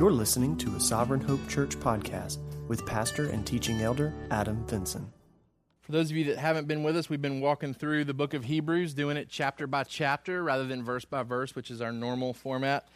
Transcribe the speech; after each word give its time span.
You're 0.00 0.12
listening 0.12 0.56
to 0.56 0.76
a 0.76 0.80
Sovereign 0.80 1.20
Hope 1.20 1.46
Church 1.46 1.78
podcast 1.78 2.38
with 2.68 2.86
pastor 2.86 3.28
and 3.28 3.46
teaching 3.46 3.82
elder 3.82 4.14
Adam 4.30 4.66
Vinson. 4.66 5.12
For 5.82 5.92
those 5.92 6.10
of 6.10 6.16
you 6.16 6.24
that 6.24 6.38
haven't 6.38 6.66
been 6.66 6.82
with 6.82 6.96
us, 6.96 7.10
we've 7.10 7.20
been 7.20 7.42
walking 7.42 7.74
through 7.74 8.04
the 8.04 8.14
book 8.14 8.32
of 8.32 8.44
Hebrews, 8.44 8.94
doing 8.94 9.18
it 9.18 9.28
chapter 9.28 9.66
by 9.66 9.84
chapter 9.84 10.42
rather 10.42 10.66
than 10.66 10.82
verse 10.82 11.04
by 11.04 11.22
verse, 11.22 11.54
which 11.54 11.70
is 11.70 11.82
our 11.82 11.92
normal 11.92 12.32
format, 12.32 12.88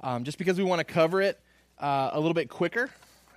um, 0.00 0.24
just 0.24 0.36
because 0.36 0.58
we 0.58 0.64
want 0.64 0.80
to 0.80 0.84
cover 0.84 1.22
it 1.22 1.38
uh, 1.78 2.10
a 2.12 2.18
little 2.18 2.34
bit 2.34 2.50
quicker, 2.50 2.90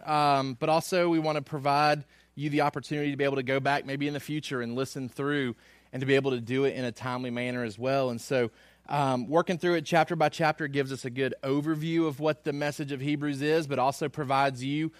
um, 0.03 0.57
but 0.59 0.69
also 0.69 1.07
we 1.07 1.19
want 1.19 1.35
to 1.35 1.43
provide 1.43 2.03
you 2.33 2.49
the 2.49 2.61
opportunity 2.61 3.11
to 3.11 3.17
be 3.17 3.23
able 3.23 3.35
to 3.35 3.43
go 3.43 3.59
back 3.59 3.85
maybe 3.85 4.07
in 4.07 4.15
the 4.15 4.19
future 4.19 4.63
and 4.63 4.73
listen 4.73 5.07
through 5.07 5.55
and 5.93 5.99
to 5.99 6.07
be 6.07 6.15
able 6.15 6.31
to 6.31 6.41
do 6.41 6.63
it 6.63 6.73
in 6.73 6.85
a 6.85 6.91
timely 6.91 7.29
manner 7.29 7.63
as 7.63 7.77
well. 7.77 8.09
And 8.09 8.19
so 8.19 8.49
um, 8.89 9.27
working 9.27 9.57
through 9.57 9.75
it 9.75 9.85
chapter 9.85 10.15
by 10.15 10.29
chapter 10.29 10.67
gives 10.67 10.91
us 10.91 11.05
a 11.05 11.09
good 11.09 11.33
overview 11.43 12.07
of 12.07 12.19
what 12.19 12.43
the 12.43 12.53
message 12.53 12.91
of 12.91 12.99
Hebrews 12.99 13.41
is, 13.41 13.67
but 13.67 13.79
also 13.79 14.09
provides 14.09 14.63
you 14.63 14.91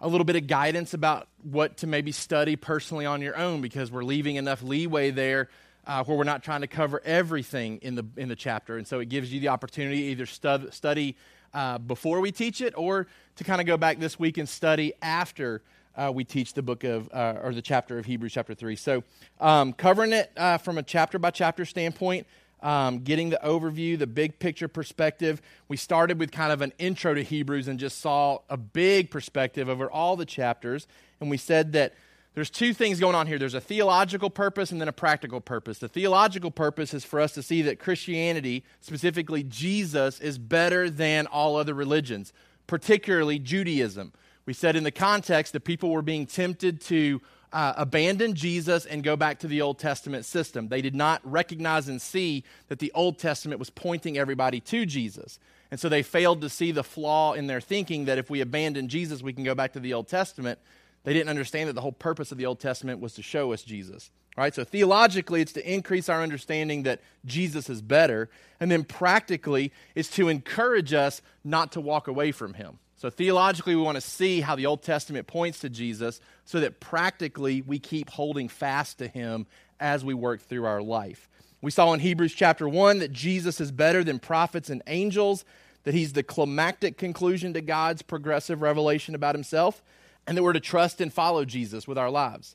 a 0.00 0.08
little 0.08 0.24
bit 0.24 0.36
of 0.36 0.46
guidance 0.46 0.94
about 0.94 1.28
what 1.42 1.76
to 1.78 1.86
maybe 1.86 2.12
study 2.12 2.56
personally 2.56 3.06
on 3.06 3.20
your 3.20 3.36
own 3.36 3.60
because 3.60 3.90
we're 3.90 4.04
leaving 4.04 4.36
enough 4.36 4.62
leeway 4.62 5.10
there 5.10 5.48
uh, 5.86 6.04
where 6.04 6.16
we're 6.16 6.24
not 6.24 6.42
trying 6.42 6.60
to 6.60 6.66
cover 6.66 7.00
everything 7.04 7.78
in 7.82 7.94
the 7.94 8.04
in 8.16 8.28
the 8.28 8.36
chapter, 8.36 8.76
and 8.76 8.86
so 8.86 9.00
it 9.00 9.08
gives 9.08 9.32
you 9.32 9.40
the 9.40 9.48
opportunity 9.48 10.02
to 10.02 10.06
either 10.08 10.26
stud, 10.26 10.72
study 10.72 11.16
uh, 11.54 11.78
before 11.78 12.20
we 12.20 12.30
teach 12.30 12.60
it 12.60 12.74
or 12.76 13.06
to 13.36 13.44
kind 13.44 13.60
of 13.60 13.66
go 13.66 13.76
back 13.76 13.98
this 13.98 14.18
week 14.18 14.38
and 14.38 14.48
study 14.48 14.92
after. 15.02 15.62
Uh, 15.96 16.10
we 16.14 16.22
teach 16.22 16.54
the 16.54 16.62
book 16.62 16.84
of, 16.84 17.10
uh, 17.12 17.40
or 17.42 17.52
the 17.52 17.60
chapter 17.60 17.98
of 17.98 18.06
Hebrews, 18.06 18.32
chapter 18.32 18.54
3. 18.54 18.76
So, 18.76 19.02
um, 19.40 19.72
covering 19.72 20.12
it 20.12 20.30
uh, 20.36 20.56
from 20.56 20.78
a 20.78 20.84
chapter 20.84 21.18
by 21.18 21.32
chapter 21.32 21.64
standpoint, 21.64 22.28
um, 22.62 23.00
getting 23.00 23.30
the 23.30 23.40
overview, 23.42 23.98
the 23.98 24.06
big 24.06 24.38
picture 24.38 24.68
perspective. 24.68 25.40
We 25.68 25.76
started 25.76 26.18
with 26.18 26.32
kind 26.32 26.52
of 26.52 26.60
an 26.60 26.72
intro 26.78 27.14
to 27.14 27.22
Hebrews 27.22 27.68
and 27.68 27.78
just 27.78 28.00
saw 28.00 28.38
a 28.48 28.56
big 28.56 29.10
perspective 29.10 29.68
over 29.68 29.90
all 29.90 30.16
the 30.16 30.26
chapters. 30.26 30.86
And 31.20 31.30
we 31.30 31.36
said 31.36 31.72
that 31.72 31.94
there's 32.34 32.50
two 32.50 32.72
things 32.72 33.00
going 33.00 33.16
on 33.16 33.26
here 33.26 33.38
there's 33.38 33.54
a 33.54 33.60
theological 33.60 34.30
purpose 34.30 34.70
and 34.70 34.80
then 34.80 34.88
a 34.88 34.92
practical 34.92 35.40
purpose. 35.40 35.78
The 35.78 35.88
theological 35.88 36.50
purpose 36.50 36.94
is 36.94 37.04
for 37.04 37.20
us 37.20 37.32
to 37.32 37.42
see 37.42 37.62
that 37.62 37.78
Christianity, 37.78 38.64
specifically 38.80 39.42
Jesus, 39.42 40.20
is 40.20 40.38
better 40.38 40.88
than 40.88 41.26
all 41.26 41.56
other 41.56 41.74
religions, 41.74 42.32
particularly 42.66 43.38
Judaism. 43.38 44.12
We 44.46 44.54
said 44.54 44.76
in 44.76 44.84
the 44.84 44.90
context 44.90 45.52
that 45.52 45.64
people 45.64 45.90
were 45.90 46.02
being 46.02 46.26
tempted 46.26 46.80
to 46.82 47.20
uh, 47.52 47.74
abandon 47.76 48.34
Jesus 48.34 48.86
and 48.86 49.02
go 49.02 49.16
back 49.16 49.38
to 49.40 49.48
the 49.48 49.60
Old 49.60 49.78
Testament 49.78 50.24
system. 50.24 50.68
They 50.68 50.82
did 50.82 50.94
not 50.94 51.20
recognize 51.24 51.88
and 51.88 52.00
see 52.00 52.44
that 52.68 52.78
the 52.78 52.92
Old 52.94 53.18
Testament 53.18 53.58
was 53.58 53.70
pointing 53.70 54.16
everybody 54.16 54.60
to 54.60 54.86
Jesus. 54.86 55.38
And 55.70 55.78
so 55.78 55.88
they 55.88 56.02
failed 56.02 56.40
to 56.40 56.48
see 56.48 56.72
the 56.72 56.84
flaw 56.84 57.32
in 57.32 57.46
their 57.46 57.60
thinking 57.60 58.06
that 58.06 58.18
if 58.18 58.30
we 58.30 58.40
abandon 58.40 58.88
Jesus, 58.88 59.22
we 59.22 59.32
can 59.32 59.44
go 59.44 59.54
back 59.54 59.72
to 59.74 59.80
the 59.80 59.94
Old 59.94 60.08
Testament. 60.08 60.58
They 61.04 61.12
didn't 61.12 61.30
understand 61.30 61.68
that 61.68 61.74
the 61.74 61.80
whole 61.80 61.92
purpose 61.92 62.32
of 62.32 62.38
the 62.38 62.46
Old 62.46 62.60
Testament 62.60 63.00
was 63.00 63.14
to 63.14 63.22
show 63.22 63.52
us 63.52 63.62
Jesus. 63.62 64.10
All 64.36 64.44
right, 64.44 64.54
so 64.54 64.64
theologically, 64.64 65.40
it's 65.40 65.52
to 65.54 65.72
increase 65.72 66.08
our 66.08 66.22
understanding 66.22 66.84
that 66.84 67.00
Jesus 67.24 67.68
is 67.68 67.82
better. 67.82 68.28
And 68.60 68.70
then 68.70 68.84
practically, 68.84 69.72
it's 69.94 70.10
to 70.10 70.28
encourage 70.28 70.92
us 70.92 71.20
not 71.42 71.72
to 71.72 71.80
walk 71.80 72.06
away 72.06 72.32
from 72.32 72.54
him. 72.54 72.78
So, 73.00 73.08
theologically, 73.08 73.74
we 73.74 73.80
want 73.80 73.94
to 73.94 74.02
see 74.02 74.42
how 74.42 74.56
the 74.56 74.66
Old 74.66 74.82
Testament 74.82 75.26
points 75.26 75.60
to 75.60 75.70
Jesus 75.70 76.20
so 76.44 76.60
that 76.60 76.80
practically 76.80 77.62
we 77.62 77.78
keep 77.78 78.10
holding 78.10 78.46
fast 78.46 78.98
to 78.98 79.08
him 79.08 79.46
as 79.80 80.04
we 80.04 80.12
work 80.12 80.42
through 80.42 80.66
our 80.66 80.82
life. 80.82 81.26
We 81.62 81.70
saw 81.70 81.94
in 81.94 82.00
Hebrews 82.00 82.34
chapter 82.34 82.68
1 82.68 82.98
that 82.98 83.10
Jesus 83.10 83.58
is 83.58 83.72
better 83.72 84.04
than 84.04 84.18
prophets 84.18 84.68
and 84.68 84.82
angels, 84.86 85.46
that 85.84 85.94
he's 85.94 86.12
the 86.12 86.22
climactic 86.22 86.98
conclusion 86.98 87.54
to 87.54 87.62
God's 87.62 88.02
progressive 88.02 88.60
revelation 88.60 89.14
about 89.14 89.34
himself, 89.34 89.82
and 90.26 90.36
that 90.36 90.42
we're 90.42 90.52
to 90.52 90.60
trust 90.60 91.00
and 91.00 91.10
follow 91.10 91.46
Jesus 91.46 91.88
with 91.88 91.96
our 91.96 92.10
lives. 92.10 92.54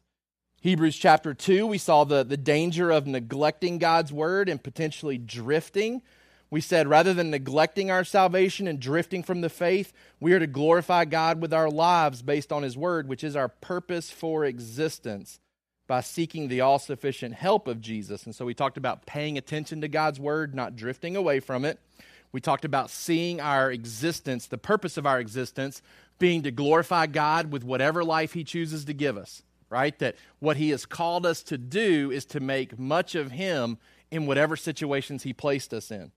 Hebrews 0.61 0.95
chapter 0.95 1.33
2, 1.33 1.65
we 1.65 1.80
saw 1.80 2.03
the, 2.03 2.23
the 2.23 2.37
danger 2.37 2.91
of 2.91 3.08
neglecting 3.08 3.80
God's 3.80 4.14
word 4.14 4.47
and 4.47 4.61
potentially 4.61 5.17
drifting 5.17 6.03
we 6.50 6.61
said 6.61 6.88
rather 6.88 7.14
than 7.14 7.32
neglecting 7.32 7.89
our 7.89 8.04
salvation 8.04 8.67
and 8.67 8.80
drifting 8.80 9.23
from 9.23 9.42
the 9.42 9.50
faith, 9.50 9.92
we 10.20 10.33
are 10.33 10.39
to 10.39 10.48
glorify 10.48 11.06
God 11.06 11.42
with 11.42 11.54
our 11.54 11.70
lives 11.70 12.22
based 12.22 12.52
on 12.52 12.64
His 12.64 12.78
Word, 12.78 13.08
which 13.08 13.23
is 13.23 13.36
our 13.36 13.50
purpose 13.50 14.11
for 14.11 14.45
existence, 14.45 15.39
by 15.88 16.02
seeking 16.02 16.48
the 16.48 16.61
all 16.61 16.80
sufficient 16.80 17.33
help 17.33 17.67
of 17.67 17.82
Jesus. 17.82 18.26
And 18.26 18.33
so 18.33 18.45
we 18.45 18.54
talked 18.54 18.78
about 18.78 19.06
paying 19.06 19.38
attention 19.38 19.82
to 19.82 19.88
God's 19.88 20.20
Word, 20.20 20.56
not 20.56 20.76
drifting 20.76 21.16
away 21.16 21.39
from 21.39 21.66
it. 21.66 21.80
We 22.32 22.42
talked 22.42 22.66
about 22.66 22.89
seeing 22.89 23.39
our 23.39 23.72
existence, 23.72 24.48
the 24.48 24.58
purpose 24.58 24.98
of 24.98 25.06
our 25.06 25.20
existence, 25.20 25.82
being 26.20 26.44
to 26.44 26.52
glorify 26.52 27.08
God 27.08 27.52
with 27.52 27.64
whatever 27.64 28.04
life 28.04 28.33
He 28.33 28.44
chooses 28.44 28.86
to 28.86 28.94
give 28.94 29.17
us, 29.17 29.42
right? 29.70 29.98
That 30.00 30.16
what 30.39 30.58
He 30.58 30.70
has 30.70 30.86
called 30.86 31.26
us 31.26 31.44
to 31.44 31.58
do 31.58 32.12
is 32.12 32.26
to 32.27 32.39
make 32.39 32.77
much 32.77 33.16
of 33.16 33.32
Him 33.32 33.77
in 34.12 34.26
whatever 34.26 34.56
situations 34.56 35.23
He 35.23 35.33
placed 35.33 35.73
us 35.73 35.92
in. 35.92 36.12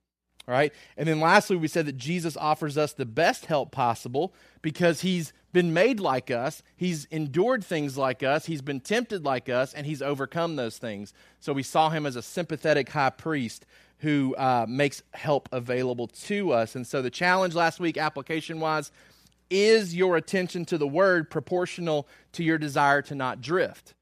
All 0.48 0.54
right. 0.54 0.72
And 0.97 1.06
then 1.06 1.20
lastly, 1.20 1.56
we 1.56 1.69
said 1.69 1.84
that 1.84 1.98
Jesus 1.98 2.34
offers 2.34 2.78
us 2.78 2.94
the 2.94 3.04
best 3.04 3.47
help 3.47 3.70
possible 3.70 4.32
because 4.62 5.03
he's 5.03 5.34
been 5.53 5.75
made 5.75 6.00
like 6.00 6.31
us, 6.31 6.62
he's 6.75 7.04
endured 7.06 7.62
things 7.62 7.98
like 7.98 8.22
us, 8.22 8.47
he's 8.47 8.62
been 8.62 8.81
tempted 8.81 9.25
like 9.25 9.48
us, 9.50 9.75
and 9.75 9.86
he's 9.86 10.00
overcome 10.00 10.56
those 10.56 10.78
things. 10.78 11.12
So 11.38 11.53
we 11.53 11.62
saw 11.62 11.91
him 11.91 12.06
as 12.06 12.16
a 12.16 12.22
sympathetic 12.22 12.88
high 12.88 13.10
priest 13.10 13.66
who 13.98 14.34
uh, 14.36 14.64
makes 14.69 15.03
help 15.12 15.50
available 15.53 16.06
to 16.06 16.53
us. 16.53 16.75
And 16.75 16.86
so 16.86 17.03
the 17.03 17.10
challenge 17.10 17.54
last 17.54 17.78
week, 17.78 17.98
application 17.98 18.59
wise, 18.59 18.91
is 19.50 19.94
your 19.94 20.16
attention 20.16 20.65
to 20.66 20.78
the 20.78 20.86
word 20.88 21.30
proportional 21.30 22.09
to 22.32 22.42
your 22.42 22.59
desire 22.59 23.03
to 23.03 23.15
not 23.15 23.41
drift? 23.42 23.94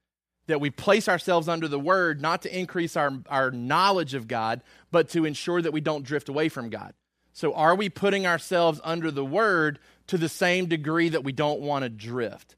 That 0.47 0.61
we 0.61 0.71
place 0.71 1.09
ourselves 1.09 1.49
under 1.49 1.69
the 1.69 1.79
word 1.79 2.21
not 2.21 2.43
to 2.43 2.59
increase 2.59 2.97
our, 2.97 3.13
our 3.29 3.51
knowledge 3.51 4.15
of 4.15 4.29
God, 4.29 4.63
but 4.91 5.09
to 5.11 5.25
ensure 5.25 5.61
that 5.61 5.73
we 5.73 5.81
don't 5.81 6.05
drift 6.05 6.29
away 6.29 6.49
from 6.49 6.71
God. 6.71 6.95
So, 7.33 7.53
are 7.53 7.75
we 7.75 7.89
putting 7.89 8.27
ourselves 8.27 8.81
under 8.83 9.11
the 9.11 9.25
word 9.25 9.79
to 10.07 10.17
the 10.17 10.29
same 10.29 10.67
degree 10.67 11.11
that 11.11 11.25
we 11.25 11.33
don't 11.33 11.61
want 11.61 11.83
to 11.83 11.91
drift? 11.91 12.57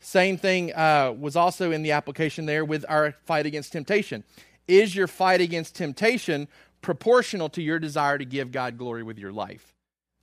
Same 0.00 0.36
thing 0.36 0.74
uh, 0.74 1.14
was 1.18 1.34
also 1.34 1.72
in 1.72 1.82
the 1.82 1.92
application 1.92 2.46
there 2.46 2.64
with 2.64 2.84
our 2.88 3.12
fight 3.24 3.46
against 3.46 3.72
temptation. 3.72 4.24
Is 4.66 4.94
your 4.94 5.06
fight 5.06 5.40
against 5.40 5.74
temptation 5.76 6.46
proportional 6.82 7.48
to 7.50 7.62
your 7.62 7.78
desire 7.78 8.18
to 8.18 8.24
give 8.24 8.52
God 8.52 8.76
glory 8.76 9.02
with 9.02 9.18
your 9.18 9.32
life? 9.32 9.74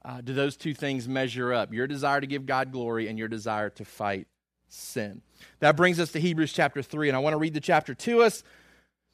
Uh, 0.03 0.21
do 0.21 0.33
those 0.33 0.55
two 0.55 0.75
things 0.75 1.07
measure 1.07 1.51
up? 1.51 1.73
Your 1.73 1.87
desire 1.87 2.21
to 2.21 2.27
give 2.27 2.45
God 2.45 2.71
glory 2.71 3.07
and 3.07 3.17
your 3.17 3.27
desire 3.27 3.71
to 3.71 3.85
fight 3.85 4.27
sin. 4.69 5.23
That 5.59 5.75
brings 5.75 5.99
us 5.99 6.11
to 6.13 6.19
Hebrews 6.19 6.53
chapter 6.53 6.81
3, 6.81 7.09
and 7.09 7.15
I 7.15 7.19
want 7.19 7.33
to 7.33 7.37
read 7.37 7.53
the 7.53 7.59
chapter 7.59 7.93
to 7.93 8.23
us 8.23 8.43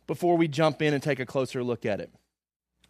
before 0.07 0.37
we 0.37 0.47
jump 0.47 0.81
in 0.81 0.93
and 0.93 1.01
take 1.01 1.19
a 1.19 1.25
closer 1.25 1.63
look 1.63 1.85
at 1.85 1.99
it. 1.99 2.11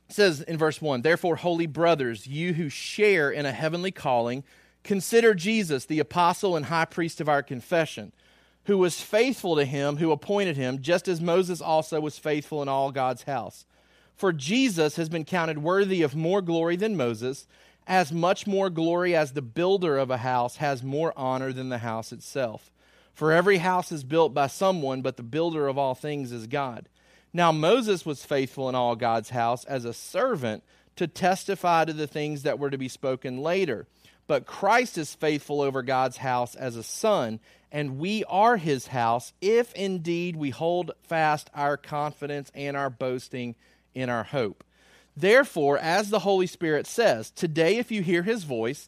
It 0.09 0.15
says 0.15 0.41
in 0.41 0.57
verse 0.57 0.81
1 0.81 1.01
Therefore, 1.01 1.37
holy 1.37 1.67
brothers, 1.67 2.27
you 2.27 2.53
who 2.53 2.69
share 2.69 3.31
in 3.31 3.45
a 3.45 3.51
heavenly 3.51 3.91
calling, 3.91 4.43
consider 4.83 5.33
Jesus, 5.33 5.85
the 5.85 5.99
apostle 5.99 6.55
and 6.55 6.65
high 6.65 6.85
priest 6.85 7.21
of 7.21 7.29
our 7.29 7.43
confession, 7.43 8.11
who 8.65 8.77
was 8.77 9.01
faithful 9.01 9.55
to 9.55 9.65
him 9.65 9.97
who 9.97 10.11
appointed 10.11 10.57
him, 10.57 10.81
just 10.81 11.07
as 11.07 11.21
Moses 11.21 11.61
also 11.61 11.99
was 11.99 12.19
faithful 12.19 12.61
in 12.61 12.67
all 12.67 12.91
God's 12.91 13.23
house. 13.23 13.65
For 14.15 14.31
Jesus 14.31 14.97
has 14.97 15.09
been 15.09 15.25
counted 15.25 15.59
worthy 15.59 16.03
of 16.03 16.15
more 16.15 16.41
glory 16.41 16.75
than 16.75 16.95
Moses 16.95 17.47
as 17.87 18.11
much 18.11 18.45
more 18.45 18.69
glory 18.69 19.15
as 19.15 19.33
the 19.33 19.41
builder 19.41 19.97
of 19.97 20.11
a 20.11 20.17
house 20.17 20.57
has 20.57 20.83
more 20.83 21.13
honor 21.17 21.51
than 21.51 21.69
the 21.69 21.79
house 21.79 22.11
itself. 22.11 22.71
For 23.13 23.31
every 23.31 23.57
house 23.57 23.91
is 23.91 24.03
built 24.03 24.33
by 24.33 24.47
someone, 24.47 25.01
but 25.01 25.17
the 25.17 25.23
builder 25.23 25.67
of 25.67 25.77
all 25.77 25.95
things 25.95 26.31
is 26.31 26.47
God. 26.47 26.87
Now 27.33 27.51
Moses 27.51 28.05
was 28.05 28.25
faithful 28.25 28.67
in 28.69 28.75
all 28.75 28.95
God's 28.95 29.29
house 29.29 29.63
as 29.65 29.85
a 29.85 29.93
servant 29.93 30.63
to 30.95 31.07
testify 31.07 31.85
to 31.85 31.93
the 31.93 32.07
things 32.07 32.43
that 32.43 32.59
were 32.59 32.69
to 32.69 32.77
be 32.77 32.89
spoken 32.89 33.37
later. 33.37 33.87
But 34.27 34.45
Christ 34.45 34.97
is 34.97 35.15
faithful 35.15 35.61
over 35.61 35.81
God's 35.81 36.17
house 36.17 36.55
as 36.55 36.75
a 36.75 36.83
son, 36.83 37.39
and 37.71 37.97
we 37.99 38.23
are 38.25 38.57
his 38.57 38.87
house 38.87 39.33
if 39.41 39.73
indeed 39.73 40.35
we 40.35 40.49
hold 40.49 40.91
fast 41.03 41.49
our 41.53 41.77
confidence 41.77 42.51
and 42.53 42.75
our 42.75 42.89
boasting 42.89 43.55
in 43.93 44.09
our 44.09 44.23
hope. 44.23 44.63
Therefore, 45.15 45.77
as 45.77 46.09
the 46.09 46.19
Holy 46.19 46.47
Spirit 46.47 46.87
says, 46.87 47.31
today 47.31 47.77
if 47.77 47.91
you 47.91 48.01
hear 48.01 48.23
his 48.23 48.43
voice, 48.43 48.87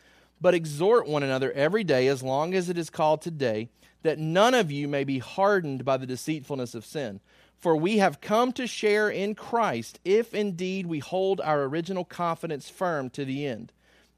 But 0.41 0.55
exhort 0.55 1.07
one 1.07 1.23
another 1.23 1.51
every 1.51 1.83
day 1.83 2.07
as 2.07 2.23
long 2.23 2.53
as 2.53 2.67
it 2.67 2.77
is 2.77 2.89
called 2.89 3.21
today, 3.21 3.69
that 4.01 4.17
none 4.17 4.55
of 4.55 4.71
you 4.71 4.87
may 4.87 5.03
be 5.03 5.19
hardened 5.19 5.85
by 5.85 5.95
the 5.95 6.07
deceitfulness 6.07 6.73
of 6.73 6.85
sin. 6.85 7.19
For 7.59 7.75
we 7.75 7.99
have 7.99 8.21
come 8.21 8.51
to 8.53 8.65
share 8.65 9.07
in 9.07 9.35
Christ, 9.35 9.99
if 10.03 10.33
indeed 10.33 10.87
we 10.87 10.97
hold 10.97 11.39
our 11.41 11.63
original 11.63 12.03
confidence 12.03 12.69
firm 12.69 13.11
to 13.11 13.23
the 13.23 13.45
end. 13.45 13.71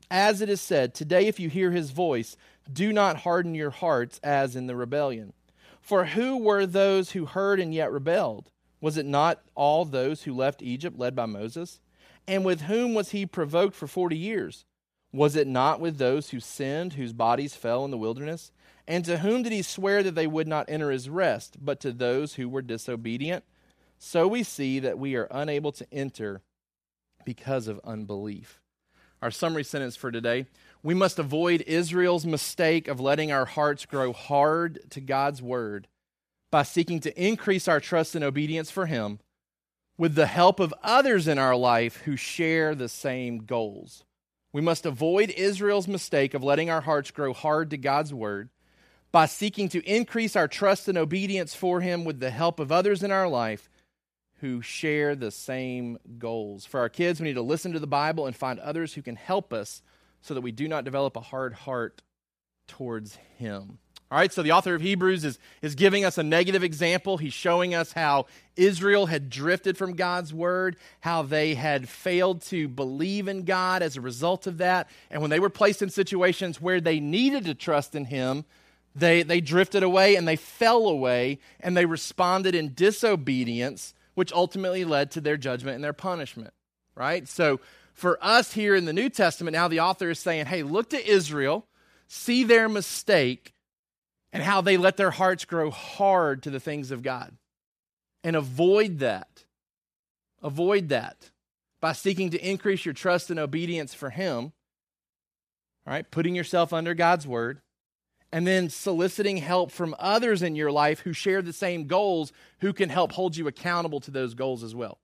As 0.10 0.40
it 0.42 0.48
is 0.48 0.62
said, 0.62 0.94
Today, 0.94 1.28
if 1.28 1.42
you 1.42 1.50
hear 1.50 1.72
his 1.72 1.92
voice, 1.92 2.38
do 2.72 2.94
not 2.94 3.18
harden 3.18 3.54
your 3.54 3.72
hearts 3.72 4.22
as 4.24 4.56
in 4.56 4.68
the 4.68 4.76
rebellion. 4.78 5.34
For 5.82 6.06
who 6.06 6.38
were 6.38 6.66
those 6.66 7.12
who 7.12 7.26
heard 7.26 7.60
and 7.60 7.74
yet 7.74 7.92
rebelled? 7.92 8.50
Was 8.80 8.96
it 8.98 9.06
not 9.06 9.42
all 9.56 9.84
those 9.84 10.24
who 10.24 10.34
left 10.34 10.62
Egypt 10.62 10.98
led 10.98 11.14
by 11.14 11.26
Moses? 11.26 11.82
And 12.26 12.46
with 12.46 12.62
whom 12.62 12.94
was 12.94 13.12
he 13.12 13.26
provoked 13.26 13.76
for 13.76 13.88
forty 13.88 14.18
years? 14.18 14.64
Was 15.14 15.36
it 15.36 15.48
not 15.48 15.80
with 15.80 15.98
those 15.98 16.32
who 16.32 16.40
sinned, 16.40 16.94
whose 16.94 17.14
bodies 17.14 17.56
fell 17.56 17.86
in 17.86 17.92
the 17.92 17.98
wilderness? 17.98 18.52
And 18.88 19.06
to 19.06 19.20
whom 19.20 19.44
did 19.44 19.52
he 19.52 19.62
swear 19.62 20.04
that 20.04 20.16
they 20.16 20.28
would 20.28 20.48
not 20.48 20.66
enter 20.68 20.92
his 20.92 21.08
rest, 21.08 21.58
but 21.62 21.80
to 21.82 21.92
those 21.92 22.34
who 22.34 22.50
were 22.50 22.64
disobedient? 22.64 23.46
So 24.00 24.28
we 24.28 24.44
see 24.44 24.80
that 24.80 25.00
we 25.00 25.16
are 25.16 25.28
unable 25.32 25.72
to 25.74 25.88
enter 25.94 26.42
because 27.24 27.68
of 27.68 27.80
unbelief. 27.86 28.60
Our 29.22 29.32
summary 29.32 29.64
sentence 29.64 29.96
for 29.96 30.12
today 30.12 30.48
we 30.84 30.94
must 30.94 31.18
avoid 31.18 31.62
Israel's 31.62 32.26
mistake 32.26 32.90
of 32.90 33.00
letting 33.00 33.32
our 33.32 33.46
hearts 33.46 33.86
grow 33.86 34.12
hard 34.12 34.80
to 34.90 35.00
God's 35.00 35.42
word 35.42 35.88
by 36.52 36.64
seeking 36.64 37.00
to 37.00 37.22
increase 37.22 37.70
our 37.70 37.80
trust 37.80 38.16
and 38.16 38.24
obedience 38.24 38.70
for 38.70 38.88
Him 38.88 39.20
with 39.98 40.16
the 40.16 40.28
help 40.28 40.60
of 40.60 40.74
others 40.84 41.28
in 41.28 41.40
our 41.40 41.56
life 41.56 41.98
who 42.02 42.18
share 42.18 42.76
the 42.76 42.90
same 42.90 43.46
goals. 43.46 44.04
We 44.54 44.62
must 44.62 44.86
avoid 44.86 45.32
Israel's 45.32 45.88
mistake 45.88 46.36
of 46.36 46.44
letting 46.44 46.70
our 46.70 46.82
hearts 46.82 47.10
grow 47.10 47.34
hard 47.34 47.72
to 47.72 47.78
God's 47.78 48.14
word 48.14 48.50
by 49.12 49.26
seeking 49.26 49.68
to 49.70 49.84
increase 49.84 50.36
our 50.36 50.48
trust 50.48 50.88
and 50.88 50.98
obedience 50.98 51.56
for 51.56 51.82
Him 51.82 52.06
with 52.06 52.20
the 52.20 52.30
help 52.30 52.60
of 52.60 52.72
others 52.72 53.02
in 53.02 53.12
our 53.12 53.28
life 53.28 53.70
who 54.42 54.62
share 54.62 55.16
the 55.16 55.32
same 55.32 55.98
goals. 56.20 56.66
For 56.66 56.80
our 56.80 56.90
kids, 56.90 57.20
we 57.20 57.28
need 57.28 57.34
to 57.34 57.42
listen 57.42 57.74
to 57.74 57.80
the 57.80 57.88
Bible 57.88 58.28
and 58.28 58.36
find 58.36 58.60
others 58.60 58.94
who 58.94 59.02
can 59.02 59.16
help 59.16 59.54
us 59.54 59.82
so 60.22 60.34
that 60.36 60.42
we 60.42 60.52
do 60.52 60.68
not 60.68 60.86
develop 60.86 61.18
a 61.18 61.22
hard 61.22 61.54
heart 61.54 62.04
towards 62.68 63.16
Him. 63.38 63.80
All 64.14 64.20
right, 64.20 64.32
so 64.32 64.44
the 64.44 64.52
author 64.52 64.76
of 64.76 64.82
Hebrews 64.84 65.26
is, 65.26 65.40
is 65.64 65.74
giving 65.74 66.06
us 66.06 66.20
a 66.20 66.24
negative 66.24 66.64
example. 66.64 67.18
He's 67.18 67.34
showing 67.34 67.74
us 67.74 67.94
how 67.94 68.28
Israel 68.56 69.08
had 69.08 69.28
drifted 69.28 69.76
from 69.76 69.96
God's 69.96 70.32
word, 70.32 70.76
how 71.00 71.24
they 71.24 71.56
had 71.56 71.90
failed 71.90 72.44
to 72.44 72.68
believe 72.68 73.28
in 73.28 73.42
God 73.42 73.82
as 73.82 73.98
a 73.98 74.02
result 74.02 74.46
of 74.46 74.60
that. 74.60 74.88
And 75.10 75.20
when 75.22 75.32
they 75.32 75.40
were 75.40 75.50
placed 75.50 75.82
in 75.82 75.90
situations 75.90 76.62
where 76.62 76.80
they 76.80 77.00
needed 77.00 77.46
to 77.46 77.56
trust 77.56 77.96
in 77.96 78.06
Him, 78.06 78.46
they, 78.94 79.24
they 79.24 79.42
drifted 79.42 79.82
away 79.82 80.16
and 80.16 80.28
they 80.28 80.36
fell 80.36 80.90
away 80.90 81.40
and 81.60 81.76
they 81.76 81.88
responded 81.88 82.54
in 82.54 82.76
disobedience, 82.76 83.96
which 84.14 84.32
ultimately 84.32 84.86
led 84.86 85.10
to 85.10 85.22
their 85.22 85.38
judgment 85.38 85.74
and 85.74 85.84
their 85.84 85.92
punishment. 85.92 86.54
Right? 86.94 87.28
So 87.28 87.62
for 87.96 88.20
us 88.22 88.54
here 88.54 88.76
in 88.76 88.86
the 88.86 88.94
New 88.94 89.10
Testament, 89.10 89.56
now 89.56 89.68
the 89.68 89.80
author 89.80 90.12
is 90.12 90.20
saying, 90.20 90.46
hey, 90.46 90.62
look 90.62 90.92
to 90.92 91.04
Israel, 91.04 91.66
see 92.08 92.44
their 92.44 92.70
mistake 92.70 93.53
and 94.34 94.44
how 94.44 94.60
they 94.62 94.76
let 94.76 94.98
their 94.98 95.12
hearts 95.12 95.46
grow 95.46 95.70
hard 95.70 96.44
to 96.44 96.50
the 96.50 96.60
things 96.60 96.92
of 96.92 97.04
God. 97.04 97.38
And 98.24 98.36
avoid 98.36 99.00
that. 99.00 99.46
Avoid 100.42 100.90
that 100.90 101.30
by 101.80 101.94
seeking 101.94 102.32
to 102.32 102.50
increase 102.50 102.84
your 102.84 102.94
trust 102.94 103.30
and 103.30 103.40
obedience 103.40 103.94
for 103.94 104.10
Him, 104.10 104.52
all 105.86 105.94
right, 105.94 106.10
putting 106.10 106.36
yourself 106.36 106.74
under 106.74 106.94
God's 106.94 107.28
word, 107.28 107.62
and 108.32 108.48
then 108.48 108.70
soliciting 108.70 109.38
help 109.38 109.72
from 109.72 109.96
others 110.00 110.42
in 110.42 110.56
your 110.56 110.72
life 110.72 111.02
who 111.02 111.14
share 111.14 111.42
the 111.42 111.54
same 111.54 111.86
goals, 111.86 112.34
who 112.62 112.74
can 112.74 112.90
help 112.90 113.12
hold 113.12 113.38
you 113.38 113.48
accountable 113.48 114.00
to 114.00 114.12
those 114.12 114.34
goals 114.34 114.64
as 114.64 114.74
well. 114.74 114.98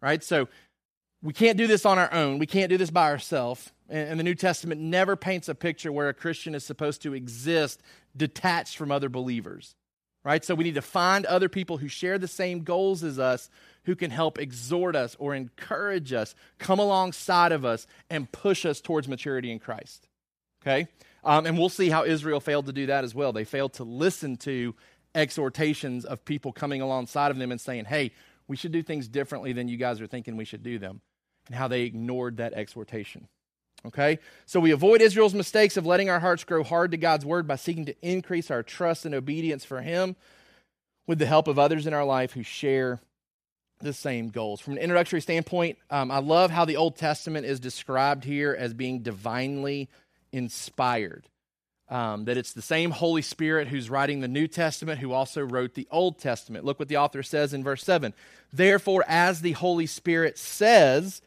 Right? 0.00 0.22
So 0.22 0.48
we 1.22 1.32
can't 1.32 1.58
do 1.58 1.66
this 1.66 1.84
on 1.84 1.98
our 1.98 2.12
own. 2.12 2.38
We 2.38 2.46
can't 2.46 2.70
do 2.70 2.76
this 2.76 2.90
by 2.90 3.10
ourselves. 3.10 3.72
And 3.88 4.20
the 4.20 4.24
New 4.24 4.34
Testament 4.34 4.80
never 4.80 5.16
paints 5.16 5.48
a 5.48 5.54
picture 5.54 5.90
where 5.90 6.08
a 6.08 6.14
Christian 6.14 6.54
is 6.54 6.62
supposed 6.62 7.02
to 7.02 7.14
exist 7.14 7.82
detached 8.18 8.76
from 8.76 8.92
other 8.92 9.08
believers. 9.08 9.74
Right? 10.24 10.44
So 10.44 10.54
we 10.54 10.64
need 10.64 10.74
to 10.74 10.82
find 10.82 11.24
other 11.24 11.48
people 11.48 11.78
who 11.78 11.88
share 11.88 12.18
the 12.18 12.28
same 12.28 12.64
goals 12.64 13.02
as 13.02 13.18
us 13.18 13.48
who 13.84 13.96
can 13.96 14.10
help 14.10 14.38
exhort 14.38 14.94
us 14.94 15.16
or 15.18 15.34
encourage 15.34 16.12
us, 16.12 16.34
come 16.58 16.78
alongside 16.78 17.52
of 17.52 17.64
us, 17.64 17.86
and 18.10 18.30
push 18.30 18.66
us 18.66 18.82
towards 18.82 19.08
maturity 19.08 19.50
in 19.50 19.58
Christ. 19.58 20.06
Okay? 20.60 20.88
Um, 21.24 21.46
and 21.46 21.56
we'll 21.56 21.70
see 21.70 21.88
how 21.88 22.04
Israel 22.04 22.40
failed 22.40 22.66
to 22.66 22.72
do 22.72 22.86
that 22.86 23.04
as 23.04 23.14
well. 23.14 23.32
They 23.32 23.44
failed 23.44 23.72
to 23.74 23.84
listen 23.84 24.36
to 24.38 24.74
exhortations 25.14 26.04
of 26.04 26.24
people 26.24 26.52
coming 26.52 26.82
alongside 26.82 27.30
of 27.30 27.38
them 27.38 27.50
and 27.50 27.60
saying, 27.60 27.86
hey, 27.86 28.12
we 28.48 28.56
should 28.56 28.72
do 28.72 28.82
things 28.82 29.08
differently 29.08 29.52
than 29.52 29.68
you 29.68 29.78
guys 29.78 30.00
are 30.00 30.06
thinking 30.06 30.36
we 30.36 30.44
should 30.44 30.62
do 30.62 30.78
them, 30.78 31.00
and 31.46 31.54
how 31.54 31.68
they 31.68 31.82
ignored 31.82 32.36
that 32.36 32.52
exhortation. 32.52 33.28
Okay? 33.86 34.18
So 34.46 34.60
we 34.60 34.70
avoid 34.70 35.00
Israel's 35.00 35.34
mistakes 35.34 35.76
of 35.76 35.86
letting 35.86 36.10
our 36.10 36.20
hearts 36.20 36.44
grow 36.44 36.62
hard 36.62 36.90
to 36.90 36.96
God's 36.96 37.24
word 37.24 37.46
by 37.46 37.56
seeking 37.56 37.86
to 37.86 37.94
increase 38.02 38.50
our 38.50 38.62
trust 38.62 39.04
and 39.06 39.14
obedience 39.14 39.64
for 39.64 39.80
Him 39.80 40.16
with 41.06 41.18
the 41.18 41.26
help 41.26 41.48
of 41.48 41.58
others 41.58 41.86
in 41.86 41.94
our 41.94 42.04
life 42.04 42.32
who 42.32 42.42
share 42.42 43.00
the 43.80 43.92
same 43.92 44.28
goals. 44.28 44.60
From 44.60 44.74
an 44.74 44.80
introductory 44.80 45.20
standpoint, 45.20 45.78
um, 45.90 46.10
I 46.10 46.18
love 46.18 46.50
how 46.50 46.64
the 46.64 46.76
Old 46.76 46.96
Testament 46.96 47.46
is 47.46 47.60
described 47.60 48.24
here 48.24 48.56
as 48.58 48.74
being 48.74 49.00
divinely 49.00 49.88
inspired. 50.32 51.28
Um, 51.90 52.26
that 52.26 52.36
it's 52.36 52.52
the 52.52 52.60
same 52.60 52.90
Holy 52.90 53.22
Spirit 53.22 53.68
who's 53.68 53.88
writing 53.88 54.20
the 54.20 54.28
New 54.28 54.46
Testament 54.46 55.00
who 55.00 55.12
also 55.12 55.40
wrote 55.40 55.72
the 55.72 55.88
Old 55.90 56.18
Testament. 56.18 56.66
Look 56.66 56.78
what 56.78 56.88
the 56.88 56.98
author 56.98 57.22
says 57.22 57.54
in 57.54 57.64
verse 57.64 57.82
7. 57.82 58.12
Therefore, 58.52 59.04
as 59.08 59.40
the 59.40 59.52
Holy 59.52 59.86
Spirit 59.86 60.36
says, 60.36 61.22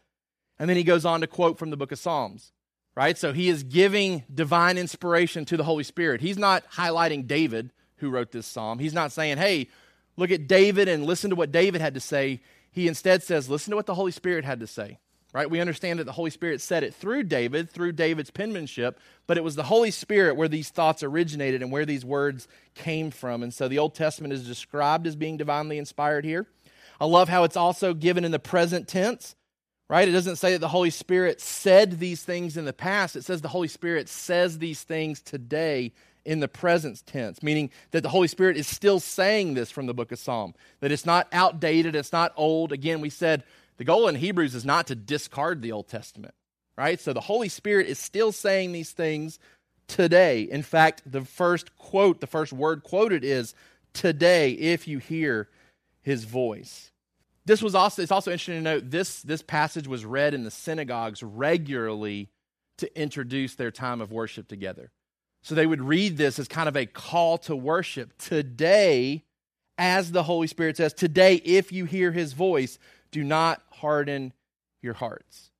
and 0.62 0.70
then 0.70 0.78
he 0.78 0.84
goes 0.84 1.06
on 1.06 1.22
to 1.22 1.28
quote 1.28 1.58
from 1.58 1.72
the 1.72 1.76
book 1.76 1.92
of 1.92 1.98
Psalms, 1.98 2.52
right? 2.94 3.18
So 3.18 3.34
he 3.34 3.50
is 3.50 3.64
giving 3.64 4.24
divine 4.32 4.78
inspiration 4.78 5.44
to 5.46 5.58
the 5.58 5.64
Holy 5.64 5.84
Spirit. 5.84 6.22
He's 6.22 6.38
not 6.38 6.64
highlighting 6.72 7.26
David, 7.26 7.72
who 7.96 8.12
wrote 8.12 8.32
this 8.32 8.46
psalm. 8.46 8.78
He's 8.78 8.94
not 8.94 9.12
saying, 9.12 9.40
hey, 9.40 9.70
look 10.18 10.30
at 10.30 10.46
David 10.46 10.88
and 10.88 11.04
listen 11.04 11.32
to 11.32 11.36
what 11.36 11.52
David 11.52 11.82
had 11.82 11.96
to 11.96 12.00
say. 12.00 12.42
He 12.72 12.88
instead 12.88 13.24
says, 13.24 13.50
listen 13.50 13.72
to 13.72 13.76
what 13.76 13.88
the 13.88 13.96
Holy 13.96 14.12
Spirit 14.12 14.46
had 14.46 14.60
to 14.60 14.68
say, 14.68 15.00
right? 15.34 15.50
We 15.50 15.60
understand 15.60 15.98
that 15.98 16.04
the 16.04 16.12
Holy 16.12 16.30
Spirit 16.30 16.62
said 16.62 16.84
it 16.84 16.94
through 16.94 17.24
David, 17.24 17.72
through 17.72 17.94
David's 17.94 18.30
penmanship, 18.30 19.00
but 19.26 19.40
it 19.40 19.44
was 19.44 19.56
the 19.56 19.64
Holy 19.64 19.90
Spirit 19.90 20.36
where 20.36 20.48
these 20.48 20.70
thoughts 20.70 21.02
originated 21.02 21.64
and 21.64 21.72
where 21.72 21.88
these 21.88 22.06
words 22.06 22.48
came 22.76 23.10
from. 23.10 23.42
And 23.42 23.52
so 23.52 23.68
the 23.68 23.80
Old 23.80 23.96
Testament 23.96 24.32
is 24.32 24.46
described 24.46 25.08
as 25.08 25.16
being 25.16 25.38
divinely 25.38 25.80
inspired 25.80 26.24
here. 26.24 26.46
I 27.00 27.06
love 27.06 27.30
how 27.30 27.46
it's 27.46 27.58
also 27.58 27.96
given 27.96 28.24
in 28.24 28.32
the 28.32 28.38
present 28.38 28.88
tense 28.88 29.36
right? 29.92 30.08
It 30.08 30.14
doesn't 30.14 30.38
say 30.38 30.54
that 30.54 30.60
the 30.60 30.70
Holy 30.70 30.90
Spirit 30.90 31.42
said 31.42 32.00
these 32.00 32.24
things 32.24 32.56
in 32.56 32.64
the 32.64 32.72
past. 32.72 33.18
It 33.18 33.26
says 33.26 33.42
the 33.42 33.50
Holy 33.50 33.68
Spirit 33.68 34.08
says 34.08 34.58
these 34.58 34.82
things 34.84 35.20
today 35.20 35.92
in 36.24 36.40
the 36.40 36.48
present 36.48 37.06
tense, 37.06 37.44
meaning 37.44 37.70
that 37.92 38.02
the 38.02 38.08
Holy 38.08 38.30
Spirit 38.30 38.56
is 38.56 38.68
still 38.68 39.02
saying 39.02 39.54
this 39.54 39.70
from 39.70 39.88
the 39.88 39.94
book 39.94 40.14
of 40.14 40.20
Psalm, 40.20 40.54
that 40.80 40.94
it's 40.94 41.06
not 41.06 41.28
outdated, 41.34 41.94
it's 41.94 42.14
not 42.14 42.32
old. 42.38 42.72
Again, 42.72 43.02
we 43.02 43.10
said 43.10 43.44
the 43.76 43.84
goal 43.84 44.08
in 44.08 44.16
Hebrews 44.16 44.56
is 44.56 44.64
not 44.64 44.88
to 44.88 44.96
discard 44.96 45.62
the 45.62 45.74
Old 45.74 45.90
Testament, 45.90 46.36
right? 46.78 46.98
So 46.98 47.12
the 47.12 47.20
Holy 47.20 47.50
Spirit 47.50 47.88
is 47.88 48.00
still 48.00 48.32
saying 48.32 48.72
these 48.72 48.92
things 48.92 49.40
today. 49.90 50.44
In 50.44 50.64
fact, 50.64 51.02
the 51.06 51.26
first 51.26 51.76
quote, 51.78 52.22
the 52.22 52.28
first 52.28 52.54
word 52.54 52.84
quoted 52.84 53.26
is 53.26 53.54
today 53.92 54.52
if 54.52 54.88
you 54.88 55.00
hear 55.00 55.50
his 56.02 56.24
voice. 56.24 56.91
This 57.52 57.62
was 57.62 57.76
also 57.76 58.02
it's 58.02 58.14
also 58.14 58.32
interesting 58.32 58.56
to 58.56 58.62
note 58.62 58.92
this 58.92 59.22
this 59.24 59.42
passage 59.42 59.86
was 59.86 60.06
read 60.06 60.34
in 60.34 60.46
the 60.46 60.52
synagogues 60.52 61.22
regularly 61.22 62.30
to 62.78 62.98
introduce 62.98 63.56
their 63.56 63.72
time 63.72 64.00
of 64.00 64.10
worship 64.10 64.48
together. 64.48 64.90
So 65.44 65.54
they 65.54 65.68
would 65.68 65.82
read 65.82 66.16
this 66.16 66.40
as 66.40 66.48
kind 66.48 66.70
of 66.70 66.78
a 66.78 66.86
call 66.86 67.38
to 67.40 67.54
worship. 67.54 68.18
Today, 68.18 69.26
as 69.78 70.14
the 70.14 70.24
Holy 70.24 70.48
Spirit 70.48 70.78
says, 70.78 70.94
today 70.94 71.42
if 71.44 71.74
you 71.74 71.84
hear 71.84 72.14
his 72.14 72.32
voice, 72.32 72.80
do 73.12 73.22
not 73.22 73.62
harden 73.70 74.32
your 74.82 74.94
hearts 74.94 75.51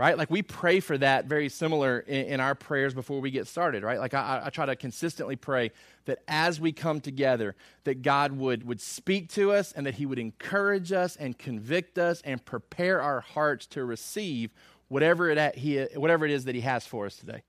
right? 0.00 0.16
Like 0.16 0.30
we 0.30 0.40
pray 0.40 0.80
for 0.80 0.96
that 0.96 1.26
very 1.26 1.50
similar 1.50 1.98
in, 1.98 2.24
in 2.24 2.40
our 2.40 2.54
prayers 2.54 2.94
before 2.94 3.20
we 3.20 3.30
get 3.30 3.46
started, 3.46 3.82
right? 3.82 3.98
Like 3.98 4.14
I, 4.14 4.40
I, 4.46 4.48
try 4.48 4.64
to 4.64 4.74
consistently 4.74 5.36
pray 5.36 5.72
that 6.06 6.20
as 6.26 6.58
we 6.58 6.72
come 6.72 7.02
together, 7.02 7.54
that 7.84 8.00
God 8.00 8.32
would, 8.32 8.66
would 8.66 8.80
speak 8.80 9.28
to 9.32 9.52
us 9.52 9.72
and 9.72 9.84
that 9.84 9.96
he 9.96 10.06
would 10.06 10.18
encourage 10.18 10.90
us 10.90 11.16
and 11.16 11.36
convict 11.36 11.98
us 11.98 12.22
and 12.22 12.42
prepare 12.42 13.02
our 13.02 13.20
hearts 13.20 13.66
to 13.66 13.84
receive 13.84 14.54
whatever 14.88 15.28
it, 15.28 15.54
he, 15.56 15.82
whatever 15.94 16.24
it 16.24 16.30
is 16.30 16.46
that 16.46 16.54
he 16.54 16.62
has 16.62 16.86
for 16.86 17.04
us 17.04 17.16
today. 17.16 17.42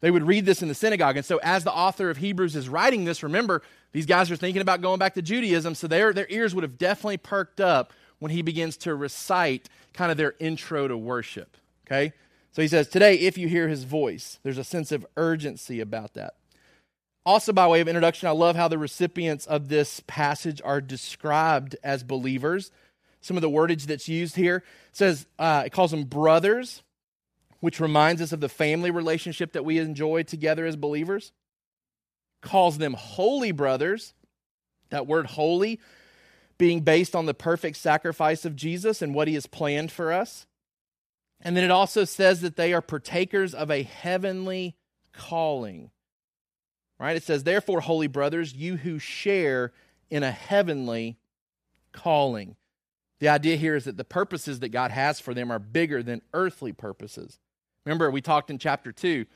They 0.00 0.10
would 0.10 0.26
read 0.26 0.46
this 0.46 0.62
in 0.62 0.68
the 0.68 0.74
synagogue. 0.74 1.18
And 1.18 1.26
so, 1.26 1.38
as 1.42 1.64
the 1.64 1.72
author 1.72 2.08
of 2.08 2.16
Hebrews 2.16 2.56
is 2.56 2.66
writing 2.66 3.04
this, 3.04 3.22
remember, 3.22 3.60
these 3.92 4.06
guys 4.06 4.30
are 4.30 4.36
thinking 4.36 4.62
about 4.62 4.80
going 4.80 4.98
back 4.98 5.12
to 5.14 5.22
Judaism, 5.22 5.74
so 5.74 5.86
their, 5.86 6.14
their 6.14 6.26
ears 6.30 6.54
would 6.54 6.64
have 6.64 6.78
definitely 6.78 7.18
perked 7.18 7.60
up 7.60 7.92
when 8.20 8.30
he 8.30 8.40
begins 8.40 8.78
to 8.78 8.94
recite 8.94 9.68
kind 9.92 10.10
of 10.10 10.16
their 10.16 10.32
intro 10.40 10.88
to 10.88 10.96
worship. 10.96 11.58
Okay? 11.86 12.12
So 12.52 12.62
he 12.62 12.68
says, 12.68 12.88
Today, 12.88 13.16
if 13.16 13.36
you 13.36 13.48
hear 13.48 13.68
his 13.68 13.84
voice, 13.84 14.38
there's 14.42 14.58
a 14.58 14.64
sense 14.64 14.92
of 14.92 15.06
urgency 15.16 15.80
about 15.80 16.14
that. 16.14 16.34
Also, 17.26 17.52
by 17.52 17.66
way 17.66 17.80
of 17.80 17.88
introduction, 17.88 18.28
I 18.28 18.32
love 18.32 18.54
how 18.54 18.68
the 18.68 18.78
recipients 18.78 19.46
of 19.46 19.68
this 19.68 20.02
passage 20.06 20.60
are 20.62 20.80
described 20.80 21.74
as 21.82 22.04
believers. 22.04 22.70
Some 23.22 23.38
of 23.38 23.40
the 23.40 23.48
wordage 23.48 23.86
that's 23.86 24.08
used 24.08 24.36
here 24.36 24.62
says 24.92 25.26
uh, 25.38 25.62
it 25.64 25.72
calls 25.72 25.90
them 25.90 26.04
brothers, 26.04 26.82
which 27.60 27.80
reminds 27.80 28.20
us 28.20 28.32
of 28.32 28.40
the 28.40 28.48
family 28.50 28.90
relationship 28.90 29.52
that 29.52 29.64
we 29.64 29.78
enjoy 29.78 30.22
together 30.22 30.66
as 30.66 30.76
believers. 30.76 31.32
Calls 32.42 32.76
them 32.76 32.92
holy 32.92 33.52
brothers. 33.52 34.12
That 34.90 35.06
word 35.06 35.26
holy 35.26 35.80
being 36.58 36.80
based 36.80 37.16
on 37.16 37.24
the 37.24 37.34
perfect 37.34 37.78
sacrifice 37.78 38.44
of 38.44 38.54
Jesus 38.54 39.00
and 39.00 39.14
what 39.14 39.28
he 39.28 39.34
has 39.34 39.46
planned 39.46 39.90
for 39.90 40.12
us. 40.12 40.46
And 41.44 41.56
then 41.56 41.64
it 41.64 41.70
also 41.70 42.04
says 42.04 42.40
that 42.40 42.56
they 42.56 42.72
are 42.72 42.80
partakers 42.80 43.54
of 43.54 43.70
a 43.70 43.82
heavenly 43.82 44.76
calling. 45.12 45.90
Right? 46.98 47.16
It 47.16 47.22
says, 47.22 47.44
Therefore, 47.44 47.80
holy 47.80 48.06
brothers, 48.06 48.54
you 48.54 48.78
who 48.78 48.98
share 48.98 49.72
in 50.10 50.22
a 50.22 50.30
heavenly 50.30 51.18
calling. 51.92 52.56
The 53.20 53.28
idea 53.28 53.56
here 53.56 53.76
is 53.76 53.84
that 53.84 53.96
the 53.96 54.04
purposes 54.04 54.60
that 54.60 54.70
God 54.70 54.90
has 54.90 55.20
for 55.20 55.34
them 55.34 55.50
are 55.52 55.58
bigger 55.58 56.02
than 56.02 56.22
earthly 56.32 56.72
purposes. 56.72 57.38
Remember, 57.84 58.10
we 58.10 58.22
talked 58.22 58.50
in 58.50 58.58
chapter 58.58 58.90
2, 58.90 59.26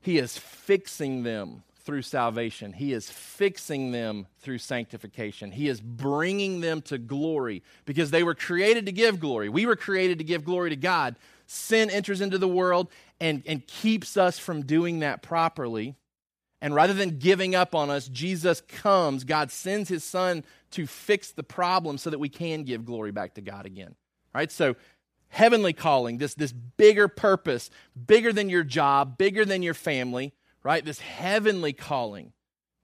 He 0.00 0.18
is 0.18 0.36
fixing 0.36 1.22
them 1.22 1.62
through 1.84 2.02
salvation. 2.02 2.72
He 2.72 2.92
is 2.92 3.10
fixing 3.10 3.92
them 3.92 4.26
through 4.38 4.58
sanctification. 4.58 5.52
He 5.52 5.68
is 5.68 5.80
bringing 5.80 6.60
them 6.60 6.80
to 6.82 6.96
glory 6.96 7.62
because 7.84 8.10
they 8.10 8.22
were 8.22 8.34
created 8.34 8.86
to 8.86 8.92
give 8.92 9.20
glory. 9.20 9.50
We 9.50 9.66
were 9.66 9.76
created 9.76 10.18
to 10.18 10.24
give 10.24 10.44
glory 10.44 10.70
to 10.70 10.76
God 10.76 11.16
sin 11.46 11.90
enters 11.90 12.20
into 12.20 12.38
the 12.38 12.48
world 12.48 12.88
and, 13.20 13.42
and 13.46 13.66
keeps 13.66 14.16
us 14.16 14.38
from 14.38 14.62
doing 14.62 15.00
that 15.00 15.22
properly. 15.22 15.96
And 16.60 16.74
rather 16.74 16.94
than 16.94 17.18
giving 17.18 17.54
up 17.54 17.74
on 17.74 17.90
us, 17.90 18.08
Jesus 18.08 18.62
comes. 18.62 19.24
God 19.24 19.50
sends 19.50 19.88
his 19.88 20.04
son 20.04 20.44
to 20.72 20.86
fix 20.86 21.32
the 21.32 21.42
problem 21.42 21.98
so 21.98 22.10
that 22.10 22.18
we 22.18 22.28
can 22.28 22.64
give 22.64 22.84
glory 22.84 23.12
back 23.12 23.34
to 23.34 23.42
God 23.42 23.66
again. 23.66 23.94
Right? 24.34 24.50
So, 24.50 24.74
heavenly 25.28 25.72
calling, 25.72 26.18
this, 26.18 26.34
this 26.34 26.52
bigger 26.52 27.08
purpose, 27.08 27.68
bigger 28.06 28.32
than 28.32 28.48
your 28.48 28.64
job, 28.64 29.18
bigger 29.18 29.44
than 29.44 29.62
your 29.62 29.74
family, 29.74 30.32
right? 30.62 30.84
This 30.84 31.00
heavenly 31.00 31.72
calling. 31.72 32.32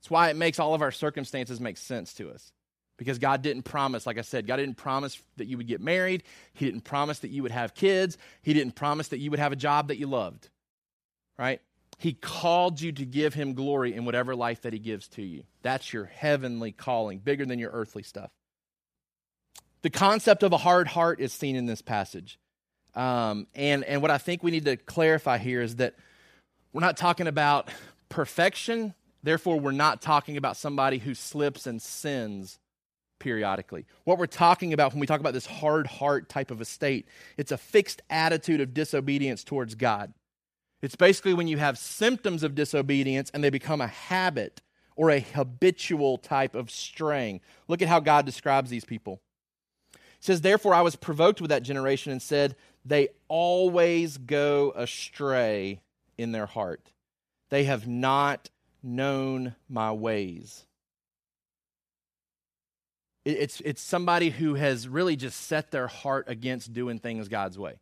That's 0.01 0.11
why 0.11 0.31
it 0.31 0.37
makes 0.37 0.59
all 0.59 0.75
of 0.75 0.83
our 0.83 0.91
circumstances 0.91 1.61
make 1.61 1.77
sense 1.77 2.13
to 2.15 2.31
us 2.31 2.53
because 3.01 3.19
God 3.19 3.41
didn't 3.41 3.63
promise, 3.63 4.05
like 4.05 4.19
I 4.19 4.21
said, 4.21 4.47
God 4.47 4.57
didn't 4.57 4.77
promise 4.77 5.19
that 5.39 5.47
you 5.47 5.57
would 5.57 5.67
get 5.67 5.81
married. 5.81 6.23
He 6.53 6.67
didn't 6.67 6.83
promise 6.83 7.21
that 7.21 7.31
you 7.31 7.43
would 7.43 7.51
have 7.51 7.73
kids. 7.73 8.19
He 8.43 8.53
didn't 8.53 8.75
promise 8.75 9.09
that 9.09 9.19
you 9.21 9.31
would 9.31 9.41
have 9.41 9.53
a 9.53 9.57
job 9.57 9.89
that 9.89 9.97
you 9.97 10.07
loved, 10.07 10.51
right? 11.39 11.63
He 11.97 12.13
called 12.13 12.79
you 12.79 12.93
to 12.93 13.07
give 13.07 13.33
him 13.33 13.55
glory 13.55 13.95
in 13.95 14.05
whatever 14.05 14.37
life 14.37 14.61
that 14.63 14.75
he 14.75 14.79
gives 14.79 15.09
to 15.09 15.23
you. 15.23 15.45
That's 15.63 15.95
your 15.95 16.05
heavenly 16.05 16.73
calling, 16.73 17.21
bigger 17.21 17.47
than 17.47 17.59
your 17.59 17.71
earthly 17.71 18.03
stuff. 18.03 18.31
The 19.81 19.89
concept 19.89 20.43
of 20.43 20.53
a 20.53 20.59
hard 20.59 20.87
heart 20.87 21.23
is 21.23 21.33
seen 21.33 21.57
in 21.57 21.65
this 21.65 21.81
passage. 21.81 22.39
Um, 22.95 23.47
and, 23.55 23.83
and 23.85 24.03
what 24.03 24.11
I 24.11 24.19
think 24.19 24.43
we 24.43 24.51
need 24.51 24.67
to 24.67 24.77
clarify 24.77 25.39
here 25.39 25.63
is 25.63 25.77
that 25.77 25.95
we're 26.75 26.83
not 26.83 26.99
talking 26.99 27.29
about 27.29 27.71
perfection. 28.11 28.93
Therefore, 29.23 29.59
we're 29.59 29.73
not 29.73 30.03
talking 30.03 30.37
about 30.37 30.59
somebody 30.59 30.99
who 30.99 31.15
slips 31.15 31.67
and 31.67 31.81
sins 31.81 32.59
periodically. 33.21 33.87
What 34.05 34.19
we're 34.19 34.27
talking 34.27 34.73
about 34.73 34.93
when 34.93 35.01
we 35.01 35.07
talk 35.07 35.21
about 35.21 35.35
this 35.35 35.47
hard 35.47 35.87
heart 35.87 36.29
type 36.29 36.51
of 36.51 36.61
a 36.61 36.65
state, 36.65 37.07
it's 37.37 37.53
a 37.53 37.57
fixed 37.57 38.03
attitude 38.11 38.61
of 38.61 38.75
disobedience 38.75 39.45
towards 39.45 39.77
God. 39.77 40.13
It's 40.83 40.97
basically 40.97 41.35
when 41.35 41.47
you 41.47 41.59
have 41.59 41.79
symptoms 41.79 42.43
of 42.43 42.55
disobedience 42.55 43.31
and 43.33 43.45
they 43.45 43.51
become 43.51 43.81
a 43.81 43.87
habit 43.87 44.63
or 44.97 45.11
a 45.11 45.21
habitual 45.21 46.19
type 46.19 46.55
of 46.55 46.71
straying. 46.71 47.41
Look 47.69 47.83
at 47.83 47.89
how 47.89 48.01
God 48.01 48.27
describes 48.27 48.71
these 48.71 48.85
people. 48.85 49.21
He 49.93 49.99
says, 50.21 50.41
Therefore, 50.41 50.75
I 50.75 50.83
was 50.83 50.97
provoked 50.97 51.41
with 51.41 51.51
that 51.51 51.63
generation 51.63 52.13
and 52.13 52.21
said, 52.21 52.57
They 52.85 53.09
always 53.29 54.19
go 54.19 54.73
astray 54.75 55.81
in 56.19 56.33
their 56.33 56.47
heart. 56.47 56.91
They 57.51 57.65
have 57.65 57.87
not 57.87 58.51
known 58.83 59.55
my 59.69 59.93
ways. 59.93 60.67
It's, 63.25 63.61
it's 63.61 63.83
somebody 63.83 64.31
who 64.31 64.55
has 64.55 64.89
really 64.89 65.17
just 65.17 65.41
set 65.43 65.71
their 65.71 65.87
heart 65.87 66.25
against 66.29 66.73
doing 66.73 66.99
things 66.99 67.29
God's 67.29 67.59
way. 67.59 67.75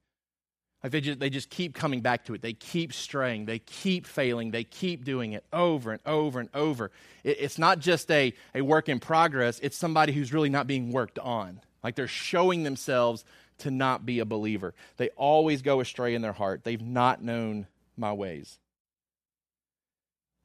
Like 0.83 0.93
they 0.93 1.01
just, 1.01 1.19
they 1.19 1.31
just 1.31 1.51
keep 1.51 1.75
coming 1.75 2.01
back 2.01 2.25
to 2.27 2.35
it. 2.35 2.43
They 2.43 2.53
keep 2.53 2.93
straying. 2.93 3.47
They 3.47 3.59
keep 3.59 4.07
failing. 4.07 4.53
They 4.53 4.65
keep 4.65 5.05
doing 5.05 5.33
it 5.33 5.45
over 5.53 5.93
and 5.93 6.01
over 6.07 6.39
and 6.41 6.49
over. 6.55 6.91
It, 7.25 7.39
it's 7.41 7.59
not 7.59 7.81
just 7.81 8.11
a, 8.11 8.33
a 8.55 8.63
work 8.63 8.89
in 8.89 9.01
progress, 9.01 9.59
it's 9.61 9.77
somebody 9.77 10.13
who's 10.13 10.33
really 10.33 10.51
not 10.51 10.67
being 10.67 10.93
worked 10.93 11.19
on. 11.19 11.61
Like 11.83 11.95
they're 11.95 12.07
showing 12.07 12.63
themselves 12.63 13.25
to 13.59 13.71
not 13.71 14.07
be 14.07 14.21
a 14.21 14.25
believer. 14.25 14.75
They 14.97 15.09
always 15.11 15.63
go 15.63 15.81
astray 15.81 16.15
in 16.15 16.23
their 16.23 16.33
heart. 16.33 16.63
They've 16.63 16.81
not 16.81 17.23
known 17.23 17.67
my 17.97 18.13
ways. 18.13 18.59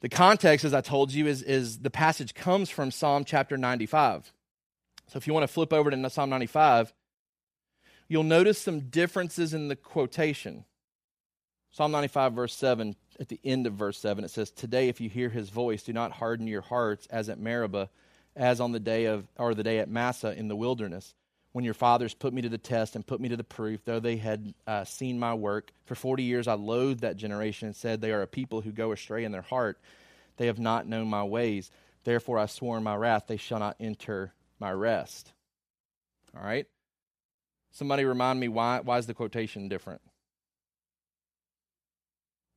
The 0.01 0.09
context, 0.09 0.65
as 0.65 0.73
I 0.73 0.81
told 0.81 1.13
you, 1.13 1.27
is, 1.27 1.41
is 1.41 1.79
the 1.79 1.89
passage 1.89 2.33
comes 2.33 2.69
from 2.69 2.91
Psalm 2.91 3.23
chapter 3.23 3.55
95. 3.55 4.32
So 5.13 5.17
if 5.17 5.27
you 5.27 5.33
want 5.33 5.43
to 5.43 5.53
flip 5.53 5.71
over 5.71 5.91
to 5.91 6.09
Psalm 6.09 6.31
95, 6.31 6.91
you'll 8.07 8.23
notice 8.23 8.59
some 8.59 8.89
differences 8.89 9.53
in 9.53 9.67
the 9.67 9.75
quotation. 9.75 10.65
Psalm 11.69 11.91
95, 11.91 12.33
verse 12.33 12.55
7, 12.55 12.95
at 13.19 13.29
the 13.29 13.39
end 13.43 13.67
of 13.67 13.73
verse 13.73 13.99
7, 13.99 14.23
it 14.23 14.31
says, 14.31 14.49
Today, 14.49 14.89
if 14.89 14.99
you 14.99 15.09
hear 15.09 15.29
his 15.29 15.51
voice, 15.51 15.83
do 15.83 15.93
not 15.93 16.13
harden 16.13 16.47
your 16.47 16.63
hearts 16.63 17.05
as 17.11 17.29
at 17.29 17.37
Meribah, 17.37 17.91
as 18.35 18.59
on 18.59 18.71
the 18.71 18.79
day 18.79 19.05
of, 19.05 19.27
or 19.37 19.53
the 19.53 19.61
day 19.61 19.77
at 19.77 19.87
Massah 19.87 20.33
in 20.35 20.47
the 20.47 20.55
wilderness, 20.55 21.13
when 21.51 21.63
your 21.63 21.75
fathers 21.75 22.15
put 22.15 22.33
me 22.33 22.41
to 22.41 22.49
the 22.49 22.57
test 22.57 22.95
and 22.95 23.05
put 23.05 23.21
me 23.21 23.29
to 23.29 23.37
the 23.37 23.43
proof, 23.43 23.85
though 23.85 23.99
they 23.99 24.17
had 24.17 24.55
uh, 24.65 24.83
seen 24.83 25.19
my 25.19 25.35
work. 25.35 25.73
For 25.85 25.93
40 25.93 26.23
years 26.23 26.47
I 26.47 26.53
loathed 26.53 27.01
that 27.01 27.17
generation 27.17 27.67
and 27.67 27.75
said, 27.75 28.01
They 28.01 28.13
are 28.13 28.23
a 28.23 28.27
people 28.27 28.61
who 28.61 28.71
go 28.71 28.91
astray 28.91 29.25
in 29.25 29.31
their 29.31 29.43
heart. 29.43 29.79
They 30.37 30.47
have 30.47 30.57
not 30.57 30.87
known 30.87 31.07
my 31.07 31.23
ways. 31.23 31.69
Therefore 32.03 32.39
I 32.39 32.47
swore 32.47 32.77
in 32.77 32.83
my 32.83 32.95
wrath, 32.95 33.25
they 33.27 33.37
shall 33.37 33.59
not 33.59 33.75
enter 33.79 34.33
my 34.63 34.71
rest. 34.71 35.33
All 36.35 36.43
right? 36.43 36.65
Somebody 37.71 38.05
remind 38.05 38.39
me 38.39 38.47
why 38.47 38.79
why 38.79 38.97
is 38.97 39.05
the 39.07 39.13
quotation 39.13 39.67
different? 39.67 40.01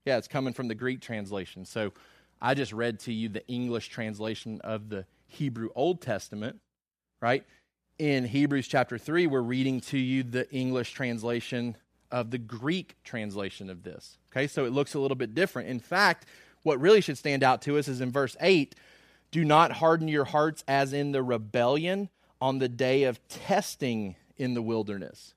Yeah, 0.05 0.17
it's 0.17 0.29
coming 0.29 0.55
from 0.55 0.69
the 0.69 0.77
Greek 0.77 1.01
translation. 1.01 1.65
So 1.65 1.93
I 2.41 2.55
just 2.55 2.73
read 2.73 3.01
to 3.01 3.13
you 3.13 3.29
the 3.29 3.45
English 3.49 3.89
translation 3.89 4.61
of 4.63 4.89
the 4.89 5.05
Hebrew 5.27 5.71
Old 5.75 6.01
Testament, 6.01 6.61
right? 7.21 7.45
In 7.99 8.25
Hebrews 8.25 8.69
chapter 8.69 8.99
3, 8.99 9.27
we're 9.27 9.41
reading 9.41 9.81
to 9.81 9.99
you 9.99 10.23
the 10.23 10.49
English 10.53 10.93
translation 10.93 11.77
of 12.13 12.31
the 12.31 12.39
Greek 12.39 12.95
translation 13.03 13.69
of 13.69 13.83
this. 13.83 14.19
Okay, 14.31 14.47
so 14.47 14.65
it 14.65 14.73
looks 14.73 14.95
a 14.95 15.01
little 15.01 15.17
bit 15.17 15.35
different. 15.35 15.71
In 15.71 15.81
fact, 15.81 16.27
what 16.63 16.79
really 16.79 17.01
should 17.01 17.19
stand 17.19 17.43
out 17.43 17.63
to 17.63 17.79
us 17.79 17.89
is 17.89 18.01
in 18.01 18.13
verse 18.13 18.37
8 18.41 18.77
do 19.37 19.45
not 19.45 19.71
harden 19.71 20.09
your 20.09 20.25
hearts 20.25 20.65
as 20.67 20.95
in 20.95 21.13
the 21.13 21.23
rebellion 21.23 22.09
on 22.41 22.59
the 22.59 22.71
day 22.71 23.03
of 23.03 23.21
testing 23.29 24.17
in 24.39 24.55
the 24.55 24.63
wilderness. 24.63 25.35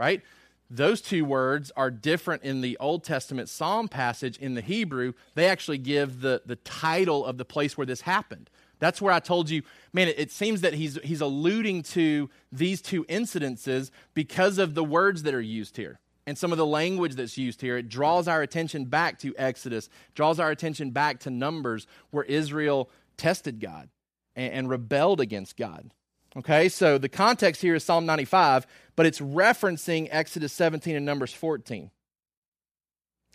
Right? 0.00 0.20
Those 0.68 1.00
two 1.00 1.24
words 1.24 1.70
are 1.76 1.88
different 1.88 2.42
in 2.42 2.60
the 2.60 2.76
Old 2.78 3.04
Testament 3.04 3.48
Psalm 3.48 3.86
passage 3.86 4.36
in 4.38 4.54
the 4.54 4.60
Hebrew. 4.62 5.12
They 5.36 5.46
actually 5.46 5.78
give 5.78 6.22
the, 6.22 6.42
the 6.44 6.56
title 6.56 7.24
of 7.24 7.38
the 7.38 7.44
place 7.44 7.78
where 7.78 7.86
this 7.86 8.00
happened. 8.00 8.50
That's 8.80 9.00
where 9.00 9.12
I 9.12 9.20
told 9.20 9.48
you, 9.48 9.62
man, 9.92 10.08
it, 10.08 10.18
it, 10.18 10.32
seems 10.32 10.62
that 10.62 10.74
he's, 10.74 10.98
he's 11.04 11.20
alluding 11.20 11.84
to 11.84 12.28
these 12.50 12.82
two 12.82 13.04
incidences 13.04 13.92
because 14.12 14.58
of 14.58 14.74
the 14.74 14.82
words 14.82 15.22
that 15.22 15.34
are 15.34 15.40
used 15.40 15.76
here 15.76 16.00
and 16.26 16.36
some 16.36 16.50
of 16.50 16.58
the 16.58 16.66
language 16.66 17.14
that's 17.14 17.38
used 17.38 17.60
here. 17.60 17.76
It 17.78 17.88
draws 17.88 18.26
our 18.26 18.42
attention 18.42 18.86
back 18.86 19.20
to 19.20 19.32
Exodus, 19.38 19.88
draws 20.16 20.40
our 20.40 20.50
attention 20.50 20.90
back 20.90 21.20
to 21.20 21.30
Numbers, 21.30 21.86
where 22.10 22.24
Israel 22.24 22.90
tested 23.16 23.60
God 23.60 23.88
and, 24.34 24.52
and 24.52 24.70
rebelled 24.70 25.20
against 25.20 25.56
God. 25.56 25.90
Okay, 26.36 26.68
so 26.68 26.98
the 26.98 27.08
context 27.08 27.62
here 27.62 27.74
is 27.74 27.84
Psalm 27.84 28.04
95, 28.04 28.66
but 28.94 29.06
it's 29.06 29.20
referencing 29.20 30.08
Exodus 30.10 30.52
17 30.52 30.94
and 30.94 31.06
Numbers 31.06 31.32
14. 31.32 31.90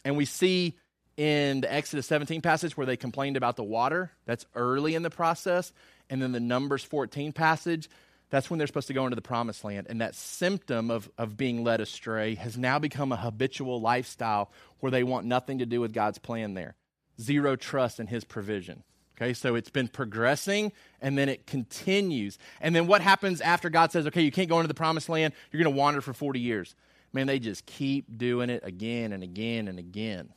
And 0.05 0.17
we 0.17 0.25
see 0.25 0.77
in 1.17 1.61
the 1.61 1.73
Exodus 1.73 2.05
17 2.07 2.41
passage 2.41 2.77
where 2.77 2.85
they 2.85 2.97
complained 2.97 3.37
about 3.37 3.55
the 3.55 3.63
water, 3.63 4.11
that's 4.25 4.45
early 4.55 4.95
in 4.95 5.03
the 5.03 5.09
process. 5.09 5.73
And 6.09 6.21
then 6.21 6.31
the 6.31 6.39
Numbers 6.39 6.83
14 6.83 7.31
passage, 7.33 7.89
that's 8.29 8.49
when 8.49 8.57
they're 8.57 8.67
supposed 8.67 8.87
to 8.87 8.93
go 8.93 9.05
into 9.05 9.15
the 9.15 9.21
promised 9.21 9.63
land. 9.63 9.87
And 9.89 10.01
that 10.01 10.15
symptom 10.15 10.91
of, 10.91 11.09
of 11.17 11.37
being 11.37 11.63
led 11.63 11.81
astray 11.81 12.35
has 12.35 12.57
now 12.57 12.79
become 12.79 13.11
a 13.11 13.17
habitual 13.17 13.81
lifestyle 13.81 14.51
where 14.79 14.91
they 14.91 15.03
want 15.03 15.25
nothing 15.25 15.59
to 15.59 15.65
do 15.65 15.81
with 15.81 15.93
God's 15.93 16.19
plan 16.19 16.53
there. 16.53 16.75
Zero 17.19 17.55
trust 17.55 17.99
in 17.99 18.07
his 18.07 18.23
provision. 18.23 18.83
Okay, 19.21 19.33
so 19.33 19.53
it's 19.53 19.69
been 19.69 19.87
progressing 19.87 20.71
and 20.99 21.15
then 21.15 21.29
it 21.29 21.45
continues. 21.45 22.39
And 22.59 22.75
then 22.75 22.87
what 22.87 23.01
happens 23.01 23.39
after 23.39 23.69
God 23.69 23.91
says, 23.91 24.07
okay, 24.07 24.21
you 24.21 24.31
can't 24.31 24.49
go 24.49 24.57
into 24.57 24.67
the 24.67 24.73
promised 24.73 25.09
land, 25.09 25.35
you're 25.51 25.61
going 25.61 25.71
to 25.71 25.77
wander 25.77 26.01
for 26.01 26.11
40 26.11 26.39
years? 26.39 26.75
man, 27.13 27.27
they 27.27 27.39
just 27.39 27.65
keep 27.65 28.17
doing 28.17 28.49
it 28.49 28.61
again 28.65 29.13
and 29.13 29.23
again 29.23 29.67
and 29.67 29.79
again. 29.79 30.29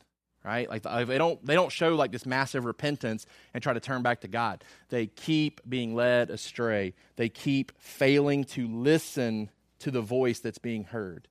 Right? 0.43 0.69
Like 0.69 0.83
uh, 0.85 1.03
they 1.05 1.17
don't 1.17 1.43
they 1.43 1.55
don't 1.55 1.71
show 1.71 1.95
like 1.95 2.11
this 2.11 2.25
massive 2.25 2.65
repentance 2.65 3.25
and 3.55 3.63
try 3.63 3.73
to 3.73 3.79
turn 3.79 4.03
back 4.03 4.21
to 4.21 4.27
God. 4.27 4.63
They 4.89 5.07
keep 5.07 5.59
being 5.67 5.95
led 5.95 6.29
astray. 6.29 6.93
They 7.15 7.29
keep 7.29 7.71
failing 7.79 8.43
to 8.45 8.67
listen 8.67 9.49
to 9.79 9.89
the 9.89 10.01
voice 10.01 10.39
that's 10.39 10.59
being 10.59 10.83
heard. 10.83 11.27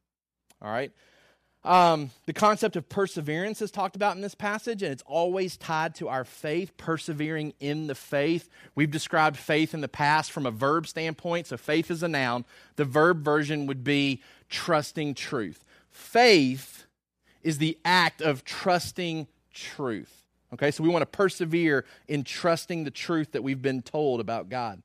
All 0.61 0.71
right? 0.71 0.91
Um, 1.65 2.11
the 2.27 2.35
concept 2.35 2.77
of 2.77 2.89
perseverance 2.91 3.63
is 3.63 3.71
talked 3.71 3.97
about 3.97 4.17
in 4.17 4.23
this 4.23 4.35
passage, 4.35 4.83
and 4.83 4.93
it's 4.93 5.03
always 5.07 5.57
tied 5.57 5.95
to 5.97 6.09
our 6.09 6.25
faith, 6.25 6.77
persevering 6.77 7.55
in 7.59 7.87
the 7.87 7.95
faith. 7.95 8.51
We've 8.75 8.91
described 8.91 9.39
faith 9.39 9.73
in 9.73 9.81
the 9.81 9.89
past 9.89 10.31
from 10.31 10.45
a 10.45 10.51
verb 10.51 10.87
standpoint, 10.87 11.47
so 11.47 11.57
faith 11.57 11.91
is 11.91 12.03
a 12.03 12.09
noun. 12.09 12.45
The 12.77 12.85
verb 12.85 13.25
version 13.25 13.67
would 13.67 13.83
be 13.83 14.21
trusting 14.51 15.15
truth. 15.15 15.65
Faith 15.91 16.85
is 17.43 17.59
the 17.59 17.79
act 17.85 18.21
of 18.21 18.45
trusting 18.45 19.27
truth. 19.55 20.23
Okay, 20.53 20.71
so 20.71 20.85
we 20.85 20.91
want 20.91 21.03
to 21.03 21.07
persevere 21.07 21.85
in 22.07 22.25
trusting 22.25 22.85
the 22.85 22.91
truth 22.91 23.33
that 23.33 23.43
we've 23.43 23.63
been 23.63 23.83
told 23.83 24.21
about 24.21 24.51
God. 24.51 24.83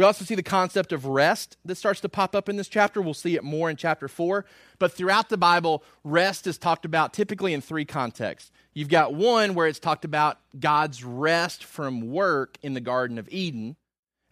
We 0.00 0.06
also 0.06 0.24
see 0.24 0.34
the 0.34 0.42
concept 0.42 0.94
of 0.94 1.04
rest 1.04 1.58
that 1.66 1.74
starts 1.74 2.00
to 2.00 2.08
pop 2.08 2.34
up 2.34 2.48
in 2.48 2.56
this 2.56 2.68
chapter. 2.68 3.02
We'll 3.02 3.12
see 3.12 3.34
it 3.34 3.44
more 3.44 3.68
in 3.68 3.76
chapter 3.76 4.08
4. 4.08 4.46
But 4.78 4.94
throughout 4.94 5.28
the 5.28 5.36
Bible, 5.36 5.84
rest 6.04 6.46
is 6.46 6.56
talked 6.56 6.86
about 6.86 7.12
typically 7.12 7.52
in 7.52 7.60
three 7.60 7.84
contexts. 7.84 8.50
You've 8.72 8.88
got 8.88 9.12
one 9.12 9.52
where 9.54 9.66
it's 9.66 9.78
talked 9.78 10.06
about 10.06 10.38
God's 10.58 11.04
rest 11.04 11.64
from 11.64 12.00
work 12.00 12.56
in 12.62 12.72
the 12.72 12.80
Garden 12.80 13.18
of 13.18 13.28
Eden 13.30 13.76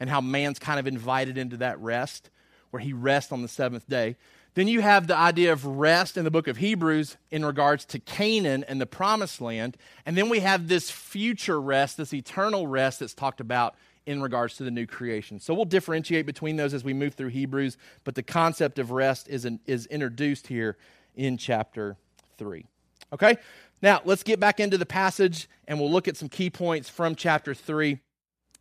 and 0.00 0.08
how 0.08 0.22
man's 0.22 0.58
kind 0.58 0.80
of 0.80 0.86
invited 0.86 1.36
into 1.36 1.58
that 1.58 1.78
rest 1.80 2.30
where 2.70 2.80
he 2.80 2.94
rests 2.94 3.30
on 3.30 3.42
the 3.42 3.46
seventh 3.46 3.86
day. 3.90 4.16
Then 4.54 4.68
you 4.68 4.80
have 4.80 5.06
the 5.06 5.18
idea 5.18 5.52
of 5.52 5.66
rest 5.66 6.16
in 6.16 6.24
the 6.24 6.30
book 6.30 6.48
of 6.48 6.56
Hebrews 6.56 7.18
in 7.30 7.44
regards 7.44 7.84
to 7.84 7.98
Canaan 7.98 8.64
and 8.66 8.80
the 8.80 8.86
promised 8.86 9.42
land. 9.42 9.76
And 10.06 10.16
then 10.16 10.30
we 10.30 10.40
have 10.40 10.68
this 10.68 10.90
future 10.90 11.60
rest, 11.60 11.98
this 11.98 12.14
eternal 12.14 12.66
rest 12.66 13.00
that's 13.00 13.12
talked 13.12 13.40
about 13.42 13.74
in 14.08 14.22
regards 14.22 14.56
to 14.56 14.64
the 14.64 14.70
new 14.70 14.86
creation. 14.86 15.38
So 15.38 15.52
we'll 15.52 15.66
differentiate 15.66 16.24
between 16.24 16.56
those 16.56 16.72
as 16.72 16.82
we 16.82 16.94
move 16.94 17.12
through 17.12 17.28
Hebrews, 17.28 17.76
but 18.04 18.14
the 18.14 18.22
concept 18.22 18.78
of 18.78 18.90
rest 18.90 19.28
is, 19.28 19.44
an, 19.44 19.60
is 19.66 19.84
introduced 19.84 20.46
here 20.46 20.78
in 21.14 21.36
chapter 21.36 21.98
3. 22.38 22.64
Okay? 23.12 23.36
Now, 23.82 24.00
let's 24.06 24.22
get 24.22 24.40
back 24.40 24.60
into 24.60 24.78
the 24.78 24.86
passage 24.86 25.46
and 25.66 25.78
we'll 25.78 25.90
look 25.90 26.08
at 26.08 26.16
some 26.16 26.30
key 26.30 26.48
points 26.48 26.88
from 26.88 27.16
chapter 27.16 27.52
3 27.52 27.98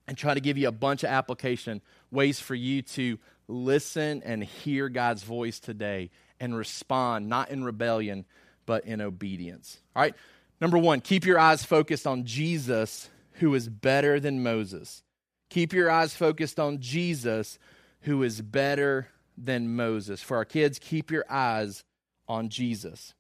and 0.06 0.18
try 0.18 0.34
to 0.34 0.42
give 0.42 0.58
you 0.58 0.68
a 0.68 0.72
bunch 0.74 1.04
of 1.04 1.12
application 1.12 1.82
ways 2.12 2.42
for 2.42 2.54
you 2.54 2.82
to 2.82 3.18
listen 3.48 4.22
and 4.26 4.44
hear 4.44 4.90
God's 4.90 5.24
voice 5.24 5.62
today 5.62 6.10
and 6.42 6.58
respond, 6.58 7.30
not 7.30 7.52
in 7.52 7.64
rebellion, 7.64 8.26
but 8.66 8.84
in 8.84 9.00
obedience. 9.00 9.80
All 9.96 10.02
right? 10.02 10.14
Number 10.60 10.78
one, 10.78 11.00
keep 11.00 11.26
your 11.26 11.40
eyes 11.40 11.64
focused 11.64 12.06
on 12.06 12.26
Jesus, 12.26 13.10
who 13.36 13.56
is 13.56 13.70
better 13.70 14.20
than 14.20 14.44
Moses. 14.44 15.04
Keep 15.50 15.74
your 15.74 15.90
eyes 15.90 16.16
focused 16.16 16.60
on 16.60 16.80
Jesus, 16.80 17.58
who 18.02 18.24
is 18.24 18.42
better 18.42 19.10
than 19.38 19.76
Moses. 19.76 20.22
For 20.22 20.38
our 20.38 20.46
kids, 20.46 20.80
keep 20.80 21.12
your 21.12 21.26
eyes 21.30 21.84
on 22.28 22.50
Jesus. 22.50 23.14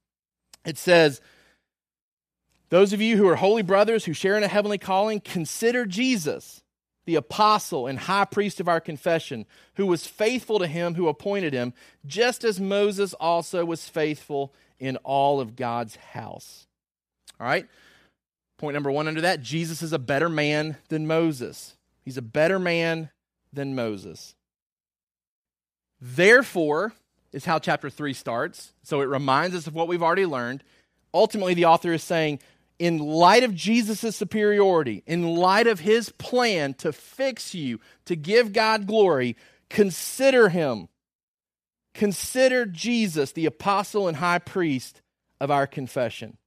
It 0.65 0.77
says, 0.77 1.21
Those 2.69 2.91
of 2.91 3.01
you 3.01 3.17
who 3.17 3.27
are 3.27 3.37
holy 3.37 3.61
brothers 3.61 4.05
who 4.05 4.13
share 4.13 4.37
in 4.37 4.43
a 4.43 4.49
heavenly 4.49 4.77
calling, 4.77 5.21
consider 5.21 5.85
Jesus, 5.85 6.61
the 7.05 7.15
apostle 7.15 7.87
and 7.87 7.97
high 7.97 8.25
priest 8.25 8.59
of 8.59 8.67
our 8.67 8.81
confession, 8.81 9.45
who 9.75 9.85
was 9.85 10.05
faithful 10.05 10.59
to 10.59 10.67
him 10.67 10.95
who 10.95 11.07
appointed 11.07 11.53
him, 11.53 11.73
just 12.05 12.43
as 12.43 12.59
Moses 12.59 13.13
also 13.13 13.63
was 13.63 13.87
faithful 13.87 14.53
in 14.79 14.97
all 14.97 15.39
of 15.39 15.55
God's 15.55 15.95
house. 15.95 16.67
All 17.39 17.47
right? 17.47 17.67
Point 18.57 18.73
number 18.73 18.91
one 18.91 19.07
under 19.07 19.21
that 19.21 19.41
Jesus 19.41 19.81
is 19.81 19.93
a 19.93 19.99
better 19.99 20.29
man 20.29 20.77
than 20.89 21.07
Moses. 21.07 21.76
He's 22.07 22.15
a 22.15 22.21
better 22.21 22.57
man 22.57 23.09
than 23.51 23.75
Moses. 23.75 24.33
Therefore, 25.99 26.93
is 27.33 27.43
how 27.43 27.59
chapter 27.59 27.89
3 27.89 28.13
starts. 28.13 28.71
So 28.81 29.01
it 29.01 29.09
reminds 29.09 29.53
us 29.57 29.67
of 29.67 29.73
what 29.73 29.89
we've 29.89 30.01
already 30.01 30.25
learned. 30.25 30.63
Ultimately, 31.13 31.53
the 31.53 31.65
author 31.65 31.91
is 31.91 32.01
saying, 32.01 32.39
in 32.79 32.97
light 32.97 33.43
of 33.43 33.53
Jesus' 33.53 34.15
superiority, 34.15 35.03
in 35.05 35.35
light 35.35 35.67
of 35.67 35.81
his 35.81 36.07
plan 36.13 36.75
to 36.75 36.93
fix 36.93 37.53
you, 37.53 37.81
to 38.05 38.15
give 38.15 38.53
God 38.53 38.87
glory, 38.87 39.35
consider 39.69 40.47
him. 40.47 40.87
Consider 41.93 42.65
Jesus, 42.65 43.33
the 43.33 43.47
apostle 43.47 44.07
and 44.07 44.15
high 44.15 44.39
priest 44.39 45.01
of 45.41 45.51
our 45.51 45.67
confession. 45.67 46.37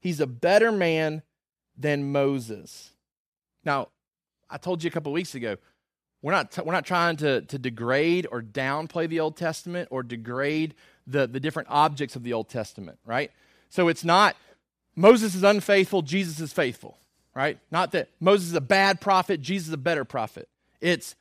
He's 0.00 0.20
a 0.20 0.26
better 0.26 0.72
man 0.72 1.20
than 1.76 2.12
Moses. 2.12 2.94
Now, 3.62 3.88
I 4.52 4.58
told 4.58 4.84
you 4.84 4.88
a 4.88 4.90
couple 4.90 5.12
weeks 5.12 5.34
ago, 5.34 5.56
we're 6.20 6.32
not, 6.32 6.52
t- 6.52 6.62
we're 6.64 6.72
not 6.72 6.86
trying 6.86 7.16
to, 7.16 7.40
to 7.40 7.58
degrade 7.58 8.28
or 8.30 8.42
downplay 8.42 9.08
the 9.08 9.20
Old 9.20 9.36
Testament 9.36 9.88
or 9.90 10.02
degrade 10.02 10.74
the, 11.06 11.26
the 11.26 11.40
different 11.40 11.68
objects 11.70 12.14
of 12.14 12.22
the 12.22 12.34
Old 12.34 12.48
Testament, 12.48 12.98
right? 13.04 13.32
So 13.70 13.88
it's 13.88 14.04
not 14.04 14.36
Moses 14.94 15.34
is 15.34 15.42
unfaithful, 15.42 16.02
Jesus 16.02 16.38
is 16.38 16.52
faithful, 16.52 16.98
right? 17.34 17.58
Not 17.70 17.92
that 17.92 18.10
Moses 18.20 18.48
is 18.48 18.54
a 18.54 18.60
bad 18.60 19.00
prophet, 19.00 19.40
Jesus 19.40 19.68
is 19.68 19.74
a 19.74 19.78
better 19.78 20.04
prophet. 20.04 20.48
It's 20.80 21.16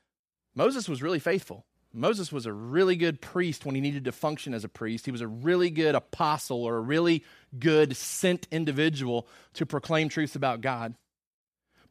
Moses 0.54 0.90
was 0.90 1.02
really 1.02 1.20
faithful. 1.20 1.66
Moses 1.94 2.32
was 2.32 2.46
a 2.46 2.54
really 2.54 2.96
good 2.96 3.22
priest 3.22 3.66
when 3.66 3.76
he 3.76 3.82
needed 3.82 4.06
to 4.06 4.12
function 4.12 4.54
as 4.54 4.64
a 4.64 4.70
priest. 4.70 5.06
He 5.06 5.12
was 5.12 5.22
a 5.22 5.28
really 5.28 5.70
good 5.70 5.96
apostle 5.96 6.64
or 6.64 6.78
a 6.78 6.82
really 6.82 7.24
good 7.58 7.98
sent 7.98 8.48
individual 8.52 9.28
to 9.56 9.66
proclaim 9.66 10.08
truths 10.08 10.36
about 10.36 10.62
God. 10.62 10.96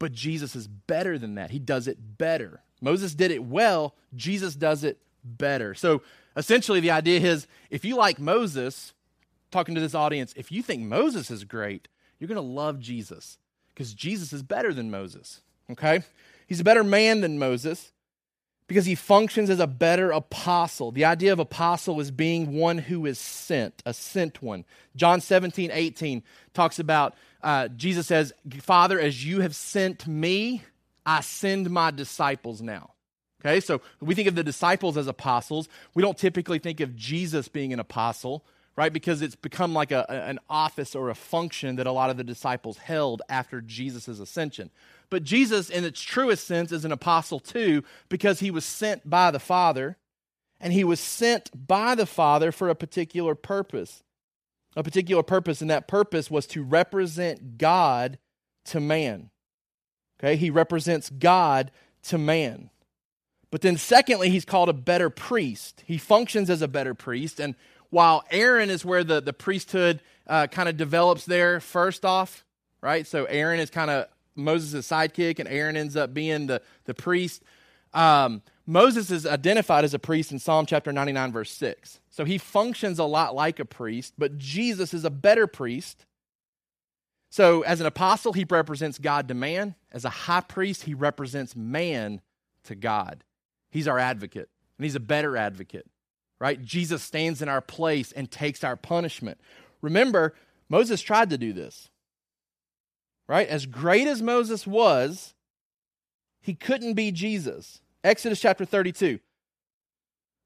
But 0.00 0.12
Jesus 0.12 0.56
is 0.56 0.66
better 0.66 1.16
than 1.18 1.36
that. 1.36 1.50
He 1.50 1.60
does 1.60 1.86
it 1.86 2.18
better. 2.18 2.62
Moses 2.80 3.14
did 3.14 3.30
it 3.30 3.44
well, 3.44 3.94
Jesus 4.16 4.56
does 4.56 4.82
it 4.82 4.98
better. 5.22 5.74
So 5.74 6.02
essentially, 6.36 6.80
the 6.80 6.90
idea 6.90 7.20
is 7.20 7.46
if 7.68 7.84
you 7.84 7.94
like 7.94 8.18
Moses, 8.18 8.94
talking 9.52 9.76
to 9.76 9.80
this 9.80 9.94
audience, 9.94 10.32
if 10.36 10.50
you 10.50 10.62
think 10.62 10.82
Moses 10.82 11.30
is 11.30 11.44
great, 11.44 11.86
you're 12.18 12.28
going 12.28 12.36
to 12.36 12.40
love 12.40 12.80
Jesus 12.80 13.38
because 13.68 13.94
Jesus 13.94 14.32
is 14.32 14.42
better 14.42 14.72
than 14.72 14.90
Moses. 14.90 15.42
Okay? 15.70 16.02
He's 16.46 16.60
a 16.60 16.64
better 16.64 16.82
man 16.82 17.20
than 17.20 17.38
Moses 17.38 17.92
because 18.70 18.86
he 18.86 18.94
functions 18.94 19.50
as 19.50 19.58
a 19.58 19.66
better 19.66 20.12
apostle. 20.12 20.92
The 20.92 21.04
idea 21.04 21.32
of 21.32 21.40
apostle 21.40 21.98
is 21.98 22.12
being 22.12 22.54
one 22.54 22.78
who 22.78 23.04
is 23.04 23.18
sent, 23.18 23.82
a 23.84 23.92
sent 23.92 24.44
one. 24.44 24.64
John 24.94 25.20
17, 25.20 25.72
18 25.72 26.22
talks 26.54 26.78
about 26.78 27.16
uh, 27.42 27.66
Jesus 27.66 28.06
says, 28.06 28.32
Father, 28.60 29.00
as 29.00 29.26
you 29.26 29.40
have 29.40 29.56
sent 29.56 30.06
me, 30.06 30.62
I 31.04 31.20
send 31.20 31.68
my 31.68 31.90
disciples 31.90 32.62
now. 32.62 32.92
Okay, 33.40 33.58
so 33.58 33.80
we 34.00 34.14
think 34.14 34.28
of 34.28 34.36
the 34.36 34.44
disciples 34.44 34.96
as 34.96 35.08
apostles. 35.08 35.68
We 35.94 36.04
don't 36.04 36.16
typically 36.16 36.60
think 36.60 36.78
of 36.78 36.94
Jesus 36.94 37.48
being 37.48 37.72
an 37.72 37.80
apostle, 37.80 38.44
right? 38.76 38.92
Because 38.92 39.20
it's 39.20 39.34
become 39.34 39.74
like 39.74 39.90
a, 39.90 40.08
an 40.08 40.38
office 40.48 40.94
or 40.94 41.10
a 41.10 41.16
function 41.16 41.74
that 41.74 41.88
a 41.88 41.92
lot 41.92 42.10
of 42.10 42.18
the 42.18 42.22
disciples 42.22 42.76
held 42.76 43.20
after 43.28 43.60
Jesus' 43.60 44.06
ascension. 44.20 44.70
But 45.10 45.24
Jesus, 45.24 45.68
in 45.68 45.84
its 45.84 46.00
truest 46.00 46.46
sense, 46.46 46.72
is 46.72 46.84
an 46.84 46.92
apostle 46.92 47.40
too, 47.40 47.82
because 48.08 48.40
he 48.40 48.50
was 48.50 48.64
sent 48.64 49.08
by 49.08 49.30
the 49.30 49.40
Father, 49.40 49.96
and 50.60 50.72
he 50.72 50.84
was 50.84 51.00
sent 51.00 51.50
by 51.66 51.94
the 51.94 52.06
Father 52.06 52.52
for 52.52 52.68
a 52.68 52.74
particular 52.74 53.34
purpose 53.34 54.02
a 54.76 54.82
particular 54.82 55.22
purpose, 55.22 55.60
and 55.60 55.70
that 55.70 55.88
purpose 55.88 56.30
was 56.30 56.46
to 56.48 56.62
represent 56.62 57.58
God 57.58 58.18
to 58.66 58.80
man. 58.80 59.30
Okay, 60.18 60.36
he 60.36 60.50
represents 60.50 61.10
God 61.10 61.70
to 62.04 62.18
man. 62.18 62.70
But 63.50 63.62
then, 63.62 63.76
secondly, 63.76 64.30
he's 64.30 64.44
called 64.44 64.68
a 64.68 64.74
better 64.74 65.10
priest. 65.10 65.82
He 65.86 65.98
functions 65.98 66.48
as 66.50 66.62
a 66.62 66.68
better 66.68 66.94
priest. 66.94 67.40
And 67.40 67.56
while 67.88 68.22
Aaron 68.30 68.70
is 68.70 68.84
where 68.84 69.02
the, 69.02 69.20
the 69.20 69.32
priesthood 69.32 70.02
uh, 70.26 70.46
kind 70.46 70.68
of 70.68 70.76
develops 70.76 71.24
there, 71.24 71.58
first 71.58 72.04
off, 72.04 72.44
right? 72.80 73.06
So 73.06 73.24
Aaron 73.24 73.58
is 73.58 73.70
kind 73.70 73.90
of 73.90 74.06
Moses' 74.34 74.88
sidekick, 74.88 75.38
and 75.38 75.48
Aaron 75.48 75.76
ends 75.76 75.96
up 75.96 76.14
being 76.14 76.46
the, 76.46 76.62
the 76.84 76.94
priest. 76.94 77.42
Um, 77.92 78.42
Moses 78.66 79.10
is 79.10 79.26
identified 79.26 79.84
as 79.84 79.94
a 79.94 79.98
priest 79.98 80.30
in 80.30 80.38
Psalm 80.38 80.66
chapter 80.66 80.92
99, 80.92 81.32
verse 81.32 81.50
6. 81.52 82.00
So 82.08 82.24
he 82.24 82.38
functions 82.38 82.98
a 82.98 83.04
lot 83.04 83.34
like 83.34 83.58
a 83.58 83.64
priest, 83.64 84.14
but 84.16 84.38
Jesus 84.38 84.94
is 84.94 85.04
a 85.04 85.10
better 85.10 85.46
priest. 85.46 86.06
So 87.30 87.62
as 87.62 87.80
an 87.80 87.86
apostle, 87.86 88.32
he 88.32 88.44
represents 88.48 88.98
God 88.98 89.28
to 89.28 89.34
man. 89.34 89.74
As 89.92 90.04
a 90.04 90.10
high 90.10 90.40
priest, 90.40 90.84
he 90.84 90.94
represents 90.94 91.56
man 91.56 92.20
to 92.64 92.74
God. 92.74 93.24
He's 93.70 93.88
our 93.88 93.98
advocate, 93.98 94.48
and 94.78 94.84
he's 94.84 94.96
a 94.96 95.00
better 95.00 95.36
advocate, 95.36 95.86
right? 96.40 96.62
Jesus 96.62 97.02
stands 97.02 97.40
in 97.40 97.48
our 97.48 97.60
place 97.60 98.12
and 98.12 98.30
takes 98.30 98.64
our 98.64 98.76
punishment. 98.76 99.40
Remember, 99.80 100.34
Moses 100.68 101.00
tried 101.00 101.30
to 101.30 101.38
do 101.38 101.52
this, 101.52 101.88
right? 103.30 103.46
As 103.46 103.64
great 103.64 104.08
as 104.08 104.20
Moses 104.20 104.66
was, 104.66 105.34
he 106.40 106.52
couldn't 106.52 106.94
be 106.94 107.12
Jesus. 107.12 107.80
Exodus 108.02 108.40
chapter 108.40 108.64
32. 108.64 109.20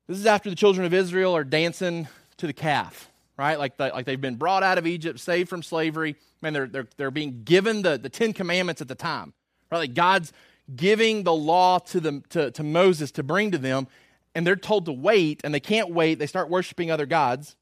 This 0.07 0.19
is 0.19 0.27
after 0.27 0.51
the 0.51 0.57
children 0.57 0.85
of 0.85 0.93
Israel 0.93 1.35
are 1.35 1.45
dancing 1.45 2.09
to 2.37 2.47
the 2.47 2.53
calf, 2.53 3.11
right? 3.39 3.59
Like, 3.59 3.79
the, 3.79 3.89
like 3.89 4.05
they've 4.05 4.21
been 4.21 4.35
brought 4.35 4.63
out 4.63 4.77
of 4.77 4.87
Egypt, 4.87 5.19
saved 5.19 5.49
from 5.49 5.63
slavery. 5.63 6.17
Man, 6.43 6.53
they're, 6.53 6.67
they're, 6.67 6.89
they're 6.99 7.11
being 7.11 7.43
given 7.43 7.81
the, 7.81 7.97
the 7.97 8.11
Ten 8.11 8.35
Commandments 8.35 8.83
at 8.83 8.89
the 8.89 8.95
time, 8.95 9.33
right? 9.73 9.79
Like 9.79 9.95
God's 9.95 10.35
giving 10.77 11.23
the 11.23 11.33
law 11.33 11.79
to, 11.79 12.01
them, 12.01 12.23
to, 12.29 12.51
to 12.51 12.63
Moses 12.63 13.11
to 13.13 13.23
bring 13.23 13.51
to 13.53 13.59
them, 13.59 13.87
and 14.35 14.47
they're 14.47 14.57
told 14.57 14.85
to 14.85 14.93
wait, 14.93 15.41
and 15.43 15.55
they 15.55 15.61
can't 15.61 15.89
wait. 15.89 16.19
They 16.19 16.27
start 16.27 16.51
worshiping 16.51 16.91
other 16.91 17.07
gods, 17.07 17.57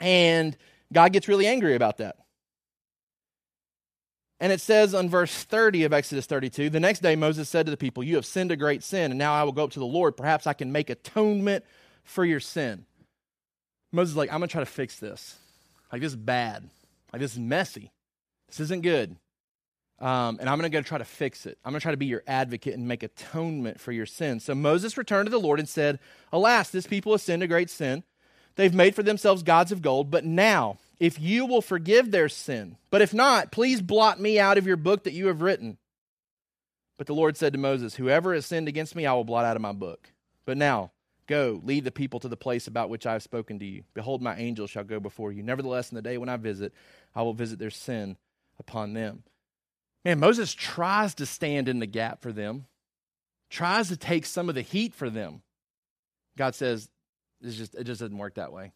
and 0.00 0.56
God 0.90 1.12
gets 1.12 1.28
really 1.28 1.46
angry 1.46 1.74
about 1.74 1.98
that. 1.98 2.16
And 4.40 4.52
it 4.52 4.60
says 4.60 4.94
on 4.94 5.10
verse 5.10 5.44
30 5.44 5.84
of 5.84 5.92
Exodus 5.92 6.26
32 6.26 6.70
The 6.70 6.80
next 6.80 7.00
day 7.00 7.14
Moses 7.14 7.48
said 7.48 7.66
to 7.66 7.70
the 7.70 7.76
people, 7.76 8.02
You 8.02 8.16
have 8.16 8.26
sinned 8.26 8.50
a 8.50 8.56
great 8.56 8.82
sin, 8.82 9.12
and 9.12 9.18
now 9.18 9.34
I 9.34 9.44
will 9.44 9.52
go 9.52 9.64
up 9.64 9.72
to 9.72 9.78
the 9.78 9.86
Lord. 9.86 10.16
Perhaps 10.16 10.46
I 10.46 10.54
can 10.54 10.72
make 10.72 10.90
atonement 10.90 11.64
for 12.04 12.24
your 12.24 12.40
sin. 12.40 12.86
Moses 13.92 14.12
is 14.12 14.16
like, 14.16 14.32
I'm 14.32 14.38
going 14.38 14.48
to 14.48 14.52
try 14.52 14.62
to 14.62 14.66
fix 14.66 14.98
this. 14.98 15.36
Like, 15.92 16.00
this 16.00 16.12
is 16.12 16.16
bad. 16.16 16.68
Like, 17.12 17.20
this 17.20 17.32
is 17.32 17.38
messy. 17.38 17.90
This 18.48 18.60
isn't 18.60 18.82
good. 18.82 19.16
Um, 19.98 20.38
and 20.40 20.48
I'm 20.48 20.58
going 20.58 20.70
to 20.70 20.74
go 20.74 20.80
try 20.80 20.98
to 20.98 21.04
fix 21.04 21.44
it. 21.44 21.58
I'm 21.64 21.72
going 21.72 21.80
to 21.80 21.82
try 21.82 21.90
to 21.90 21.98
be 21.98 22.06
your 22.06 22.22
advocate 22.26 22.74
and 22.74 22.88
make 22.88 23.02
atonement 23.02 23.78
for 23.80 23.92
your 23.92 24.06
sin. 24.06 24.40
So 24.40 24.54
Moses 24.54 24.96
returned 24.96 25.26
to 25.26 25.30
the 25.30 25.40
Lord 25.40 25.58
and 25.58 25.68
said, 25.68 25.98
Alas, 26.32 26.70
this 26.70 26.86
people 26.86 27.12
has 27.12 27.22
sinned 27.22 27.42
a 27.42 27.48
great 27.48 27.68
sin. 27.68 28.04
They've 28.56 28.72
made 28.72 28.94
for 28.94 29.02
themselves 29.02 29.42
gods 29.42 29.72
of 29.72 29.82
gold, 29.82 30.10
but 30.10 30.24
now 30.24 30.78
if 31.00 31.18
you 31.18 31.46
will 31.46 31.62
forgive 31.62 32.10
their 32.10 32.28
sin. 32.28 32.76
But 32.90 33.00
if 33.00 33.14
not, 33.14 33.50
please 33.50 33.80
blot 33.80 34.20
me 34.20 34.38
out 34.38 34.58
of 34.58 34.66
your 34.66 34.76
book 34.76 35.04
that 35.04 35.14
you 35.14 35.26
have 35.28 35.40
written. 35.40 35.78
But 36.98 37.06
the 37.06 37.14
Lord 37.14 37.38
said 37.38 37.54
to 37.54 37.58
Moses, 37.58 37.94
Whoever 37.94 38.34
has 38.34 38.44
sinned 38.44 38.68
against 38.68 38.94
me, 38.94 39.06
I 39.06 39.14
will 39.14 39.24
blot 39.24 39.46
out 39.46 39.56
of 39.56 39.62
my 39.62 39.72
book. 39.72 40.12
But 40.44 40.58
now, 40.58 40.92
go, 41.26 41.60
lead 41.64 41.84
the 41.84 41.90
people 41.90 42.20
to 42.20 42.28
the 42.28 42.36
place 42.36 42.66
about 42.66 42.90
which 42.90 43.06
I 43.06 43.14
have 43.14 43.22
spoken 43.22 43.58
to 43.58 43.64
you. 43.64 43.84
Behold, 43.94 44.20
my 44.20 44.36
angel 44.36 44.66
shall 44.66 44.84
go 44.84 45.00
before 45.00 45.32
you. 45.32 45.42
Nevertheless, 45.42 45.90
in 45.90 45.96
the 45.96 46.02
day 46.02 46.18
when 46.18 46.28
I 46.28 46.36
visit, 46.36 46.74
I 47.14 47.22
will 47.22 47.32
visit 47.32 47.58
their 47.58 47.70
sin 47.70 48.18
upon 48.58 48.92
them. 48.92 49.22
Man, 50.04 50.20
Moses 50.20 50.52
tries 50.52 51.14
to 51.14 51.26
stand 51.26 51.68
in 51.68 51.78
the 51.78 51.86
gap 51.86 52.20
for 52.20 52.32
them, 52.32 52.66
tries 53.48 53.88
to 53.88 53.96
take 53.96 54.26
some 54.26 54.50
of 54.50 54.54
the 54.54 54.62
heat 54.62 54.94
for 54.94 55.08
them. 55.08 55.40
God 56.36 56.54
says, 56.54 56.90
it's 57.40 57.56
just, 57.56 57.74
it 57.74 57.84
just 57.84 58.00
doesn't 58.00 58.18
work 58.18 58.34
that 58.34 58.52
way. 58.52 58.72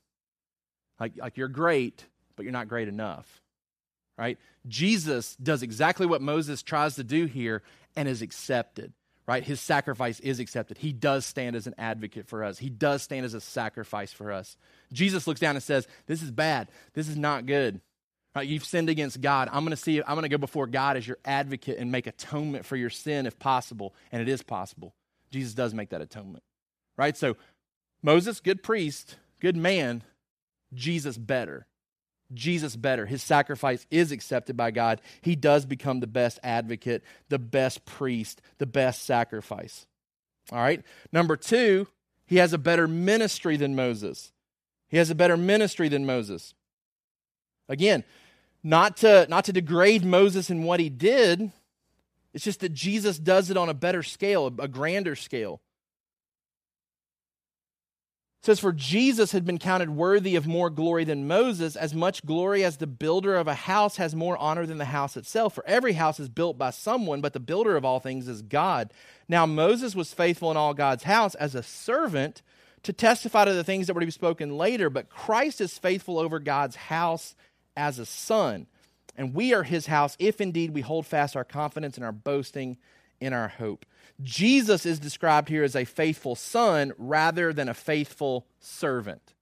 Like, 0.99 1.13
like 1.19 1.37
you're 1.37 1.49
great, 1.49 2.07
but 2.37 2.45
you're 2.45 2.53
not 2.53 2.69
great 2.69 2.89
enough. 2.89 3.43
Right? 4.17 4.39
Jesus 4.69 5.35
does 5.37 5.63
exactly 5.63 6.07
what 6.07 6.23
Moses 6.23 6.63
tries 6.63 6.97
to 6.97 7.05
do 7.05 7.27
here 7.27 7.63
and 7.97 8.09
is 8.09 8.23
accepted. 8.23 8.93
Right? 9.27 9.43
His 9.43 9.61
sacrifice 9.61 10.21
is 10.21 10.39
accepted. 10.39 10.79
He 10.79 10.93
does 10.93 11.25
stand 11.25 11.57
as 11.57 11.67
an 11.67 11.75
advocate 11.79 12.29
for 12.29 12.45
us. 12.45 12.59
He 12.59 12.69
does 12.69 13.03
stand 13.03 13.25
as 13.25 13.33
a 13.33 13.41
sacrifice 13.41 14.13
for 14.13 14.31
us. 14.31 14.57
Jesus 14.93 15.27
looks 15.27 15.41
down 15.41 15.57
and 15.57 15.63
says, 15.63 15.89
"This 16.07 16.23
is 16.23 16.31
bad. 16.31 16.69
This 16.93 17.09
is 17.09 17.17
not 17.17 17.47
good. 17.47 17.81
Right? 18.37 18.47
You've 18.47 18.65
sinned 18.65 18.91
against 18.91 19.21
God. 19.21 19.49
I'm 19.51 19.65
going 19.65 19.71
to 19.71 19.77
see 19.77 20.03
I'm 20.03 20.15
going 20.15 20.25
to 20.25 20.29
go 20.29 20.39
before 20.39 20.67
God 20.67 20.97
as 20.97 21.07
your 21.07 21.19
advocate 21.25 21.79
and 21.79 21.91
make 21.91 22.07
atonement 22.07 22.67
for 22.67 22.77
your 22.77 22.91
sin 22.91 23.27
if 23.27 23.39
possible, 23.39 23.95
and 24.13 24.21
it 24.21 24.29
is 24.29 24.43
possible. 24.43 24.95
Jesus 25.31 25.55
does 25.55 25.73
make 25.73 25.89
that 25.91 26.03
atonement. 26.03 26.45
Right? 26.97 27.17
So 27.17 27.37
Moses, 28.03 28.41
good 28.41 28.63
priest, 28.63 29.17
good 29.41 29.57
man, 29.57 30.03
Jesus 30.75 31.17
better. 31.17 31.67
Jesus 32.33 32.77
better. 32.77 33.07
His 33.07 33.23
sacrifice 33.23 33.87
is 33.91 34.13
accepted 34.13 34.57
by 34.57 34.71
God. 34.71 35.01
He 35.21 35.37
does 35.37 35.67
become 35.67 36.01
the 36.01 36.07
best 36.07 36.39
advocate, 36.43 37.03
the 37.29 37.39
best 37.39 37.85
priest, 37.85 38.41
the 38.59 38.67
best 38.67 39.05
sacrifice. 39.05 39.87
All 40.51 40.59
right. 40.59 40.83
Number 41.13 41.37
two, 41.37 41.87
he 42.27 42.37
has 42.37 42.53
a 42.53 42.59
better 42.59 42.89
ministry 42.89 43.57
than 43.57 43.77
Moses. 43.77 44.33
He 44.89 44.97
has 44.97 45.11
a 45.11 45.15
better 45.15 45.37
ministry 45.37 45.89
than 45.89 46.07
Moses. 46.07 46.55
Again, 47.69 48.05
not 48.63 48.99
to, 48.99 49.27
not 49.29 49.45
to 49.45 49.53
degrade 49.53 50.05
Moses 50.05 50.51
in 50.51 50.63
what 50.63 50.81
he 50.81 50.89
did, 50.89 51.51
it's 52.33 52.45
just 52.45 52.61
that 52.61 52.73
Jesus 52.73 53.19
does 53.19 53.51
it 53.51 53.57
on 53.57 53.69
a 53.69 53.75
better 53.75 54.03
scale, 54.03 54.47
a 54.59 54.69
grander 54.69 55.15
scale 55.15 55.61
says, 58.45 58.61
For 58.61 58.73
Jesus 58.73 59.33
had 59.33 59.47
been 59.47 59.59
counted 59.59 59.91
worthy 59.91 60.37
of 60.37 60.47
more 60.47 60.69
glory 60.69 61.05
than 61.05 61.27
Moses, 61.27 61.77
as 61.77 61.95
much 61.95 62.27
glory 62.27 62.63
as 62.63 62.77
the 62.77 62.87
builder 62.87 63.37
of 63.37 63.49
a 63.49 63.55
house 63.55 63.97
has 63.97 64.15
more 64.15 64.37
honor 64.37 64.67
than 64.67 64.79
the 64.79 64.85
house 64.85 65.17
itself. 65.17 65.55
For 65.55 65.67
every 65.67 65.95
house 65.95 66.21
is 66.21 66.29
built 66.29 66.59
by 66.59 66.71
someone, 66.71 67.23
but 67.23 67.33
the 67.33 67.41
builder 67.41 67.77
of 67.77 67.85
all 67.85 68.01
things 68.01 68.29
is 68.29 68.43
God. 68.43 68.93
Now 69.29 69.47
Moses 69.47 69.95
was 69.95 70.13
faithful 70.13 70.51
in 70.51 70.59
all 70.59 70.75
God's 70.75 71.05
house 71.05 71.35
as 71.37 71.55
a 71.55 71.63
servant 71.63 72.43
to 72.83 72.93
testify 72.93 73.47
to 73.47 73.55
the 73.55 73.65
things 73.65 73.87
that 73.87 73.95
were 73.95 74.01
to 74.01 74.07
be 74.07 74.13
spoken 74.13 74.59
later, 74.59 74.91
but 74.91 75.09
Christ 75.09 75.63
is 75.63 75.79
faithful 75.79 76.19
over 76.19 76.39
God's 76.39 76.77
house 76.77 77.35
as 77.77 77.99
a 77.99 78.05
son. 78.05 78.67
And 79.17 79.35
we 79.35 79.55
are 79.55 79.63
his 79.63 79.87
house 79.87 80.17
if 80.19 80.41
indeed 80.41 80.73
we 80.73 80.83
hold 80.83 81.07
fast 81.07 81.35
our 81.35 81.45
confidence 81.45 81.97
and 81.97 82.05
our 82.05 82.13
boasting 82.13 82.77
in 83.25 83.33
our 83.33 83.49
hope. 83.49 83.85
Jesus 84.23 84.87
is 84.87 84.99
described 84.99 85.49
here 85.49 85.65
as 85.65 85.75
a 85.75 85.85
faithful 85.85 86.37
son 86.37 86.93
rather 86.99 87.53
than 87.53 87.69
a 87.69 87.75
faithful 87.75 88.47
servant. 88.61 89.35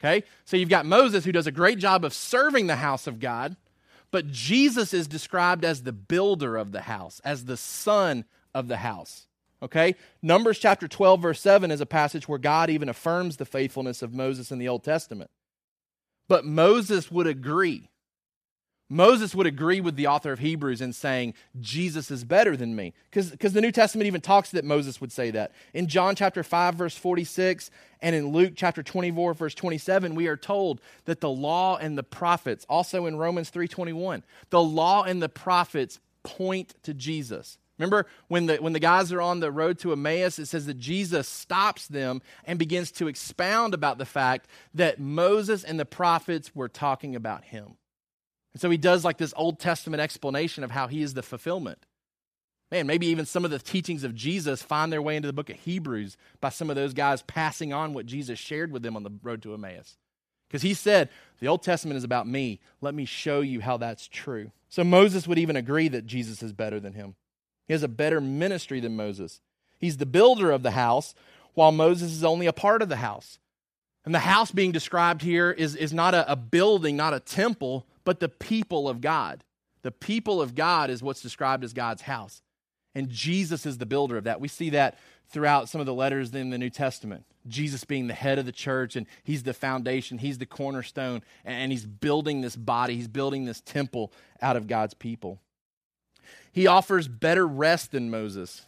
Okay? 0.00 0.24
So 0.44 0.56
you've 0.56 0.68
got 0.68 0.86
Moses 0.86 1.24
who 1.24 1.32
does 1.32 1.46
a 1.46 1.52
great 1.52 1.78
job 1.78 2.04
of 2.04 2.14
serving 2.14 2.66
the 2.66 2.76
house 2.76 3.06
of 3.06 3.20
God, 3.20 3.56
but 4.10 4.30
Jesus 4.30 4.94
is 4.94 5.08
described 5.08 5.64
as 5.64 5.82
the 5.82 5.92
builder 5.92 6.56
of 6.56 6.72
the 6.72 6.82
house, 6.82 7.20
as 7.24 7.46
the 7.46 7.56
son 7.56 8.24
of 8.54 8.68
the 8.68 8.76
house. 8.76 9.26
Okay? 9.62 9.96
Numbers 10.22 10.58
chapter 10.58 10.86
12, 10.86 11.22
verse 11.22 11.40
7 11.40 11.70
is 11.70 11.80
a 11.80 11.86
passage 11.86 12.28
where 12.28 12.38
God 12.38 12.70
even 12.70 12.88
affirms 12.88 13.36
the 13.36 13.46
faithfulness 13.46 14.02
of 14.02 14.14
Moses 14.14 14.52
in 14.52 14.58
the 14.58 14.68
Old 14.68 14.84
Testament. 14.84 15.30
But 16.28 16.44
Moses 16.44 17.10
would 17.10 17.26
agree 17.26 17.88
Moses 18.94 19.34
would 19.34 19.48
agree 19.48 19.80
with 19.80 19.96
the 19.96 20.06
author 20.06 20.30
of 20.30 20.38
Hebrews 20.38 20.80
in 20.80 20.92
saying, 20.92 21.34
Jesus 21.60 22.12
is 22.12 22.22
better 22.22 22.56
than 22.56 22.76
me. 22.76 22.94
Because 23.10 23.52
the 23.52 23.60
New 23.60 23.72
Testament 23.72 24.06
even 24.06 24.20
talks 24.20 24.52
that 24.52 24.64
Moses 24.64 25.00
would 25.00 25.10
say 25.10 25.32
that. 25.32 25.50
In 25.72 25.88
John 25.88 26.14
chapter 26.14 26.44
5, 26.44 26.76
verse 26.76 26.96
46, 26.96 27.72
and 28.00 28.14
in 28.14 28.28
Luke 28.28 28.52
chapter 28.54 28.84
24, 28.84 29.34
verse 29.34 29.54
27, 29.56 30.14
we 30.14 30.28
are 30.28 30.36
told 30.36 30.80
that 31.06 31.20
the 31.20 31.28
law 31.28 31.76
and 31.76 31.98
the 31.98 32.04
prophets, 32.04 32.64
also 32.68 33.06
in 33.06 33.16
Romans 33.16 33.50
3.21, 33.50 34.22
the 34.50 34.62
law 34.62 35.02
and 35.02 35.20
the 35.20 35.28
prophets 35.28 35.98
point 36.22 36.76
to 36.84 36.94
Jesus. 36.94 37.58
Remember 37.76 38.06
when 38.28 38.46
the, 38.46 38.58
when 38.58 38.74
the 38.74 38.78
guys 38.78 39.12
are 39.12 39.20
on 39.20 39.40
the 39.40 39.50
road 39.50 39.80
to 39.80 39.90
Emmaus, 39.90 40.38
it 40.38 40.46
says 40.46 40.66
that 40.66 40.78
Jesus 40.78 41.28
stops 41.28 41.88
them 41.88 42.22
and 42.44 42.60
begins 42.60 42.92
to 42.92 43.08
expound 43.08 43.74
about 43.74 43.98
the 43.98 44.06
fact 44.06 44.46
that 44.72 45.00
Moses 45.00 45.64
and 45.64 45.80
the 45.80 45.84
prophets 45.84 46.54
were 46.54 46.68
talking 46.68 47.16
about 47.16 47.42
him. 47.42 47.76
And 48.54 48.60
so 48.60 48.70
he 48.70 48.76
does 48.76 49.04
like 49.04 49.18
this 49.18 49.34
Old 49.36 49.58
Testament 49.58 50.00
explanation 50.00 50.64
of 50.64 50.70
how 50.70 50.86
he 50.86 51.02
is 51.02 51.14
the 51.14 51.22
fulfillment. 51.22 51.84
Man, 52.70 52.86
maybe 52.86 53.06
even 53.08 53.26
some 53.26 53.44
of 53.44 53.50
the 53.50 53.58
teachings 53.58 54.04
of 54.04 54.14
Jesus 54.14 54.62
find 54.62 54.92
their 54.92 55.02
way 55.02 55.16
into 55.16 55.26
the 55.26 55.32
book 55.32 55.50
of 55.50 55.56
Hebrews 55.56 56.16
by 56.40 56.48
some 56.48 56.70
of 56.70 56.76
those 56.76 56.94
guys 56.94 57.22
passing 57.22 57.72
on 57.72 57.92
what 57.92 58.06
Jesus 58.06 58.38
shared 58.38 58.72
with 58.72 58.82
them 58.82 58.96
on 58.96 59.02
the 59.02 59.12
road 59.22 59.42
to 59.42 59.54
Emmaus. 59.54 59.96
Because 60.48 60.62
he 60.62 60.74
said, 60.74 61.08
The 61.40 61.48
Old 61.48 61.62
Testament 61.62 61.98
is 61.98 62.04
about 62.04 62.26
me. 62.26 62.60
Let 62.80 62.94
me 62.94 63.04
show 63.04 63.40
you 63.40 63.60
how 63.60 63.76
that's 63.76 64.08
true. 64.08 64.50
So 64.68 64.82
Moses 64.82 65.28
would 65.28 65.38
even 65.38 65.56
agree 65.56 65.88
that 65.88 66.06
Jesus 66.06 66.42
is 66.42 66.52
better 66.52 66.80
than 66.80 66.94
him. 66.94 67.16
He 67.66 67.74
has 67.74 67.82
a 67.82 67.88
better 67.88 68.20
ministry 68.20 68.80
than 68.80 68.96
Moses. 68.96 69.40
He's 69.78 69.96
the 69.96 70.06
builder 70.06 70.50
of 70.50 70.62
the 70.62 70.72
house, 70.72 71.14
while 71.54 71.72
Moses 71.72 72.12
is 72.12 72.24
only 72.24 72.46
a 72.46 72.52
part 72.52 72.82
of 72.82 72.88
the 72.88 72.96
house. 72.96 73.38
And 74.04 74.14
the 74.14 74.20
house 74.20 74.50
being 74.50 74.72
described 74.72 75.22
here 75.22 75.50
is, 75.50 75.76
is 75.76 75.92
not 75.92 76.14
a, 76.14 76.30
a 76.30 76.36
building, 76.36 76.96
not 76.96 77.14
a 77.14 77.20
temple, 77.20 77.86
but 78.04 78.20
the 78.20 78.28
people 78.28 78.88
of 78.88 79.00
God. 79.00 79.44
The 79.82 79.90
people 79.90 80.40
of 80.40 80.54
God 80.54 80.90
is 80.90 81.02
what's 81.02 81.22
described 81.22 81.64
as 81.64 81.72
God's 81.72 82.02
house. 82.02 82.42
And 82.94 83.08
Jesus 83.10 83.66
is 83.66 83.78
the 83.78 83.86
builder 83.86 84.16
of 84.16 84.24
that. 84.24 84.40
We 84.40 84.48
see 84.48 84.70
that 84.70 84.98
throughout 85.28 85.68
some 85.68 85.80
of 85.80 85.86
the 85.86 85.94
letters 85.94 86.32
in 86.34 86.50
the 86.50 86.58
New 86.58 86.70
Testament. 86.70 87.24
Jesus 87.46 87.84
being 87.84 88.06
the 88.06 88.14
head 88.14 88.38
of 88.38 88.46
the 88.46 88.52
church, 88.52 88.96
and 88.96 89.06
he's 89.22 89.42
the 89.42 89.52
foundation, 89.52 90.18
he's 90.18 90.38
the 90.38 90.46
cornerstone, 90.46 91.22
and 91.44 91.72
he's 91.72 91.84
building 91.84 92.40
this 92.40 92.56
body, 92.56 92.94
he's 92.94 93.08
building 93.08 93.44
this 93.44 93.60
temple 93.60 94.12
out 94.40 94.56
of 94.56 94.66
God's 94.66 94.94
people. 94.94 95.40
He 96.52 96.66
offers 96.66 97.08
better 97.08 97.46
rest 97.46 97.90
than 97.90 98.10
Moses. 98.10 98.64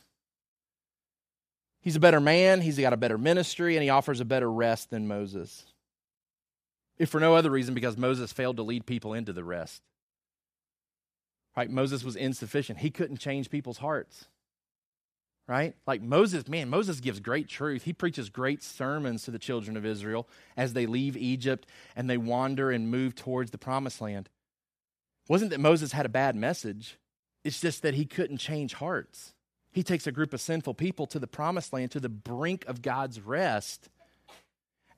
He's 1.81 1.97
a 1.97 2.01
better 2.01 2.21
man, 2.21 2.61
he's 2.61 2.79
got 2.79 2.93
a 2.93 2.99
better 2.99 3.17
ministry, 3.17 3.77
and 3.77 3.83
he 3.83 3.91
offers 3.91 4.21
a 4.21 4.25
better 4.25 4.51
rest 4.51 4.91
than 4.91 5.07
Moses 5.07 5.65
if 6.99 7.11
for 7.11 7.21
no 7.21 7.35
other 7.35 7.51
reason 7.51 7.75
because 7.75 7.97
Moses 7.97 8.33
failed 8.33 8.57
to 8.57 8.63
lead 8.63 8.87
people 8.87 9.13
into 9.13 9.33
the 9.33 9.45
rest. 9.45 9.83
Right? 11.57 11.71
Moses 11.71 12.05
was 12.05 12.17
insufficient. 12.17 12.79
He 12.79 12.91
couldn't 12.91 13.19
change 13.19 13.51
people's 13.51 13.79
hearts. 13.79 14.27
Right? 15.49 15.75
Like 15.87 16.03
Moses, 16.03 16.49
man, 16.49 16.69
Moses 16.69 17.01
gives 17.01 17.21
great 17.21 17.49
truth. 17.49 17.85
He 17.85 17.93
preaches 17.93 18.31
great 18.31 18.63
sermons 18.63 19.23
to 19.25 19.31
the 19.31 19.39
children 19.39 19.77
of 19.77 19.87
Israel 19.87 20.29
as 20.57 20.73
they 20.73 20.87
leave 20.87 21.17
Egypt 21.17 21.67
and 21.95 22.11
they 22.11 22.17
wander 22.17 22.71
and 22.71 22.91
move 22.91 23.15
towards 23.15 23.53
the 23.53 23.59
promised 23.59 24.01
land. 24.01 24.29
It 25.25 25.31
wasn't 25.31 25.53
that 25.53 25.61
Moses 25.61 25.93
had 25.93 26.07
a 26.07 26.11
bad 26.11 26.35
message, 26.35 26.99
it's 27.45 27.61
just 27.61 27.83
that 27.83 27.95
he 27.95 28.07
couldn't 28.07 28.39
change 28.39 28.75
hearts. 28.75 29.35
He 29.71 29.83
takes 29.83 30.07
a 30.07 30.13
group 30.13 30.33
of 30.33 30.41
sinful 30.41 30.75
people 30.75 31.07
to 31.09 31.19
the 31.19 31.27
promised 31.27 31.73
land, 31.73 31.91
to 31.93 32.01
the 32.01 32.09
brink 32.09 32.65
of 32.67 32.83
God's 32.83 33.21
rest 33.21 33.89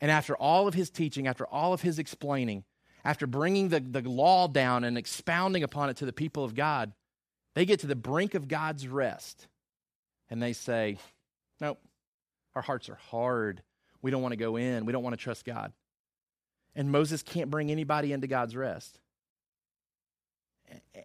And 0.00 0.10
after 0.10 0.36
all 0.36 0.68
of 0.68 0.74
his 0.74 0.90
teaching, 0.90 1.26
after 1.26 1.46
all 1.46 1.72
of 1.72 1.82
his 1.82 1.98
explaining, 1.98 2.64
after 3.04 3.26
bringing 3.26 3.68
the, 3.68 3.80
the 3.80 4.02
law 4.02 4.48
down 4.48 4.84
and 4.84 4.96
expounding 4.98 5.62
upon 5.62 5.90
it 5.90 5.96
to 5.98 6.06
the 6.06 6.12
people 6.12 6.44
of 6.44 6.54
God, 6.54 6.92
they 7.54 7.64
get 7.64 7.80
to 7.80 7.86
the 7.86 7.96
brink 7.96 8.34
of 8.34 8.48
God's 8.48 8.86
rest 8.86 9.48
and 10.30 10.42
they 10.42 10.52
say, 10.52 10.98
Nope, 11.60 11.80
our 12.54 12.62
hearts 12.62 12.88
are 12.88 12.98
hard. 13.10 13.62
We 14.00 14.10
don't 14.10 14.22
want 14.22 14.32
to 14.32 14.36
go 14.36 14.56
in. 14.56 14.84
We 14.84 14.92
don't 14.92 15.02
want 15.02 15.14
to 15.14 15.22
trust 15.22 15.44
God. 15.44 15.72
And 16.76 16.92
Moses 16.92 17.22
can't 17.22 17.50
bring 17.50 17.70
anybody 17.70 18.12
into 18.12 18.28
God's 18.28 18.54
rest. 18.54 19.00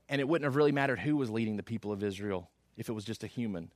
And 0.09 0.21
it 0.21 0.27
wouldn't 0.27 0.45
have 0.45 0.55
really 0.55 0.71
mattered 0.71 0.99
who 0.99 1.15
was 1.15 1.29
leading 1.29 1.57
the 1.57 1.63
people 1.63 1.91
of 1.91 2.03
Israel 2.03 2.51
if 2.77 2.89
it 2.89 2.93
was 2.93 3.05
just 3.05 3.23
a 3.23 3.27
human. 3.27 3.71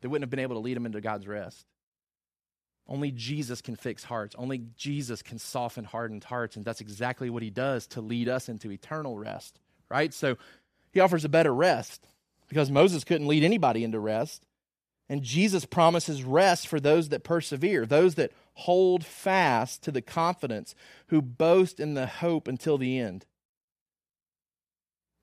They 0.00 0.08
wouldn't 0.08 0.22
have 0.22 0.30
been 0.30 0.38
able 0.38 0.56
to 0.56 0.60
lead 0.60 0.76
them 0.76 0.86
into 0.86 1.00
God's 1.00 1.26
rest. 1.26 1.66
Only 2.90 3.12
Jesus 3.12 3.62
can 3.62 3.76
fix 3.76 4.02
hearts. 4.02 4.34
Only 4.36 4.64
Jesus 4.76 5.22
can 5.22 5.38
soften 5.38 5.84
hardened 5.84 6.24
hearts. 6.24 6.56
And 6.56 6.64
that's 6.64 6.80
exactly 6.80 7.30
what 7.30 7.44
he 7.44 7.50
does 7.50 7.86
to 7.88 8.00
lead 8.00 8.28
us 8.28 8.48
into 8.48 8.72
eternal 8.72 9.16
rest, 9.16 9.60
right? 9.88 10.12
So 10.12 10.36
he 10.92 10.98
offers 10.98 11.24
a 11.24 11.28
better 11.28 11.54
rest 11.54 12.04
because 12.48 12.68
Moses 12.68 13.04
couldn't 13.04 13.28
lead 13.28 13.44
anybody 13.44 13.84
into 13.84 14.00
rest. 14.00 14.44
And 15.08 15.22
Jesus 15.22 15.64
promises 15.64 16.24
rest 16.24 16.66
for 16.66 16.80
those 16.80 17.10
that 17.10 17.22
persevere, 17.22 17.86
those 17.86 18.16
that 18.16 18.32
hold 18.54 19.04
fast 19.04 19.82
to 19.84 19.92
the 19.92 20.02
confidence, 20.02 20.74
who 21.08 21.22
boast 21.22 21.78
in 21.78 21.94
the 21.94 22.06
hope 22.06 22.48
until 22.48 22.76
the 22.76 22.98
end. 22.98 23.24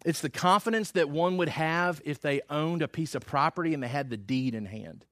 It's 0.05 0.21
the 0.21 0.29
confidence 0.29 0.91
that 0.91 1.09
one 1.09 1.35
would 1.35 1.49
have 1.49 2.01
if 2.05 2.21
they 2.21 2.41
owned 2.49 2.81
a 2.81 2.87
piece 2.87 3.13
of 3.13 3.25
property 3.25 3.73
and 3.73 3.83
they 3.83 3.89
had 3.89 4.09
the 4.09 4.17
deed 4.17 4.55
in 4.55 4.65
hand. 4.65 5.05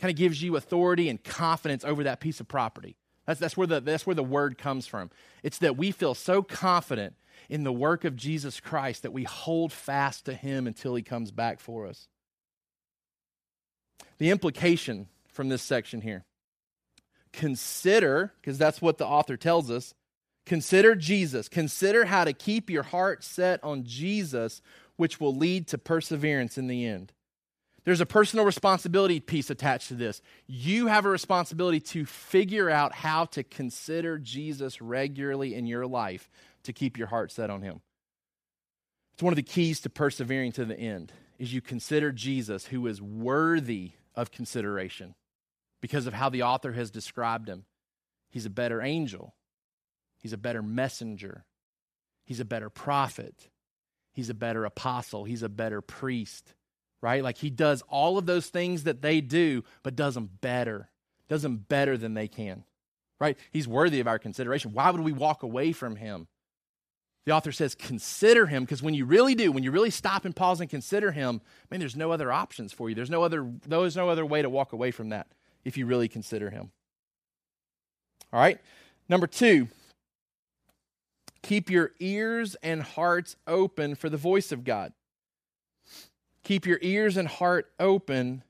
Kind 0.00 0.10
of 0.10 0.16
gives 0.16 0.42
you 0.42 0.56
authority 0.56 1.08
and 1.08 1.22
confidence 1.22 1.84
over 1.84 2.04
that 2.04 2.20
piece 2.20 2.40
of 2.40 2.48
property. 2.48 2.96
That's, 3.26 3.38
that's, 3.38 3.56
where 3.56 3.66
the, 3.66 3.80
that's 3.80 4.06
where 4.06 4.14
the 4.14 4.24
word 4.24 4.56
comes 4.56 4.86
from. 4.86 5.10
It's 5.42 5.58
that 5.58 5.76
we 5.76 5.90
feel 5.92 6.14
so 6.14 6.42
confident 6.42 7.14
in 7.50 7.64
the 7.64 7.72
work 7.72 8.04
of 8.04 8.16
Jesus 8.16 8.60
Christ 8.60 9.02
that 9.02 9.12
we 9.12 9.24
hold 9.24 9.72
fast 9.72 10.24
to 10.24 10.34
him 10.34 10.66
until 10.66 10.94
he 10.94 11.02
comes 11.02 11.30
back 11.30 11.60
for 11.60 11.86
us. 11.86 12.08
The 14.18 14.30
implication 14.30 15.08
from 15.28 15.48
this 15.48 15.62
section 15.62 16.00
here 16.00 16.24
consider, 17.32 18.32
because 18.40 18.58
that's 18.58 18.82
what 18.82 18.98
the 18.98 19.06
author 19.06 19.36
tells 19.36 19.70
us, 19.70 19.94
consider 20.46 20.94
Jesus. 20.94 21.48
Consider 21.48 22.06
how 22.06 22.24
to 22.24 22.32
keep 22.32 22.70
your 22.70 22.82
heart 22.82 23.22
set 23.22 23.62
on 23.62 23.84
Jesus, 23.84 24.62
which 24.96 25.20
will 25.20 25.34
lead 25.34 25.68
to 25.68 25.78
perseverance 25.78 26.58
in 26.58 26.66
the 26.66 26.86
end. 26.86 27.12
There's 27.90 28.00
a 28.00 28.06
personal 28.06 28.44
responsibility 28.44 29.18
piece 29.18 29.50
attached 29.50 29.88
to 29.88 29.94
this. 29.94 30.22
You 30.46 30.86
have 30.86 31.06
a 31.06 31.08
responsibility 31.08 31.80
to 31.80 32.06
figure 32.06 32.70
out 32.70 32.94
how 32.94 33.24
to 33.24 33.42
consider 33.42 34.16
Jesus 34.16 34.80
regularly 34.80 35.56
in 35.56 35.66
your 35.66 35.88
life 35.88 36.30
to 36.62 36.72
keep 36.72 36.96
your 36.96 37.08
heart 37.08 37.32
set 37.32 37.50
on 37.50 37.62
him. 37.62 37.80
It's 39.14 39.24
one 39.24 39.32
of 39.32 39.36
the 39.36 39.42
keys 39.42 39.80
to 39.80 39.90
persevering 39.90 40.52
to 40.52 40.64
the 40.64 40.78
end 40.78 41.12
is 41.36 41.52
you 41.52 41.60
consider 41.60 42.12
Jesus 42.12 42.66
who 42.66 42.86
is 42.86 43.02
worthy 43.02 43.90
of 44.14 44.30
consideration 44.30 45.16
because 45.80 46.06
of 46.06 46.14
how 46.14 46.28
the 46.28 46.44
author 46.44 46.70
has 46.70 46.92
described 46.92 47.48
him. 47.48 47.64
He's 48.30 48.46
a 48.46 48.50
better 48.50 48.80
angel. 48.80 49.34
He's 50.16 50.32
a 50.32 50.38
better 50.38 50.62
messenger. 50.62 51.44
He's 52.24 52.38
a 52.38 52.44
better 52.44 52.70
prophet. 52.70 53.48
He's 54.12 54.30
a 54.30 54.34
better 54.34 54.64
apostle. 54.64 55.24
He's 55.24 55.42
a 55.42 55.48
better 55.48 55.80
priest, 55.80 56.54
right? 57.02 57.22
Like 57.22 57.38
he 57.38 57.50
does 57.50 57.82
all 57.88 58.18
of 58.18 58.26
those 58.26 58.46
things 58.48 58.84
that 58.84 59.02
they 59.02 59.20
do, 59.20 59.64
but 59.82 59.96
does 59.96 60.14
them 60.14 60.30
better, 60.40 60.90
does 61.28 61.42
them 61.42 61.56
better 61.56 61.96
than 61.96 62.14
they 62.14 62.28
can, 62.28 62.64
right? 63.18 63.38
He's 63.50 63.68
worthy 63.68 64.00
of 64.00 64.08
our 64.08 64.18
consideration. 64.18 64.72
Why 64.72 64.90
would 64.90 65.00
we 65.00 65.12
walk 65.12 65.42
away 65.42 65.72
from 65.72 65.96
him? 65.96 66.26
The 67.26 67.32
author 67.32 67.52
says, 67.52 67.74
consider 67.74 68.46
him, 68.46 68.64
because 68.64 68.82
when 68.82 68.94
you 68.94 69.04
really 69.04 69.34
do, 69.34 69.52
when 69.52 69.62
you 69.62 69.70
really 69.70 69.90
stop 69.90 70.24
and 70.24 70.34
pause 70.34 70.60
and 70.60 70.70
consider 70.70 71.12
him, 71.12 71.42
man, 71.70 71.78
there's 71.78 71.94
no 71.94 72.12
other 72.12 72.32
options 72.32 72.72
for 72.72 72.88
you. 72.88 72.94
There's 72.94 73.10
no 73.10 73.22
other, 73.22 73.50
there's 73.66 73.96
no 73.96 74.08
other 74.08 74.24
way 74.24 74.40
to 74.40 74.48
walk 74.48 74.72
away 74.72 74.90
from 74.90 75.10
that 75.10 75.26
if 75.64 75.76
you 75.76 75.84
really 75.84 76.08
consider 76.08 76.48
him. 76.48 76.70
All 78.32 78.40
right. 78.40 78.58
Number 79.08 79.26
two, 79.26 79.68
keep 81.42 81.68
your 81.68 81.92
ears 82.00 82.56
and 82.62 82.82
hearts 82.82 83.36
open 83.46 83.96
for 83.96 84.08
the 84.08 84.16
voice 84.16 84.50
of 84.50 84.64
God. 84.64 84.92
Keep 86.42 86.66
your 86.66 86.78
ears 86.82 87.16
and 87.16 87.28
heart 87.28 87.70
open 87.78 88.42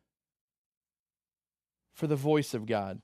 for 1.92 2.06
the 2.06 2.16
voice 2.16 2.54
of 2.54 2.66
God. 2.66 3.00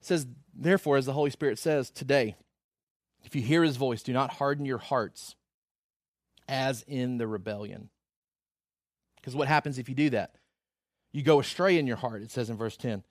It 0.00 0.06
says, 0.06 0.26
therefore, 0.54 0.96
as 0.96 1.06
the 1.06 1.12
Holy 1.12 1.30
Spirit 1.30 1.58
says 1.58 1.90
today, 1.90 2.36
if 3.24 3.34
you 3.34 3.42
hear 3.42 3.62
his 3.62 3.76
voice, 3.76 4.02
do 4.02 4.12
not 4.12 4.34
harden 4.34 4.64
your 4.64 4.78
hearts 4.78 5.34
as 6.48 6.82
in 6.86 7.18
the 7.18 7.26
rebellion. 7.26 7.90
Because 9.16 9.34
what 9.34 9.48
happens 9.48 9.78
if 9.78 9.88
you 9.88 9.94
do 9.94 10.10
that? 10.10 10.36
You 11.12 11.22
go 11.22 11.40
astray 11.40 11.78
in 11.78 11.86
your 11.86 11.96
heart, 11.96 12.22
it 12.22 12.30
says 12.30 12.48
in 12.48 12.56
verse 12.56 12.76
10. 12.76 13.02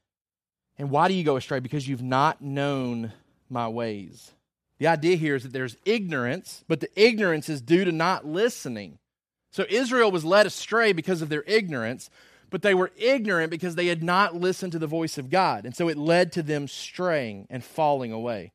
And 0.79 0.89
why 0.89 1.07
do 1.07 1.13
you 1.13 1.23
go 1.23 1.35
astray? 1.35 1.59
Because 1.59 1.87
you've 1.87 2.01
not 2.01 2.41
known 2.41 3.11
my 3.49 3.67
ways. 3.67 4.31
The 4.79 4.87
idea 4.87 5.15
here 5.15 5.35
is 5.35 5.43
that 5.43 5.53
there's 5.53 5.77
ignorance, 5.85 6.63
but 6.67 6.79
the 6.79 6.89
ignorance 6.95 7.49
is 7.49 7.61
due 7.61 7.83
to 7.85 7.91
not 7.91 8.25
listening. 8.25 8.99
So 9.51 9.65
Israel 9.69 10.11
was 10.11 10.23
led 10.23 10.45
astray 10.45 10.93
because 10.93 11.21
of 11.21 11.29
their 11.29 11.43
ignorance, 11.47 12.09
but 12.49 12.61
they 12.61 12.73
were 12.73 12.91
ignorant 12.95 13.49
because 13.49 13.75
they 13.75 13.87
had 13.87 14.03
not 14.03 14.35
listened 14.35 14.73
to 14.73 14.79
the 14.79 14.87
voice 14.87 15.17
of 15.17 15.29
God. 15.29 15.65
And 15.65 15.75
so 15.75 15.89
it 15.89 15.97
led 15.97 16.31
to 16.33 16.43
them 16.43 16.67
straying 16.67 17.47
and 17.49 17.63
falling 17.63 18.11
away. 18.11 18.51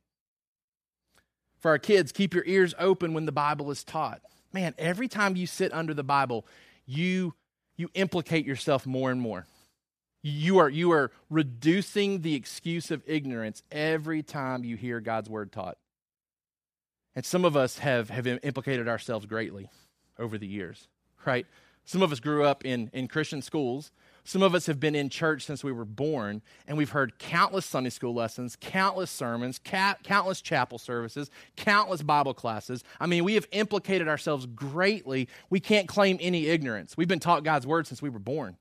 For 1.59 1.71
our 1.71 1.79
kids, 1.79 2.11
keep 2.11 2.33
your 2.33 2.45
ears 2.45 2.73
open 2.77 3.13
when 3.13 3.25
the 3.25 3.31
Bible 3.31 3.69
is 3.71 3.83
taught. 3.83 4.21
Man, 4.53 4.73
every 4.77 5.07
time 5.07 5.35
you 5.35 5.47
sit 5.47 5.73
under 5.73 5.93
the 5.93 6.03
Bible, 6.03 6.45
you 6.85 7.33
you 7.75 7.89
implicate 7.95 8.45
yourself 8.45 8.85
more 8.85 9.11
and 9.11 9.19
more. 9.19 9.45
You 10.21 10.59
are, 10.59 10.69
you 10.69 10.91
are 10.91 11.11
reducing 11.29 12.21
the 12.21 12.35
excuse 12.35 12.91
of 12.91 13.03
ignorance 13.05 13.63
every 13.71 14.23
time 14.23 14.63
you 14.63 14.77
hear 14.77 15.01
God's 15.01 15.29
word 15.29 15.51
taught. 15.51 15.77
And 17.15 17.25
some 17.25 17.45
of 17.45 17.55
us 17.55 17.79
have, 17.79 18.09
have 18.09 18.25
implicated 18.25 18.87
ourselves 18.87 19.25
greatly 19.25 19.69
over 20.17 20.37
the 20.37 20.47
years, 20.47 20.87
right? 21.25 21.45
Some 21.85 22.01
of 22.01 22.11
us 22.11 22.19
grew 22.19 22.43
up 22.43 22.65
in, 22.65 22.89
in 22.93 23.07
Christian 23.07 23.41
schools 23.41 23.91
some 24.25 24.41
of 24.41 24.55
us 24.55 24.67
have 24.67 24.79
been 24.79 24.95
in 24.95 25.09
church 25.09 25.43
since 25.43 25.63
we 25.63 25.73
were 25.73 25.85
born, 25.85 26.41
and 26.65 26.77
we've 26.77 26.91
heard 26.91 27.19
countless 27.19 27.65
Sunday 27.65 27.89
school 27.89 28.13
lessons, 28.13 28.57
countless 28.59 29.11
sermons, 29.11 29.59
ca- 29.63 29.97
countless 30.03 30.39
chapel 30.39 30.77
services, 30.77 31.29
countless 31.57 32.01
Bible 32.01 32.33
classes. 32.33 32.83
I 33.01 33.05
mean, 33.05 33.25
we 33.25 33.33
have 33.33 33.47
implicated 33.51 34.07
ourselves 34.07 34.45
greatly. 34.45 35.27
We 35.49 35.59
can't 35.59 35.89
claim 35.89 36.17
any 36.21 36.47
ignorance. 36.47 36.95
We've 36.95 37.07
been 37.07 37.19
taught 37.19 37.43
God's 37.43 37.67
word 37.67 37.85
since 37.85 38.01
we 38.01 38.09
were 38.09 38.19
born, 38.19 38.55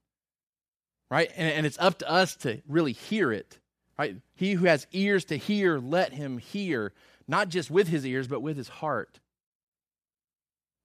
right? 1.10 1.30
And, 1.36 1.48
and 1.52 1.66
it's 1.66 1.78
up 1.78 1.98
to 2.00 2.10
us 2.10 2.34
to 2.36 2.60
really 2.66 2.92
hear 2.92 3.30
it, 3.30 3.60
right? 3.96 4.16
He 4.34 4.54
who 4.54 4.66
has 4.66 4.88
ears 4.90 5.26
to 5.26 5.36
hear, 5.36 5.78
let 5.78 6.12
him 6.12 6.38
hear, 6.38 6.92
not 7.26 7.48
just 7.48 7.70
with 7.70 7.88
his 7.88 8.06
ears, 8.06 8.28
but 8.28 8.40
with 8.40 8.56
his 8.56 8.68
heart. 8.68 9.20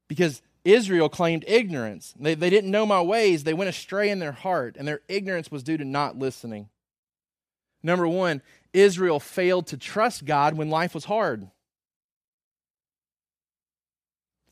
Because 0.08 0.42
Israel 0.64 1.10
claimed 1.10 1.46
ignorance. 1.48 2.14
They, 2.20 2.36
they 2.36 2.50
didn't 2.50 2.72
know 2.72 2.86
my 2.86 3.02
ways. 3.02 3.44
They 3.44 3.54
went 3.54 3.70
astray 3.70 4.10
in 4.10 4.20
their 4.20 4.32
heart, 4.32 4.76
and 4.78 4.88
their 4.88 5.02
ignorance 5.08 5.50
was 5.50 5.64
due 5.64 5.78
to 5.78 5.86
not 5.86 6.18
listening. 6.18 6.70
Number 7.84 8.08
one, 8.08 8.42
Israel 8.74 9.20
failed 9.20 9.68
to 9.68 9.78
trust 9.78 10.26
God 10.26 10.56
when 10.56 10.70
life 10.70 10.94
was 10.94 11.06
hard. 11.06 11.50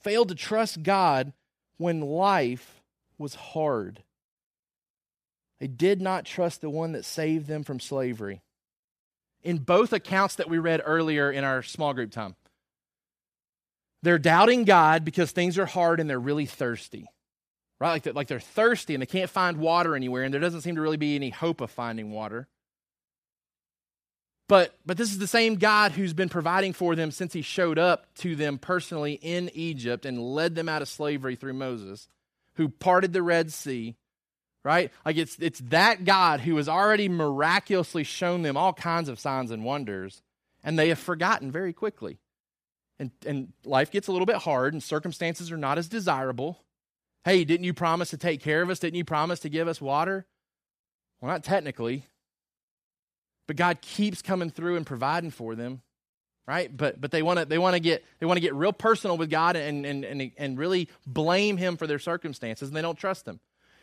Failed 0.02 0.30
to 0.30 0.36
trust 0.36 0.84
God 0.84 1.34
when 1.78 2.00
life 2.02 2.82
was 3.17 3.36
hard. 3.36 4.04
They 5.60 5.67
did 5.67 6.02
not 6.02 6.26
trust 6.26 6.62
the 6.62 6.69
one 6.69 6.91
that 6.93 7.06
saved 7.06 7.48
them 7.48 7.63
from 7.63 7.80
slavery. 7.80 8.41
In 9.45 9.60
both 9.60 9.93
accounts 9.93 10.36
that 10.36 10.49
we 10.49 10.58
read 10.58 10.81
earlier 10.84 11.31
in 11.31 11.43
our 11.43 11.63
small 11.63 11.93
group 11.93 12.12
time, 12.12 12.36
they're 14.01 14.19
doubting 14.19 14.65
God 14.65 15.05
because 15.05 15.31
things 15.31 15.58
are 15.58 15.67
hard 15.67 15.99
and 15.99 16.10
they're 16.10 16.19
really 16.19 16.47
thirsty. 16.47 17.08
Right? 17.79 17.91
Like 17.91 18.03
they're, 18.03 18.13
like 18.13 18.27
they're 18.27 18.39
thirsty 18.39 18.95
and 18.95 19.01
they 19.01 19.08
can't 19.08 19.29
find 19.29 19.58
water 19.58 19.95
anywhere, 19.95 20.23
and 20.23 20.34
there 20.34 20.41
doesn't 20.41 20.62
seem 20.62 20.75
to 20.75 20.81
really 20.81 20.97
be 20.97 21.15
any 21.15 21.29
hope 21.29 21.62
of 21.62 21.69
finding 21.69 22.12
water. 22.12 22.47
But, 24.47 24.77
but 24.86 24.97
this 24.97 25.12
is 25.12 25.17
the 25.19 25.27
same 25.27 25.55
God 25.55 25.91
who's 25.91 26.13
been 26.13 26.29
providing 26.29 26.73
for 26.73 26.95
them 26.95 27.12
since 27.12 27.34
he 27.34 27.41
showed 27.41 27.79
up 27.79 28.13
to 28.15 28.36
them 28.36 28.58
personally 28.58 29.13
in 29.13 29.49
Egypt 29.53 30.05
and 30.05 30.19
led 30.19 30.55
them 30.55 30.69
out 30.69 30.81
of 30.81 30.89
slavery 30.89 31.36
through 31.36 31.53
Moses, 31.53 32.08
who 32.55 32.69
parted 32.69 33.13
the 33.13 33.23
Red 33.23 33.51
Sea, 33.51 33.95
right? 34.65 34.91
Like 35.06 35.15
it's, 35.15 35.38
it's 35.39 35.60
that 35.69 36.04
God 36.04 36.41
who 36.41 36.58
has 36.58 36.67
already 36.67 37.08
miraculously 37.08 38.04
shown 38.04 38.41
them 38.41 38.58
all 38.58 38.73
kinds 38.73 39.08
of 39.08 39.19
signs 39.21 39.51
and 39.51 39.63
wonders, 39.63 40.21
and 40.63 40.78
they 40.78 40.89
have 40.89 40.99
forgotten 40.99 41.51
very 41.51 41.71
quickly 41.71 42.19
and, 42.99 43.12
and 43.25 43.54
life 43.65 43.91
gets 43.91 44.08
a 44.08 44.12
little 44.12 44.25
bit 44.25 44.38
hard 44.38 44.73
and 44.73 44.82
circumstances 44.82 45.51
are 45.51 45.58
not 45.58 45.78
as 45.78 45.88
desirable. 45.88 46.60
Hey, 47.25 47.43
didn't 47.43 47.65
you 47.65 47.73
promise 47.73 48.10
to 48.12 48.17
take 48.17 48.41
care 48.41 48.62
of 48.62 48.69
us? 48.69 48.80
Didn't 48.80 48.97
you 48.97 49.06
promise 49.06 49.39
to 49.41 49.49
give 49.49 49.67
us 49.67 49.82
water? 49.82 50.25
Well, 51.21 51.32
not 51.32 51.43
technically. 51.43 52.06
but 53.47 53.56
God 53.56 53.82
keeps 53.82 54.21
coming 54.21 54.49
through 54.49 54.75
and 54.75 54.86
providing 54.86 55.32
for 55.32 55.56
them, 55.56 55.82
right? 56.47 56.75
But 56.75 56.99
but 56.99 57.12
they 57.12 57.21
want 57.21 57.39
to 57.39 57.45
they 57.45 57.58
want 57.58 57.75
to 57.75 57.80
get 57.80 58.04
they 58.19 58.25
want 58.25 58.38
to 58.38 58.41
get 58.41 58.54
real 58.56 58.73
personal 58.73 59.17
with 59.17 59.30
God 59.30 59.56
and 59.56 59.86
and 59.86 60.04
and 60.04 60.32
and 60.38 60.58
really 60.58 60.89
blame 61.06 61.58
Him 61.58 61.78
for 61.78 61.88
their 61.88 61.99
circumstances, 61.99 62.69
and 62.69 62.75
they 62.75 62.82
don't 62.82 62.97
trust 62.97 63.28
Him. 63.28 63.39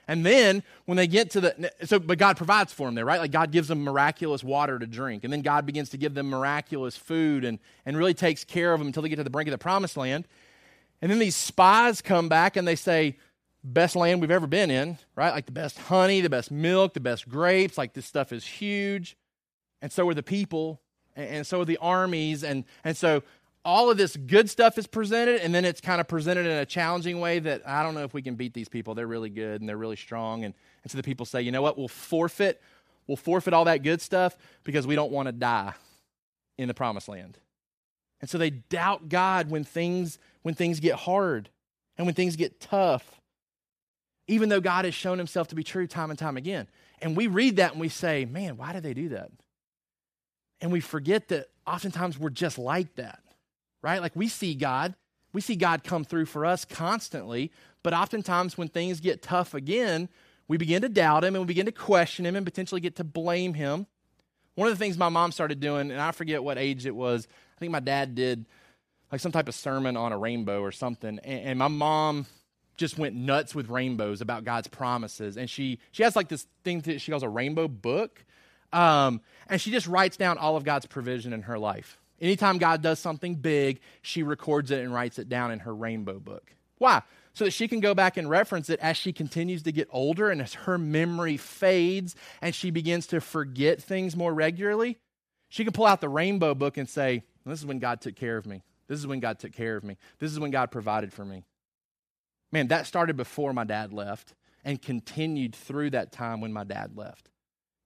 And 0.09 0.27
then 0.27 0.62
when 0.87 0.97
they 0.97 1.07
get 1.07 1.31
to 1.31 1.41
the 1.41 1.73
so 1.85 1.99
but 1.99 2.19
God 2.19 2.37
provides 2.37 2.73
for 2.73 2.88
them 2.88 2.95
there, 2.95 3.05
right? 3.05 3.21
Like 3.21 3.31
God 3.31 3.53
gives 3.53 3.69
them 3.69 3.83
miraculous 3.83 4.43
water 4.43 4.79
to 4.79 4.87
drink, 4.87 5.25
and 5.25 5.33
then 5.33 5.43
God 5.43 5.65
begins 5.65 5.91
to 5.91 5.97
give 5.97 6.15
them 6.15 6.29
miraculous 6.29 6.97
food 6.97 7.45
and 7.45 7.59
and 7.87 7.97
really 7.97 8.15
takes 8.15 8.45
care 8.45 8.73
of 8.73 8.81
them 8.81 8.88
until 8.88 9.03
they 9.03 9.09
get 9.09 9.17
to 9.17 9.25
the 9.25 9.31
brink 9.31 9.49
of 9.49 9.53
the 9.53 9.59
promised 9.59 9.97
land. 9.97 10.27
And 11.01 11.11
then 11.11 11.19
these 11.19 11.37
spies 11.37 12.01
come 12.01 12.29
back 12.29 12.57
and 12.57 12.67
they 12.67 12.77
say, 12.77 13.17
best 13.65 13.97
land 13.97 14.21
we've 14.21 14.31
ever 14.31 14.47
been 14.47 14.71
in, 14.71 14.99
right? 15.17 15.31
Like 15.31 15.47
the 15.47 15.53
best 15.53 15.79
honey, 15.79 16.21
the 16.21 16.31
best 16.31 16.51
milk, 16.51 16.95
the 16.95 17.01
best 17.01 17.29
grapes. 17.29 17.79
Like 17.79 17.93
this 17.93 18.07
stuff 18.07 18.33
is 18.33 18.45
huge. 18.45 19.17
And 19.81 19.91
so 19.91 20.09
are 20.09 20.15
the 20.15 20.23
people, 20.23 20.81
and, 21.17 21.47
so 21.47 21.61
are 21.61 21.65
the 21.65 21.79
armies. 21.79 22.45
And, 22.45 22.65
and 22.85 22.97
so 22.97 23.23
all 23.64 23.90
of 23.90 23.96
this 23.96 24.16
good 24.16 24.51
stuff 24.51 24.77
is 24.79 24.87
presented, 24.87 25.40
and 25.40 25.55
then 25.55 25.64
it's 25.64 25.81
kind 25.81 26.01
of 26.01 26.09
presented 26.09 26.46
in 26.46 26.53
a 26.53 26.66
challenging 26.66 27.20
way 27.20 27.38
that 27.38 27.62
I 27.66 27.83
don't 27.83 27.94
know 27.94 28.05
if 28.05 28.12
we 28.12 28.22
can 28.22 28.35
beat 28.35 28.55
these 28.55 28.68
people. 28.68 28.94
They're 28.94 29.07
really 29.07 29.31
good 29.31 29.61
and 29.61 29.68
they're 29.68 29.77
really 29.77 29.96
strong. 29.96 30.44
And, 30.44 30.55
and 30.83 30.90
so 30.90 30.96
the 30.96 31.03
people 31.03 31.27
say, 31.27 31.42
you 31.42 31.53
know 31.53 31.62
what? 31.62 31.79
We'll 31.79 31.88
forfeit. 31.88 32.61
We'll 33.07 33.16
forfeit 33.16 33.55
all 33.55 33.64
that 33.66 33.83
good 33.83 34.01
stuff 34.01 34.37
because 34.64 34.87
we 34.87 34.94
don't 34.94 35.12
want 35.12 35.27
to 35.27 35.33
die 35.33 35.75
in 36.59 36.68
the 36.68 36.75
promised 36.75 37.09
land. 37.09 37.38
And 38.20 38.31
so 38.31 38.38
they 38.38 38.51
doubt 38.51 39.09
God 39.09 39.51
when 39.51 39.64
things 39.64 40.18
when 40.42 40.55
things 40.55 40.81
get 40.81 40.94
hard 40.94 41.48
and 41.96 42.07
when 42.07 42.14
things 42.14 42.37
get 42.37 42.61
tough 42.61 43.20
even 44.27 44.48
though 44.48 44.61
God 44.61 44.85
has 44.85 44.94
shown 44.94 45.18
himself 45.18 45.48
to 45.48 45.55
be 45.55 45.62
true 45.62 45.87
time 45.87 46.11
and 46.11 46.18
time 46.18 46.37
again. 46.37 46.68
And 47.01 47.16
we 47.16 47.27
read 47.27 47.57
that 47.57 47.72
and 47.72 47.81
we 47.81 47.88
say, 47.88 48.25
man, 48.25 48.57
why 48.57 48.72
do 48.72 48.81
they 48.81 48.94
do 48.94 49.11
that? 49.11 49.31
And 50.61 50.70
we 50.70 50.81
forget 50.81 51.29
that 51.29 51.48
oftentimes 51.66 52.18
we're 52.18 52.31
just 52.31 52.59
like 52.59 52.94
that, 52.94 53.20
right? 53.83 54.01
Like 54.01 54.16
we 54.16 54.29
see 54.29 54.55
God, 54.55 54.95
we 55.33 55.40
see 55.40 55.57
God 55.57 55.85
come 55.85 56.05
through 56.05 56.27
for 56.27 56.47
us 56.47 56.64
constantly, 56.64 57.51
but 57.83 57.92
oftentimes 57.92 58.57
when 58.57 58.68
things 58.68 59.01
get 59.01 59.23
tough 59.23 59.55
again, 59.55 60.09
we 60.49 60.57
begin 60.57 60.83
to 60.83 60.88
doubt 60.88 61.25
him 61.25 61.35
and 61.35 61.42
we 61.42 61.47
begin 61.47 61.66
to 61.66 61.73
question 61.73 62.27
him 62.27 62.37
and 62.37 62.47
potentially 62.47 62.81
get 62.81 62.97
to 62.97 63.05
blame 63.05 63.55
him. 63.55 63.87
One 64.55 64.68
of 64.68 64.75
the 64.75 64.79
things 64.79 64.99
my 64.99 65.09
mom 65.09 65.33
started 65.33 65.61
doing, 65.61 65.90
and 65.90 66.01
I 66.01 66.11
forget 66.12 66.45
what 66.45 66.59
age 66.59 66.85
it 66.85 66.95
was, 66.95 67.27
I 67.57 67.59
think 67.59 67.73
my 67.73 67.81
dad 67.81 68.14
did 68.14 68.45
like 69.11 69.21
some 69.21 69.33
type 69.33 69.49
of 69.49 69.55
sermon 69.55 69.97
on 69.97 70.12
a 70.12 70.18
rainbow 70.18 70.61
or 70.61 70.73
something. 70.73 71.21
And, 71.23 71.40
and 71.47 71.59
my 71.59 71.68
mom 71.68 72.27
just 72.77 72.99
went 72.99 73.14
nuts 73.14 73.55
with 73.55 73.68
rainbows 73.68 74.21
about 74.21 74.45
God's 74.45 74.68
promises. 74.68 75.37
And 75.37 75.49
she, 75.49 75.79
she 75.92 76.03
has 76.03 76.16
like 76.16 76.29
this 76.29 76.47
thing 76.64 76.81
that 76.81 77.01
she 77.01 77.12
calls 77.12 77.23
a 77.23 77.29
rainbow 77.29 77.68
book. 77.68 78.25
Um, 78.73 79.21
and 79.49 79.61
she 79.61 79.71
just 79.71 79.87
writes 79.87 80.16
down 80.16 80.38
all 80.38 80.57
of 80.57 80.64
God's 80.64 80.87
provision 80.87 81.33
in 81.33 81.42
her 81.42 81.59
life. 81.59 81.99
Anytime 82.23 82.59
God 82.59 82.83
does 82.83 83.01
something 83.01 83.35
big, 83.35 83.81
she 84.01 84.23
records 84.23 84.71
it 84.71 84.81
and 84.81 84.95
writes 84.95 85.19
it 85.19 85.29
down 85.29 85.51
in 85.51 85.59
her 85.59 85.75
rainbow 85.75 86.21
book. 86.21 86.55
Why? 86.79 87.03
So 87.35 87.45
that 87.45 87.51
she 87.51 87.67
can 87.67 87.81
go 87.81 87.95
back 87.95 88.17
and 88.17 88.31
reference 88.31 88.71
it 88.71 88.79
as 88.79 88.97
she 88.97 89.13
continues 89.13 89.65
to 89.65 89.73
get 89.73 89.89
older 89.91 90.31
and 90.31 90.41
as 90.41 90.55
her 90.55 90.79
memory 90.79 91.37
fades 91.37 92.15
and 92.41 92.55
she 92.55 92.71
begins 92.71 93.09
to 93.09 93.21
forget 93.21 93.83
things 93.83 94.15
more 94.15 94.33
regularly. 94.33 94.99
She 95.49 95.65
can 95.65 95.73
pull 95.73 95.87
out 95.87 96.01
the 96.01 96.09
rainbow 96.09 96.55
book 96.55 96.77
and 96.77 96.89
say, 96.89 97.25
This 97.45 97.59
is 97.59 97.67
when 97.67 97.81
God 97.81 98.01
took 98.01 98.15
care 98.15 98.37
of 98.37 98.47
me. 98.47 98.63
This 98.87 99.01
is 99.01 99.07
when 99.07 99.21
God 99.21 99.41
took 99.41 99.53
care 99.53 99.77
of 99.77 99.83
me. 99.83 99.97
This 100.21 100.31
is 100.31 100.39
when 100.39 100.53
God 100.53 100.71
provided 100.71 101.13
for 101.13 101.25
me. 101.25 101.45
Man, 102.53 102.69
that 102.69 102.87
started 102.87 103.17
before 103.17 103.53
my 103.53 103.65
dad 103.65 103.93
left 103.93 104.35
and 104.65 104.81
continued 104.81 105.57
through 105.57 105.91
that 105.91 106.13
time 106.13 106.41
when 106.41 106.53
my 106.53 106.63
dad 106.63 106.97
left. 106.97 107.31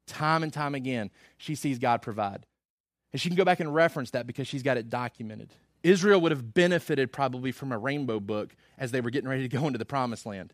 Time 0.06 0.42
and 0.42 0.52
time 0.52 0.74
again, 0.74 1.10
she 1.38 1.54
sees 1.54 1.78
God 1.78 2.02
provide. 2.02 2.44
And 3.12 3.20
she 3.20 3.28
can 3.28 3.36
go 3.36 3.44
back 3.44 3.60
and 3.60 3.74
reference 3.74 4.10
that 4.10 4.26
because 4.26 4.46
she's 4.46 4.62
got 4.62 4.76
it 4.76 4.90
documented. 4.90 5.50
Israel 5.82 6.20
would 6.20 6.32
have 6.32 6.52
benefited 6.52 7.12
probably 7.12 7.52
from 7.52 7.72
a 7.72 7.78
rainbow 7.78 8.20
book 8.20 8.56
as 8.76 8.90
they 8.90 9.00
were 9.00 9.10
getting 9.10 9.28
ready 9.28 9.48
to 9.48 9.56
go 9.56 9.66
into 9.66 9.78
the 9.78 9.84
promised 9.84 10.26
land. 10.26 10.52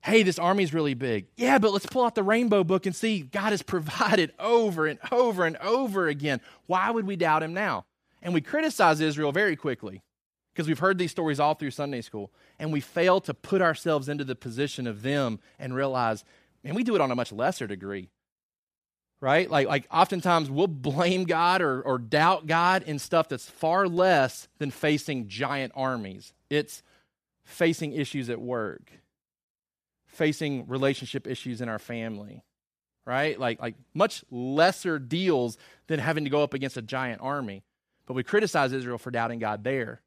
Hey, 0.00 0.22
this 0.22 0.38
army's 0.38 0.72
really 0.72 0.94
big. 0.94 1.26
Yeah, 1.36 1.58
but 1.58 1.72
let's 1.72 1.86
pull 1.86 2.04
out 2.04 2.14
the 2.14 2.22
rainbow 2.22 2.62
book 2.62 2.86
and 2.86 2.94
see 2.94 3.20
God 3.20 3.50
has 3.50 3.62
provided 3.64 4.32
over 4.38 4.86
and 4.86 4.98
over 5.10 5.44
and 5.44 5.56
over 5.58 6.06
again. 6.06 6.40
Why 6.66 6.90
would 6.90 7.06
we 7.06 7.16
doubt 7.16 7.42
him 7.42 7.52
now? 7.52 7.84
And 8.22 8.32
we 8.32 8.40
criticize 8.40 9.00
Israel 9.00 9.32
very 9.32 9.56
quickly 9.56 10.02
because 10.52 10.66
we've 10.66 10.78
heard 10.78 10.98
these 10.98 11.10
stories 11.10 11.38
all 11.38 11.54
through 11.54 11.70
Sunday 11.70 12.00
school, 12.00 12.32
and 12.58 12.72
we 12.72 12.80
fail 12.80 13.20
to 13.20 13.32
put 13.32 13.62
ourselves 13.62 14.08
into 14.08 14.24
the 14.24 14.34
position 14.34 14.88
of 14.88 15.02
them 15.02 15.38
and 15.56 15.72
realize, 15.72 16.24
and 16.64 16.74
we 16.74 16.82
do 16.82 16.96
it 16.96 17.00
on 17.00 17.12
a 17.12 17.14
much 17.14 17.30
lesser 17.30 17.68
degree. 17.68 18.08
Right? 19.20 19.50
Like, 19.50 19.66
like 19.66 19.86
oftentimes 19.90 20.48
we'll 20.48 20.68
blame 20.68 21.24
God 21.24 21.60
or, 21.60 21.82
or 21.82 21.98
doubt 21.98 22.46
God 22.46 22.84
in 22.84 23.00
stuff 23.00 23.28
that's 23.28 23.50
far 23.50 23.88
less 23.88 24.46
than 24.58 24.70
facing 24.70 25.26
giant 25.26 25.72
armies. 25.74 26.32
It's 26.50 26.84
facing 27.44 27.94
issues 27.94 28.30
at 28.30 28.40
work, 28.40 28.92
facing 30.06 30.68
relationship 30.68 31.26
issues 31.26 31.60
in 31.60 31.68
our 31.68 31.80
family, 31.80 32.44
right? 33.06 33.40
Like, 33.40 33.60
like 33.60 33.74
much 33.92 34.24
lesser 34.30 34.98
deals 35.00 35.58
than 35.88 35.98
having 35.98 36.24
to 36.24 36.30
go 36.30 36.42
up 36.42 36.54
against 36.54 36.76
a 36.76 36.82
giant 36.82 37.20
army. 37.20 37.64
But 38.06 38.14
we 38.14 38.22
criticize 38.22 38.72
Israel 38.72 38.98
for 38.98 39.10
doubting 39.10 39.38
God 39.38 39.64
there. 39.64 40.00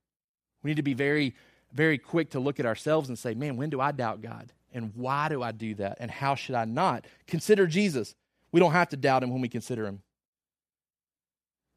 We 0.63 0.69
need 0.69 0.77
to 0.77 0.83
be 0.83 0.93
very, 0.93 1.35
very 1.73 1.97
quick 1.97 2.31
to 2.31 2.39
look 2.39 2.59
at 2.59 2.65
ourselves 2.65 3.09
and 3.09 3.19
say, 3.19 3.33
man, 3.33 3.57
when 3.57 3.69
do 3.69 3.81
I 3.81 3.91
doubt 3.91 4.21
God? 4.21 4.53
And 4.71 4.93
why 4.95 5.27
do 5.27 5.43
I 5.43 5.51
do 5.51 5.75
that? 5.75 5.97
And 5.99 6.09
how 6.09 6.35
should 6.35 6.55
I 6.55 6.65
not? 6.65 7.05
Consider 7.27 7.67
Jesus. 7.67 8.15
We 8.51 8.59
don't 8.59 8.73
have 8.73 8.89
to 8.89 8.97
doubt 8.97 9.23
him 9.23 9.31
when 9.31 9.41
we 9.41 9.49
consider 9.49 9.85
him. 9.85 10.01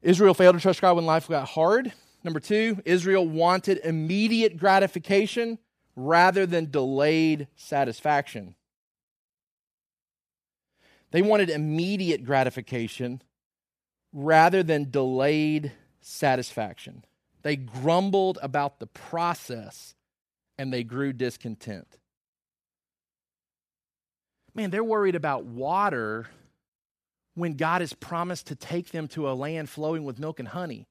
Israel 0.01 0.33
failed 0.33 0.55
to 0.55 0.61
trust 0.61 0.81
God 0.81 0.95
when 0.95 1.05
life 1.05 1.27
got 1.27 1.47
hard. 1.47 1.91
Number 2.23 2.39
two, 2.39 2.81
Israel 2.85 3.27
wanted 3.27 3.79
immediate 3.83 4.57
gratification 4.57 5.57
rather 5.95 6.45
than 6.45 6.69
delayed 6.69 7.47
satisfaction. 7.55 8.55
They 11.11 11.21
wanted 11.21 11.49
immediate 11.49 12.25
gratification 12.25 13.21
rather 14.11 14.63
than 14.63 14.91
delayed 14.91 15.71
satisfaction. 16.01 17.05
They 17.41 17.55
grumbled 17.55 18.37
about 18.41 18.79
the 18.79 18.87
process 18.87 19.95
and 20.57 20.73
they 20.73 20.83
grew 20.83 21.13
discontent. 21.13 21.97
Man, 24.53 24.71
they're 24.71 24.83
worried 24.83 25.15
about 25.15 25.45
water 25.45 26.27
when 27.35 27.53
God 27.53 27.81
has 27.81 27.93
promised 27.93 28.47
to 28.47 28.55
take 28.55 28.91
them 28.91 29.07
to 29.09 29.29
a 29.29 29.33
land 29.33 29.69
flowing 29.69 30.03
with 30.03 30.19
milk 30.19 30.39
and 30.39 30.47
honey. 30.47 30.87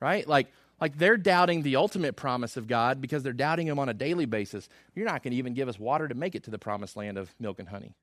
Right? 0.00 0.26
Like, 0.28 0.48
like 0.80 0.96
they're 0.96 1.16
doubting 1.16 1.62
the 1.62 1.76
ultimate 1.76 2.14
promise 2.14 2.56
of 2.56 2.68
God 2.68 3.00
because 3.00 3.22
they're 3.22 3.32
doubting 3.32 3.66
Him 3.66 3.78
on 3.78 3.88
a 3.88 3.94
daily 3.94 4.26
basis. 4.26 4.68
You're 4.94 5.06
not 5.06 5.22
going 5.22 5.32
to 5.32 5.38
even 5.38 5.54
give 5.54 5.68
us 5.68 5.78
water 5.78 6.06
to 6.06 6.14
make 6.14 6.34
it 6.34 6.44
to 6.44 6.50
the 6.50 6.58
promised 6.58 6.96
land 6.96 7.18
of 7.18 7.34
milk 7.40 7.58
and 7.58 7.68
honey. 7.68 7.94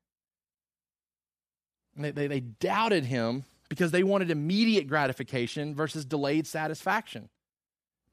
They, 1.95 2.11
they, 2.11 2.27
they 2.27 2.39
doubted 2.41 3.05
Him 3.05 3.45
because 3.69 3.91
they 3.91 4.03
wanted 4.03 4.29
immediate 4.29 4.87
gratification 4.87 5.73
versus 5.73 6.03
delayed 6.03 6.47
satisfaction. 6.47 7.29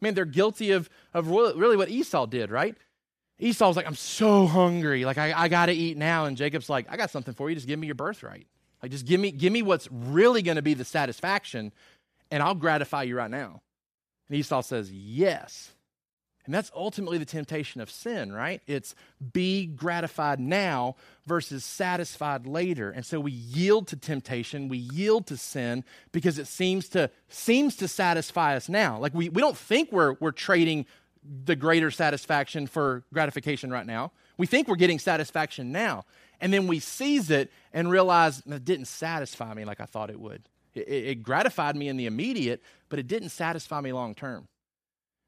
Man, 0.00 0.14
they're 0.14 0.24
guilty 0.24 0.72
of, 0.72 0.88
of 1.14 1.28
really 1.28 1.76
what 1.76 1.88
Esau 1.88 2.26
did, 2.26 2.50
right? 2.50 2.76
Esau's 3.38 3.76
like, 3.76 3.86
I'm 3.86 3.96
so 3.96 4.46
hungry. 4.46 5.04
Like, 5.04 5.18
I, 5.18 5.32
I 5.32 5.48
got 5.48 5.66
to 5.66 5.72
eat 5.72 5.96
now. 5.96 6.26
And 6.26 6.36
Jacob's 6.36 6.70
like, 6.70 6.86
I 6.88 6.96
got 6.96 7.10
something 7.10 7.34
for 7.34 7.48
you. 7.48 7.56
Just 7.56 7.66
give 7.66 7.78
me 7.78 7.86
your 7.86 7.94
birthright. 7.94 8.46
Like, 8.82 8.90
just 8.90 9.06
give 9.06 9.20
me, 9.20 9.30
give 9.30 9.52
me 9.52 9.62
what's 9.62 9.88
really 9.90 10.42
going 10.42 10.56
to 10.56 10.62
be 10.62 10.74
the 10.74 10.84
satisfaction, 10.84 11.72
and 12.30 12.42
I'll 12.42 12.54
gratify 12.54 13.04
you 13.04 13.16
right 13.16 13.30
now. 13.30 13.62
And 14.28 14.38
Esau 14.38 14.62
says, 14.62 14.90
Yes. 14.90 15.72
And 16.44 16.52
that's 16.52 16.72
ultimately 16.74 17.18
the 17.18 17.24
temptation 17.24 17.80
of 17.80 17.88
sin, 17.88 18.32
right? 18.32 18.60
It's 18.66 18.96
be 19.32 19.66
gratified 19.66 20.40
now 20.40 20.96
versus 21.24 21.64
satisfied 21.64 22.46
later. 22.48 22.90
And 22.90 23.06
so 23.06 23.20
we 23.20 23.30
yield 23.30 23.86
to 23.88 23.96
temptation, 23.96 24.68
we 24.68 24.78
yield 24.78 25.28
to 25.28 25.36
sin 25.36 25.84
because 26.10 26.38
it 26.38 26.48
seems 26.48 26.88
to 26.90 27.10
seems 27.28 27.76
to 27.76 27.86
satisfy 27.86 28.56
us 28.56 28.68
now. 28.68 28.98
Like 28.98 29.14
we, 29.14 29.28
we 29.28 29.40
don't 29.40 29.56
think 29.56 29.92
we're 29.92 30.16
we're 30.18 30.32
trading 30.32 30.86
the 31.44 31.54
greater 31.54 31.92
satisfaction 31.92 32.66
for 32.66 33.04
gratification 33.12 33.70
right 33.70 33.86
now. 33.86 34.10
We 34.36 34.46
think 34.46 34.66
we're 34.66 34.74
getting 34.74 34.98
satisfaction 34.98 35.70
now. 35.70 36.04
And 36.42 36.52
then 36.52 36.66
we 36.66 36.80
seize 36.80 37.30
it 37.30 37.52
and 37.72 37.88
realize 37.88 38.42
it 38.44 38.64
didn't 38.64 38.86
satisfy 38.86 39.54
me 39.54 39.64
like 39.64 39.80
I 39.80 39.84
thought 39.84 40.10
it 40.10 40.18
would. 40.18 40.48
It, 40.74 40.88
it 40.88 41.22
gratified 41.22 41.76
me 41.76 41.86
in 41.86 41.96
the 41.96 42.06
immediate, 42.06 42.62
but 42.88 42.98
it 42.98 43.06
didn't 43.06 43.28
satisfy 43.28 43.80
me 43.80 43.92
long 43.92 44.16
term. 44.16 44.48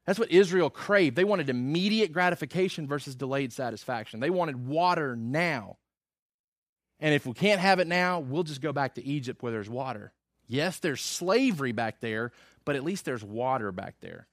That's 0.05 0.19
what 0.19 0.29
Israel 0.29 0.69
craved. 0.69 1.15
They 1.15 1.23
wanted 1.23 1.49
immediate 1.49 2.11
gratification 2.11 2.85
versus 2.85 3.15
delayed 3.15 3.53
satisfaction. 3.53 4.19
They 4.19 4.29
wanted 4.29 4.67
water 4.67 5.15
now. 5.15 5.77
And 6.99 7.15
if 7.15 7.25
we 7.25 7.33
can't 7.33 7.61
have 7.61 7.79
it 7.79 7.87
now, 7.87 8.19
we'll 8.19 8.43
just 8.43 8.61
go 8.61 8.73
back 8.73 8.95
to 8.95 9.05
Egypt 9.05 9.41
where 9.41 9.53
there's 9.53 9.69
water. 9.69 10.11
Yes, 10.47 10.79
there's 10.79 11.01
slavery 11.01 11.71
back 11.71 12.01
there, 12.01 12.33
but 12.65 12.75
at 12.75 12.83
least 12.83 13.05
there's 13.05 13.23
water 13.23 13.71
back 13.71 13.95
there. 14.01 14.27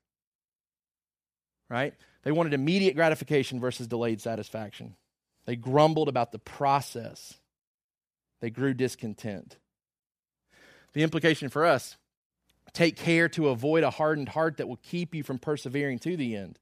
Right? 1.70 1.94
They 2.24 2.32
wanted 2.32 2.54
immediate 2.54 2.96
gratification 2.96 3.60
versus 3.60 3.86
delayed 3.86 4.20
satisfaction. 4.20 4.96
They 5.44 5.56
grumbled 5.56 6.08
about 6.08 6.32
the 6.32 6.38
process. 6.38 7.34
They 8.40 8.50
grew 8.50 8.74
discontent. 8.74 9.56
The 10.92 11.02
implication 11.02 11.48
for 11.48 11.64
us 11.64 11.96
take 12.72 12.96
care 12.96 13.28
to 13.28 13.48
avoid 13.48 13.84
a 13.84 13.90
hardened 13.90 14.30
heart 14.30 14.56
that 14.56 14.68
will 14.68 14.78
keep 14.82 15.14
you 15.14 15.22
from 15.22 15.38
persevering 15.38 15.98
to 16.00 16.16
the 16.16 16.36
end. 16.36 16.58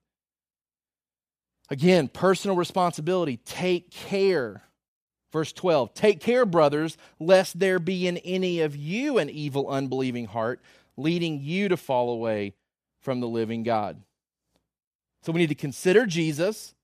Again, 1.68 2.08
personal 2.08 2.56
responsibility. 2.56 3.36
Take 3.36 3.90
care. 3.90 4.62
Verse 5.32 5.52
12 5.52 5.94
Take 5.94 6.20
care, 6.20 6.44
brothers, 6.44 6.96
lest 7.18 7.58
there 7.58 7.78
be 7.78 8.06
in 8.06 8.16
any 8.18 8.60
of 8.60 8.76
you 8.76 9.18
an 9.18 9.30
evil, 9.30 9.68
unbelieving 9.68 10.26
heart, 10.26 10.60
leading 10.96 11.40
you 11.40 11.68
to 11.68 11.76
fall 11.76 12.12
away 12.12 12.54
from 13.00 13.20
the 13.20 13.28
living 13.28 13.62
God. 13.62 14.02
So 15.22 15.32
we 15.32 15.40
need 15.40 15.48
to 15.48 15.54
consider 15.54 16.06
Jesus. 16.06 16.74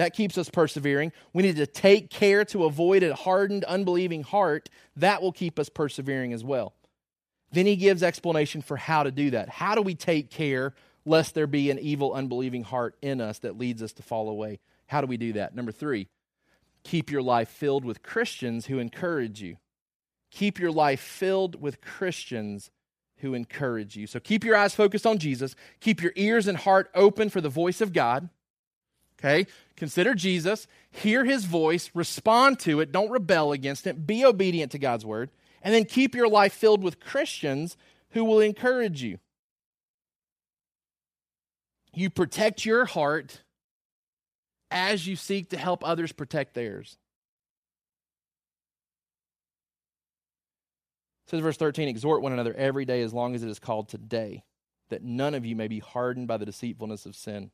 That 0.00 0.14
keeps 0.14 0.38
us 0.38 0.48
persevering. 0.48 1.12
We 1.34 1.42
need 1.42 1.56
to 1.56 1.66
take 1.66 2.08
care 2.08 2.46
to 2.46 2.64
avoid 2.64 3.02
a 3.02 3.14
hardened, 3.14 3.64
unbelieving 3.64 4.22
heart. 4.22 4.70
That 4.96 5.20
will 5.20 5.30
keep 5.30 5.58
us 5.58 5.68
persevering 5.68 6.32
as 6.32 6.42
well. 6.42 6.72
Then 7.52 7.66
he 7.66 7.76
gives 7.76 8.02
explanation 8.02 8.62
for 8.62 8.78
how 8.78 9.02
to 9.02 9.10
do 9.10 9.32
that. 9.32 9.50
How 9.50 9.74
do 9.74 9.82
we 9.82 9.94
take 9.94 10.30
care 10.30 10.72
lest 11.04 11.34
there 11.34 11.46
be 11.46 11.70
an 11.70 11.78
evil, 11.78 12.14
unbelieving 12.14 12.62
heart 12.62 12.96
in 13.02 13.20
us 13.20 13.40
that 13.40 13.58
leads 13.58 13.82
us 13.82 13.92
to 13.92 14.02
fall 14.02 14.30
away? 14.30 14.60
How 14.86 15.02
do 15.02 15.06
we 15.06 15.18
do 15.18 15.34
that? 15.34 15.54
Number 15.54 15.70
three, 15.70 16.08
keep 16.82 17.10
your 17.10 17.20
life 17.20 17.50
filled 17.50 17.84
with 17.84 18.02
Christians 18.02 18.64
who 18.64 18.78
encourage 18.78 19.42
you. 19.42 19.58
Keep 20.30 20.58
your 20.58 20.72
life 20.72 21.00
filled 21.00 21.60
with 21.60 21.82
Christians 21.82 22.70
who 23.18 23.34
encourage 23.34 23.96
you. 23.96 24.06
So 24.06 24.18
keep 24.18 24.44
your 24.44 24.56
eyes 24.56 24.74
focused 24.74 25.06
on 25.06 25.18
Jesus. 25.18 25.54
Keep 25.80 26.00
your 26.02 26.12
ears 26.16 26.46
and 26.46 26.56
heart 26.56 26.90
open 26.94 27.28
for 27.28 27.42
the 27.42 27.50
voice 27.50 27.82
of 27.82 27.92
God. 27.92 28.30
Okay? 29.20 29.46
Consider 29.76 30.14
Jesus, 30.14 30.66
hear 30.90 31.24
his 31.24 31.44
voice, 31.44 31.90
respond 31.94 32.58
to 32.60 32.80
it, 32.80 32.90
don't 32.90 33.10
rebel 33.10 33.52
against 33.52 33.86
it, 33.86 34.06
be 34.06 34.24
obedient 34.24 34.72
to 34.72 34.78
God's 34.78 35.04
word, 35.04 35.30
and 35.62 35.74
then 35.74 35.84
keep 35.84 36.14
your 36.14 36.28
life 36.28 36.54
filled 36.54 36.82
with 36.82 37.00
Christians 37.00 37.76
who 38.10 38.24
will 38.24 38.40
encourage 38.40 39.02
you. 39.02 39.18
You 41.92 42.08
protect 42.08 42.64
your 42.64 42.86
heart 42.86 43.42
as 44.70 45.06
you 45.06 45.16
seek 45.16 45.50
to 45.50 45.56
help 45.56 45.86
others 45.86 46.12
protect 46.12 46.54
theirs. 46.54 46.96
It 51.26 51.30
says 51.30 51.40
verse 51.40 51.56
13, 51.56 51.88
exhort 51.88 52.22
one 52.22 52.32
another 52.32 52.54
every 52.54 52.84
day 52.84 53.02
as 53.02 53.12
long 53.12 53.34
as 53.34 53.42
it 53.42 53.48
is 53.48 53.58
called 53.58 53.88
today, 53.88 54.44
that 54.88 55.02
none 55.02 55.34
of 55.34 55.44
you 55.44 55.56
may 55.56 55.68
be 55.68 55.78
hardened 55.78 56.26
by 56.26 56.38
the 56.38 56.46
deceitfulness 56.46 57.06
of 57.06 57.14
sin. 57.14 57.50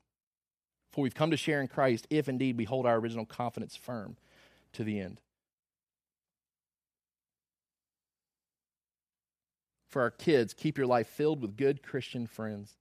For 0.96 1.02
we've 1.02 1.14
come 1.14 1.30
to 1.30 1.36
share 1.36 1.60
in 1.60 1.68
Christ 1.68 2.06
if 2.08 2.26
indeed 2.26 2.56
we 2.56 2.64
hold 2.64 2.86
our 2.86 2.96
original 2.96 3.26
confidence 3.26 3.76
firm 3.76 4.16
to 4.72 4.82
the 4.82 4.98
end. 4.98 5.20
For 9.90 10.00
our 10.00 10.10
kids, 10.10 10.54
keep 10.54 10.78
your 10.78 10.86
life 10.86 11.06
filled 11.06 11.42
with 11.42 11.58
good 11.58 11.82
Christian 11.82 12.26
friends, 12.26 12.76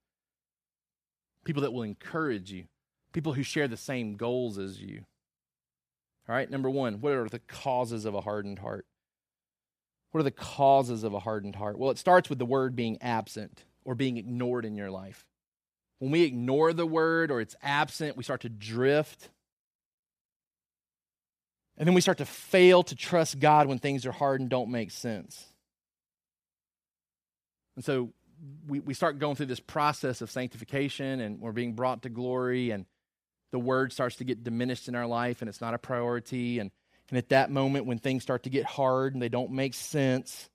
people 1.43 1.61
that 1.63 1.73
will 1.73 1.83
encourage 1.83 2.53
you, 2.53 2.67
people 3.11 3.33
who 3.33 3.43
share 3.43 3.67
the 3.67 3.75
same 3.75 4.15
goals 4.15 4.57
as 4.57 4.81
you. 4.81 5.03
All 6.29 6.35
right, 6.35 6.49
number 6.49 6.69
one, 6.69 7.01
what 7.01 7.11
are 7.11 7.27
the 7.27 7.39
causes 7.39 8.05
of 8.05 8.15
a 8.15 8.21
hardened 8.21 8.59
heart? 8.59 8.85
What 10.11 10.21
are 10.21 10.23
the 10.23 10.31
causes 10.31 11.03
of 11.03 11.13
a 11.13 11.19
hardened 11.19 11.57
heart? 11.57 11.77
Well, 11.77 11.91
it 11.91 11.97
starts 11.97 12.29
with 12.29 12.39
the 12.39 12.45
word 12.45 12.77
being 12.77 12.97
absent 13.01 13.65
or 13.83 13.93
being 13.93 14.15
ignored 14.15 14.63
in 14.63 14.77
your 14.77 14.89
life. 14.89 15.25
When 15.99 16.11
we 16.11 16.23
ignore 16.23 16.73
the 16.73 16.85
word 16.85 17.31
or 17.31 17.39
it's 17.41 17.55
absent, 17.61 18.17
we 18.17 18.23
start 18.23 18.41
to 18.41 18.49
drift. 18.49 19.29
And 21.77 21.87
then 21.87 21.93
we 21.93 22.01
start 22.01 22.19
to 22.19 22.25
fail 22.25 22.83
to 22.83 22.95
trust 22.95 23.39
God 23.39 23.67
when 23.67 23.79
things 23.79 24.05
are 24.05 24.11
hard 24.11 24.41
and 24.41 24.49
don't 24.49 24.69
make 24.69 24.91
sense. 24.91 25.45
And 27.75 27.83
so 27.83 28.13
we, 28.67 28.79
we 28.79 28.93
start 28.93 29.19
going 29.19 29.35
through 29.35 29.47
this 29.47 29.59
process 29.59 30.21
of 30.21 30.31
sanctification 30.31 31.19
and 31.19 31.39
we're 31.39 31.51
being 31.51 31.73
brought 31.73 32.03
to 32.03 32.09
glory 32.09 32.71
and 32.71 32.85
the 33.51 33.59
word 33.59 33.93
starts 33.93 34.17
to 34.17 34.23
get 34.23 34.43
diminished 34.43 34.87
in 34.87 34.95
our 34.95 35.07
life 35.07 35.41
and 35.41 35.49
it's 35.49 35.61
not 35.61 35.73
a 35.73 35.77
priority. 35.77 36.59
And, 36.59 36.71
and 37.09 37.17
at 37.17 37.29
that 37.29 37.51
moment, 37.51 37.85
when 37.85 37.99
things 37.99 38.23
start 38.23 38.43
to 38.43 38.49
get 38.49 38.65
hard 38.65 39.13
and 39.13 39.21
they 39.21 39.29
don't 39.29 39.51
make 39.51 39.73
sense, 39.73 40.49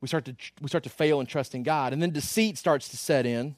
we 0.00 0.08
start 0.08 0.24
to, 0.26 0.36
we 0.60 0.68
start 0.68 0.84
to 0.84 0.90
fail 0.90 1.20
in 1.20 1.26
trusting 1.26 1.62
God. 1.62 1.92
And 1.92 2.00
then 2.00 2.10
deceit 2.10 2.56
starts 2.56 2.88
to 2.88 2.96
set 2.96 3.26
in 3.26 3.56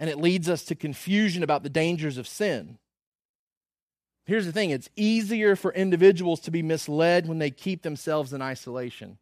and 0.00 0.08
it 0.08 0.18
leads 0.18 0.48
us 0.48 0.64
to 0.64 0.74
confusion 0.74 1.42
about 1.42 1.62
the 1.62 1.68
dangers 1.68 2.16
of 2.16 2.26
sin. 2.26 2.78
Here's 4.24 4.46
the 4.46 4.52
thing 4.52 4.70
it's 4.70 4.88
easier 4.96 5.54
for 5.54 5.72
individuals 5.72 6.40
to 6.40 6.50
be 6.50 6.62
misled 6.62 7.28
when 7.28 7.38
they 7.38 7.50
keep 7.50 7.82
themselves 7.82 8.32
in 8.32 8.40
isolation. 8.40 9.18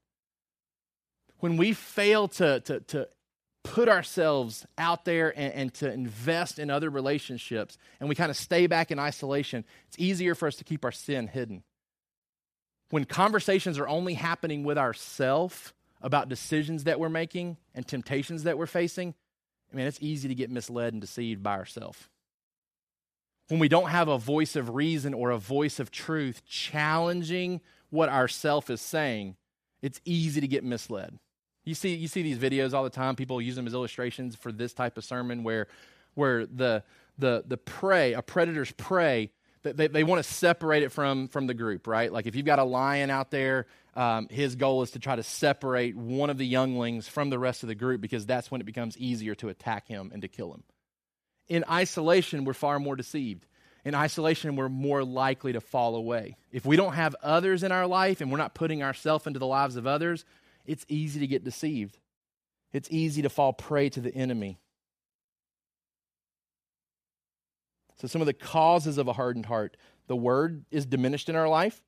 When 1.40 1.56
we 1.56 1.72
fail 1.72 2.28
to, 2.28 2.60
to, 2.60 2.80
to 2.80 3.08
put 3.64 3.88
ourselves 3.88 4.66
out 4.76 5.04
there 5.04 5.36
and, 5.36 5.52
and, 5.52 5.74
to 5.74 5.92
invest 5.92 6.58
in 6.58 6.70
other 6.70 6.90
relationships 6.90 7.76
and 8.00 8.08
we 8.08 8.14
kind 8.14 8.30
of 8.30 8.36
stay 8.36 8.66
back 8.66 8.90
in 8.90 8.98
isolation, 8.98 9.64
it's 9.88 9.98
easier 9.98 10.34
for 10.34 10.48
us 10.48 10.56
to 10.56 10.64
keep 10.64 10.84
our 10.84 10.92
sin 10.92 11.26
hidden. 11.26 11.62
When 12.90 13.04
conversations 13.04 13.78
are 13.78 13.88
only 13.88 14.14
happening 14.14 14.64
with 14.64 14.78
ourselves 14.78 15.72
about 16.00 16.28
decisions 16.28 16.84
that 16.84 16.98
we're 16.98 17.08
making 17.08 17.56
and 17.74 17.86
temptations 17.86 18.44
that 18.44 18.58
we're 18.58 18.66
facing, 18.66 19.14
I 19.72 19.76
mean, 19.76 19.86
it's 19.86 19.98
easy 20.00 20.28
to 20.28 20.34
get 20.34 20.50
misled 20.50 20.92
and 20.92 21.00
deceived 21.00 21.42
by 21.42 21.54
ourselves. 21.54 22.08
When 23.48 23.60
we 23.60 23.68
don't 23.68 23.90
have 23.90 24.08
a 24.08 24.18
voice 24.18 24.56
of 24.56 24.74
reason 24.74 25.14
or 25.14 25.30
a 25.30 25.38
voice 25.38 25.80
of 25.80 25.90
truth 25.90 26.42
challenging 26.46 27.60
what 27.90 28.08
ourself 28.08 28.70
is 28.70 28.80
saying, 28.80 29.36
it's 29.80 30.00
easy 30.04 30.40
to 30.40 30.48
get 30.48 30.64
misled. 30.64 31.18
You 31.64 31.74
see, 31.74 31.94
you 31.94 32.08
see 32.08 32.22
these 32.22 32.38
videos 32.38 32.72
all 32.72 32.84
the 32.84 32.90
time. 32.90 33.14
People 33.14 33.40
use 33.40 33.56
them 33.56 33.66
as 33.66 33.74
illustrations 33.74 34.34
for 34.36 34.52
this 34.52 34.72
type 34.72 34.96
of 34.96 35.04
sermon 35.04 35.44
where, 35.44 35.68
where 36.14 36.46
the, 36.46 36.82
the, 37.18 37.44
the 37.46 37.56
prey, 37.56 38.14
a 38.14 38.22
predator's 38.22 38.72
prey, 38.72 39.30
they, 39.62 39.88
they 39.88 40.04
want 40.04 40.24
to 40.24 40.30
separate 40.30 40.82
it 40.82 40.92
from, 40.92 41.28
from 41.28 41.46
the 41.46 41.54
group, 41.54 41.86
right? 41.86 42.12
Like 42.12 42.26
if 42.26 42.36
you've 42.36 42.46
got 42.46 42.58
a 42.58 42.64
lion 42.64 43.10
out 43.10 43.30
there 43.30 43.66
um, 43.98 44.28
his 44.30 44.54
goal 44.54 44.82
is 44.82 44.92
to 44.92 45.00
try 45.00 45.16
to 45.16 45.24
separate 45.24 45.96
one 45.96 46.30
of 46.30 46.38
the 46.38 46.46
younglings 46.46 47.08
from 47.08 47.30
the 47.30 47.38
rest 47.38 47.64
of 47.64 47.68
the 47.68 47.74
group 47.74 48.00
because 48.00 48.24
that's 48.26 48.48
when 48.48 48.60
it 48.60 48.64
becomes 48.64 48.96
easier 48.96 49.34
to 49.34 49.48
attack 49.48 49.88
him 49.88 50.10
and 50.12 50.22
to 50.22 50.28
kill 50.28 50.54
him. 50.54 50.62
In 51.48 51.64
isolation, 51.68 52.44
we're 52.44 52.52
far 52.52 52.78
more 52.78 52.94
deceived. 52.94 53.44
In 53.84 53.96
isolation, 53.96 54.54
we're 54.54 54.68
more 54.68 55.02
likely 55.02 55.52
to 55.54 55.60
fall 55.60 55.96
away. 55.96 56.36
If 56.52 56.64
we 56.64 56.76
don't 56.76 56.92
have 56.92 57.16
others 57.24 57.64
in 57.64 57.72
our 57.72 57.88
life 57.88 58.20
and 58.20 58.30
we're 58.30 58.38
not 58.38 58.54
putting 58.54 58.84
ourselves 58.84 59.26
into 59.26 59.40
the 59.40 59.46
lives 59.48 59.74
of 59.74 59.88
others, 59.88 60.24
it's 60.64 60.86
easy 60.88 61.18
to 61.18 61.26
get 61.26 61.42
deceived. 61.42 61.98
It's 62.72 62.88
easy 62.92 63.22
to 63.22 63.28
fall 63.28 63.52
prey 63.52 63.88
to 63.88 64.00
the 64.00 64.14
enemy. 64.14 64.60
So, 68.00 68.08
some 68.08 68.20
of 68.20 68.26
the 68.26 68.32
causes 68.32 68.98
of 68.98 69.08
a 69.08 69.12
hardened 69.12 69.46
heart 69.46 69.76
the 70.08 70.16
word 70.16 70.64
is 70.70 70.86
diminished 70.86 71.28
in 71.28 71.36
our 71.36 71.48
life. 71.48 71.80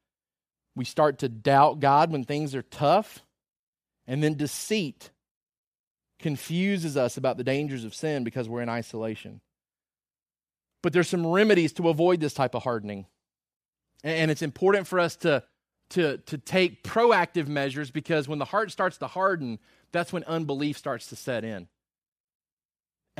We 0.76 0.84
start 0.84 1.18
to 1.20 1.28
doubt 1.28 1.80
God 1.80 2.12
when 2.12 2.24
things 2.24 2.54
are 2.54 2.62
tough. 2.62 3.24
And 4.06 4.22
then 4.22 4.34
deceit 4.34 5.11
confuses 6.18 6.96
us 6.96 7.16
about 7.16 7.38
the 7.38 7.44
dangers 7.44 7.84
of 7.84 7.94
sin 7.94 8.24
because 8.24 8.48
we're 8.48 8.62
in 8.62 8.68
isolation. 8.68 9.40
But 10.82 10.92
there's 10.92 11.08
some 11.08 11.26
remedies 11.26 11.72
to 11.74 11.88
avoid 11.88 12.20
this 12.20 12.34
type 12.34 12.54
of 12.54 12.62
hardening. 12.62 13.06
And 14.02 14.30
it's 14.30 14.42
important 14.42 14.86
for 14.86 14.98
us 14.98 15.16
to, 15.16 15.44
to, 15.90 16.18
to 16.18 16.38
take 16.38 16.82
proactive 16.82 17.48
measures 17.48 17.90
because 17.90 18.28
when 18.28 18.38
the 18.38 18.44
heart 18.44 18.70
starts 18.70 18.98
to 18.98 19.06
harden, 19.06 19.58
that's 19.92 20.12
when 20.12 20.24
unbelief 20.24 20.76
starts 20.76 21.06
to 21.08 21.16
set 21.16 21.44
in. 21.44 21.68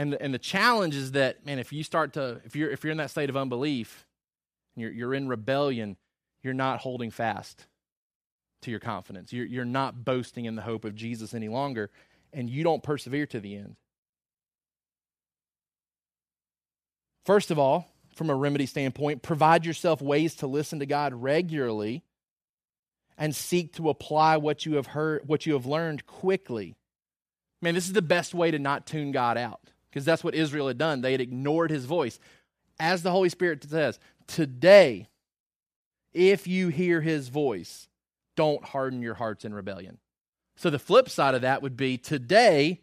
And 0.01 0.15
the, 0.15 0.23
and 0.23 0.33
the 0.33 0.39
challenge 0.39 0.97
is 0.97 1.13
that, 1.13 1.45
man, 1.45 1.59
if 1.59 1.75
you 1.75 1.83
start 1.83 2.15
to, 2.15 2.41
if 2.47 2.57
you're, 2.57 2.71
if 2.71 2.83
you're 2.83 2.91
in 2.91 2.97
that 2.97 3.11
state 3.11 3.29
of 3.29 3.37
unbelief, 3.37 4.07
you're, 4.75 4.91
you're 4.91 5.13
in 5.13 5.29
rebellion, 5.29 5.99
you're 6.43 6.55
not 6.55 6.81
holding 6.81 7.11
fast 7.11 7.67
to 8.63 8.71
your 8.71 8.81
confidence. 8.81 9.31
You're, 9.31 9.45
you're 9.45 9.67
not 9.67 10.03
boasting 10.03 10.47
in 10.47 10.57
the 10.57 10.63
hope 10.63 10.87
of 10.87 10.95
Jesus 10.95 11.35
any 11.35 11.51
longer, 11.51 11.91
and 12.33 12.49
you 12.49 12.65
don't 12.65 12.83
persevere 12.83 13.27
to 13.27 13.41
the 13.41 13.55
end. 13.55 13.77
First 17.27 17.51
of 17.51 17.59
all, 17.59 17.87
from 18.15 18.31
a 18.31 18.35
remedy 18.35 18.65
standpoint, 18.65 19.21
provide 19.21 19.67
yourself 19.67 20.01
ways 20.01 20.35
to 20.37 20.47
listen 20.47 20.79
to 20.79 20.87
God 20.87 21.13
regularly 21.13 22.05
and 23.19 23.37
seek 23.37 23.75
to 23.75 23.91
apply 23.91 24.39
what 24.39 24.65
you 24.65 24.77
have 24.77 24.87
heard, 24.87 25.29
what 25.29 25.45
you 25.45 25.53
have 25.53 25.67
learned 25.67 26.07
quickly. 26.07 26.79
Man, 27.61 27.75
this 27.75 27.85
is 27.85 27.93
the 27.93 28.01
best 28.01 28.33
way 28.33 28.51
to 28.51 28.59
not 28.59 28.87
tune 28.87 29.13
God 29.13 29.37
out 29.37 29.61
because 29.91 30.05
that's 30.05 30.25
what 30.25 30.35
Israel 30.35 30.69
had 30.69 30.79
done. 30.79 31.01
They 31.01 31.13
had 31.13 31.21
ignored 31.21 31.71
his 31.71 31.85
voice. 31.85 32.19
As 32.79 33.03
the 33.03 33.11
Holy 33.11 33.29
Spirit 33.29 33.63
says, 33.65 33.99
today 34.27 35.09
if 36.13 36.47
you 36.47 36.69
hear 36.69 37.01
his 37.01 37.29
voice, 37.29 37.89
don't 38.37 38.65
harden 38.65 39.03
your 39.03 39.15
hearts 39.15 39.45
in 39.45 39.55
rebellion. 39.55 39.99
So 40.57 40.71
the 40.71 40.79
flip 40.79 41.09
side 41.09 41.35
of 41.35 41.43
that 41.43 41.63
would 41.63 41.77
be 41.77 41.97
today, 41.97 42.81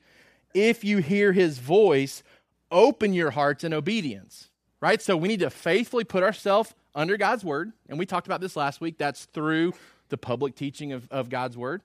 if 0.53 0.83
you 0.83 0.99
hear 0.99 1.33
his 1.33 1.59
voice, 1.59 2.23
open 2.71 3.13
your 3.13 3.31
hearts 3.31 3.63
in 3.63 3.73
obedience, 3.73 4.49
right? 4.81 5.01
So 5.01 5.15
we 5.15 5.27
need 5.27 5.41
to 5.41 5.49
faithfully 5.49 6.03
put 6.03 6.23
ourselves 6.23 6.73
under 6.95 7.17
God's 7.17 7.43
word. 7.43 7.71
And 7.89 7.99
we 7.99 8.05
talked 8.05 8.27
about 8.27 8.41
this 8.41 8.55
last 8.55 8.81
week. 8.81 8.97
That's 8.97 9.25
through 9.25 9.73
the 10.09 10.17
public 10.17 10.55
teaching 10.55 10.93
of, 10.93 11.07
of 11.11 11.29
God's 11.29 11.57
word 11.57 11.81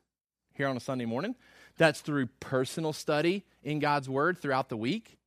here 0.54 0.68
on 0.68 0.76
a 0.76 0.80
Sunday 0.80 1.04
morning. 1.04 1.34
That's 1.78 2.00
through 2.00 2.26
personal 2.40 2.92
study 2.92 3.44
in 3.62 3.78
God's 3.78 4.08
Word 4.08 4.38
throughout 4.38 4.68
the 4.68 4.76
week. 4.76 5.18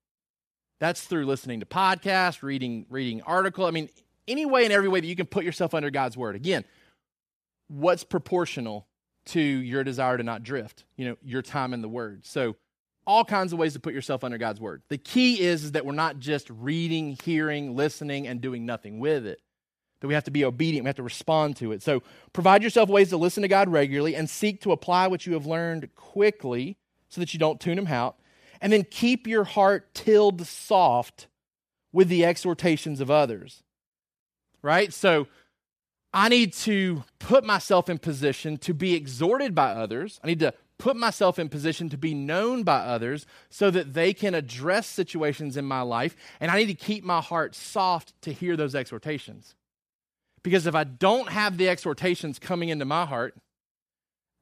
That's 0.79 1.01
through 1.01 1.25
listening 1.25 1.61
to 1.61 1.65
podcasts, 1.65 2.43
reading, 2.43 2.85
reading 2.89 3.21
article. 3.21 3.65
I 3.65 3.71
mean, 3.71 3.89
any 4.27 4.45
way 4.45 4.65
and 4.65 4.73
every 4.73 4.89
way 4.89 4.99
that 4.99 5.07
you 5.07 5.15
can 5.15 5.25
put 5.25 5.43
yourself 5.45 5.73
under 5.73 5.89
God's 5.89 6.17
Word. 6.17 6.35
Again, 6.35 6.65
what's 7.67 8.03
proportional 8.03 8.87
to 9.27 9.41
your 9.41 9.83
desire 9.83 10.17
to 10.17 10.23
not 10.23 10.43
drift? 10.43 10.83
You 10.97 11.09
know, 11.09 11.17
your 11.23 11.41
time 11.41 11.73
in 11.73 11.81
the 11.81 11.89
Word. 11.89 12.25
So 12.25 12.55
all 13.07 13.23
kinds 13.23 13.53
of 13.53 13.59
ways 13.59 13.73
to 13.73 13.79
put 13.79 13.93
yourself 13.93 14.23
under 14.23 14.37
God's 14.37 14.59
word. 14.59 14.81
The 14.89 14.97
key 14.97 15.41
is, 15.41 15.63
is 15.63 15.71
that 15.73 15.85
we're 15.85 15.93
not 15.93 16.19
just 16.19 16.49
reading, 16.49 17.17
hearing, 17.23 17.75
listening, 17.75 18.27
and 18.27 18.41
doing 18.41 18.65
nothing 18.65 18.99
with 18.99 19.25
it. 19.25 19.41
That 20.05 20.09
we 20.09 20.13
have 20.13 20.25
to 20.25 20.31
be 20.31 20.45
obedient, 20.45 20.83
we 20.83 20.89
have 20.89 20.97
to 20.97 21.03
respond 21.03 21.55
to 21.55 21.71
it. 21.71 21.81
So 21.81 22.03
provide 22.31 22.61
yourself 22.61 22.89
ways 22.89 23.09
to 23.09 23.17
listen 23.17 23.41
to 23.41 23.47
God 23.47 23.69
regularly 23.69 24.15
and 24.15 24.29
seek 24.29 24.61
to 24.61 24.71
apply 24.71 25.07
what 25.07 25.25
you 25.25 25.33
have 25.33 25.47
learned 25.47 25.95
quickly 25.95 26.77
so 27.09 27.21
that 27.21 27.33
you 27.33 27.39
don't 27.39 27.59
tune 27.59 27.75
them 27.75 27.87
out. 27.87 28.19
And 28.61 28.71
then 28.71 28.83
keep 28.83 29.25
your 29.25 29.45
heart 29.45 29.95
tilled 29.95 30.45
soft 30.45 31.25
with 31.91 32.07
the 32.07 32.23
exhortations 32.23 33.01
of 33.01 33.09
others. 33.09 33.63
Right? 34.61 34.93
So 34.93 35.25
I 36.13 36.29
need 36.29 36.53
to 36.53 37.03
put 37.17 37.43
myself 37.43 37.89
in 37.89 37.97
position 37.97 38.57
to 38.59 38.75
be 38.75 38.93
exhorted 38.93 39.55
by 39.55 39.71
others. 39.71 40.19
I 40.23 40.27
need 40.27 40.39
to 40.41 40.53
put 40.77 40.95
myself 40.95 41.39
in 41.39 41.49
position 41.49 41.89
to 41.89 41.97
be 41.97 42.13
known 42.13 42.61
by 42.61 42.77
others 42.77 43.25
so 43.49 43.71
that 43.71 43.95
they 43.95 44.13
can 44.13 44.35
address 44.35 44.85
situations 44.85 45.57
in 45.57 45.65
my 45.65 45.81
life. 45.81 46.15
And 46.39 46.51
I 46.51 46.57
need 46.59 46.67
to 46.67 46.75
keep 46.75 47.03
my 47.03 47.21
heart 47.21 47.55
soft 47.55 48.13
to 48.21 48.31
hear 48.31 48.55
those 48.55 48.75
exhortations. 48.75 49.55
Because 50.45 50.67
if 50.67 50.75
I 50.75 50.83
don't 50.83 51.27
have 51.29 51.57
the 51.57 51.69
exhortations 51.69 52.37
coming 52.37 52.69
into 52.69 52.85
my 52.85 53.07
heart, 53.07 53.33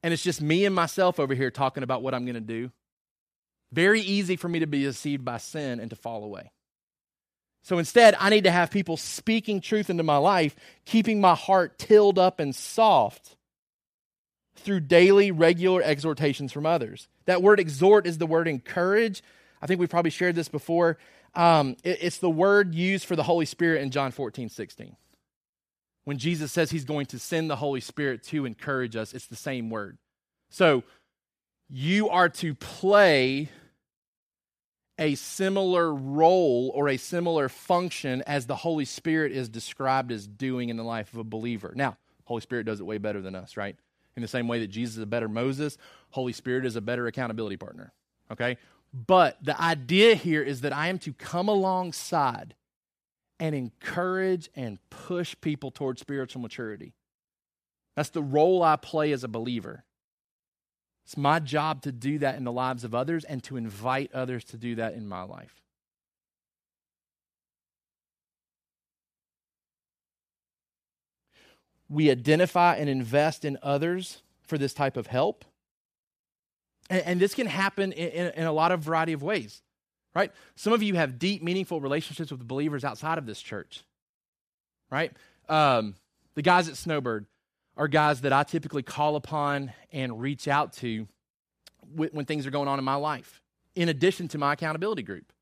and 0.03 0.13
it's 0.13 0.21
just 0.21 0.41
me 0.41 0.65
and 0.65 0.75
myself 0.75 1.17
over 1.17 1.33
here 1.33 1.49
talking 1.49 1.81
about 1.81 2.01
what 2.03 2.13
I'm 2.13 2.25
going 2.25 2.35
to 2.35 2.41
do, 2.41 2.71
very 3.71 4.01
easy 4.01 4.35
for 4.35 4.49
me 4.49 4.59
to 4.59 4.67
be 4.67 4.83
deceived 4.83 5.23
by 5.23 5.37
sin 5.37 5.79
and 5.79 5.89
to 5.91 5.95
fall 5.95 6.25
away. 6.25 6.51
So 7.61 7.77
instead, 7.77 8.17
I 8.19 8.29
need 8.29 8.43
to 8.43 8.51
have 8.51 8.69
people 8.69 8.97
speaking 8.97 9.61
truth 9.61 9.89
into 9.89 10.03
my 10.03 10.17
life, 10.17 10.57
keeping 10.83 11.21
my 11.21 11.35
heart 11.35 11.79
tilled 11.79 12.19
up 12.19 12.41
and 12.41 12.53
soft 12.53 13.37
through 14.57 14.81
daily, 14.81 15.31
regular 15.31 15.81
exhortations 15.81 16.51
from 16.51 16.65
others. 16.65 17.07
That 17.27 17.41
word 17.41 17.61
exhort 17.61 18.07
is 18.07 18.17
the 18.17 18.27
word 18.27 18.49
encourage. 18.49 19.23
I 19.61 19.67
think 19.67 19.79
we've 19.79 19.89
probably 19.89 20.11
shared 20.11 20.35
this 20.35 20.49
before. 20.49 20.97
Um, 21.33 21.77
it, 21.81 21.99
it's 22.01 22.17
the 22.17 22.29
word 22.29 22.75
used 22.75 23.05
for 23.05 23.15
the 23.15 23.23
Holy 23.23 23.45
Spirit 23.45 23.81
in 23.81 23.89
John 23.89 24.11
14, 24.11 24.49
16. 24.49 24.97
When 26.05 26.17
Jesus 26.17 26.51
says 26.51 26.71
he's 26.71 26.85
going 26.85 27.05
to 27.07 27.19
send 27.19 27.49
the 27.49 27.55
Holy 27.55 27.79
Spirit 27.79 28.23
to 28.23 28.45
encourage 28.45 28.95
us, 28.95 29.13
it's 29.13 29.27
the 29.27 29.35
same 29.35 29.69
word. 29.69 29.97
So 30.49 30.83
you 31.69 32.09
are 32.09 32.29
to 32.29 32.53
play 32.53 33.49
a 34.99 35.15
similar 35.15 35.93
role 35.93 36.71
or 36.75 36.89
a 36.89 36.97
similar 36.97 37.49
function 37.49 38.21
as 38.27 38.45
the 38.45 38.55
Holy 38.55 38.85
Spirit 38.85 39.31
is 39.31 39.49
described 39.49 40.11
as 40.11 40.27
doing 40.27 40.69
in 40.69 40.77
the 40.77 40.83
life 40.83 41.11
of 41.13 41.19
a 41.19 41.23
believer. 41.23 41.73
Now, 41.75 41.97
Holy 42.25 42.41
Spirit 42.41 42.65
does 42.65 42.79
it 42.79 42.85
way 42.85 42.97
better 42.97 43.21
than 43.21 43.35
us, 43.35 43.57
right? 43.57 43.75
In 44.15 44.21
the 44.21 44.27
same 44.27 44.47
way 44.47 44.59
that 44.59 44.67
Jesus 44.67 44.97
is 44.97 45.03
a 45.03 45.07
better 45.07 45.27
Moses, 45.27 45.77
Holy 46.11 46.33
Spirit 46.33 46.65
is 46.65 46.75
a 46.75 46.81
better 46.81 47.07
accountability 47.07 47.57
partner. 47.57 47.91
Okay? 48.31 48.57
But 48.93 49.43
the 49.43 49.59
idea 49.59 50.13
here 50.15 50.43
is 50.43 50.61
that 50.61 50.73
I 50.73 50.87
am 50.87 50.99
to 50.99 51.13
come 51.13 51.47
alongside 51.47 52.53
and 53.43 53.53
encourage 53.53 54.49
and 54.55 54.79
push 54.89 55.35
people 55.41 55.69
towards 55.69 55.99
spiritual 55.99 56.41
maturity. 56.41 56.93
That's 57.93 58.09
the 58.09 58.23
role 58.23 58.63
I 58.63 58.77
play 58.77 59.11
as 59.11 59.25
a 59.25 59.27
believer. 59.27 59.83
It's 61.05 61.17
my 61.17 61.39
job 61.39 61.81
to 61.81 61.91
do 61.91 62.19
that 62.19 62.35
in 62.37 62.45
the 62.45 62.53
lives 62.53 62.85
of 62.85 62.95
others 62.95 63.25
and 63.25 63.43
to 63.43 63.57
invite 63.57 64.13
others 64.13 64.45
to 64.45 64.57
do 64.57 64.75
that 64.75 64.93
in 64.93 65.05
my 65.09 65.23
life. 65.23 65.59
we 71.89 72.09
identify 72.09 72.75
and 72.75 72.89
invest 72.89 73.45
in 73.45 73.57
others 73.61 74.23
for 74.41 74.57
this 74.57 74.73
type 74.73 74.97
of 74.97 75.07
help. 75.07 75.45
And, 76.89 77.03
and 77.03 77.19
this 77.19 77.35
can 77.35 77.45
happen 77.45 77.91
in, 77.91 78.09
in, 78.09 78.33
in, 78.33 78.43
a 78.45 78.51
lot 78.51 78.71
of 78.71 78.81
variety 78.81 79.13
of 79.13 79.21
ways, 79.21 79.61
right? 80.15 80.31
Some 80.55 80.73
of 80.73 80.83
you 80.83 80.95
have 80.95 81.19
deep, 81.19 81.41
meaningful 81.41 81.81
relationships 81.81 82.31
with 82.31 82.47
believers 82.47 82.83
outside 82.83 83.17
of 83.17 83.25
this 83.25 83.41
church, 83.41 83.83
right? 84.91 85.11
Um, 85.49 85.95
the 86.35 86.41
guys 86.41 86.69
at 86.69 86.77
Snowbird 86.77 87.25
are 87.75 87.87
guys 87.87 88.21
that 88.21 88.33
I 88.33 88.43
typically 88.43 88.83
call 88.83 89.15
upon 89.15 89.73
and 89.91 90.21
reach 90.21 90.47
out 90.47 90.73
to 90.73 91.07
when 91.95 92.25
things 92.25 92.47
are 92.47 92.51
going 92.51 92.67
on 92.67 92.79
in 92.79 92.85
my 92.85 92.95
life, 92.95 93.41
in 93.75 93.89
addition 93.89 94.27
to 94.29 94.37
my 94.37 94.53
accountability 94.53 95.03
group, 95.03 95.33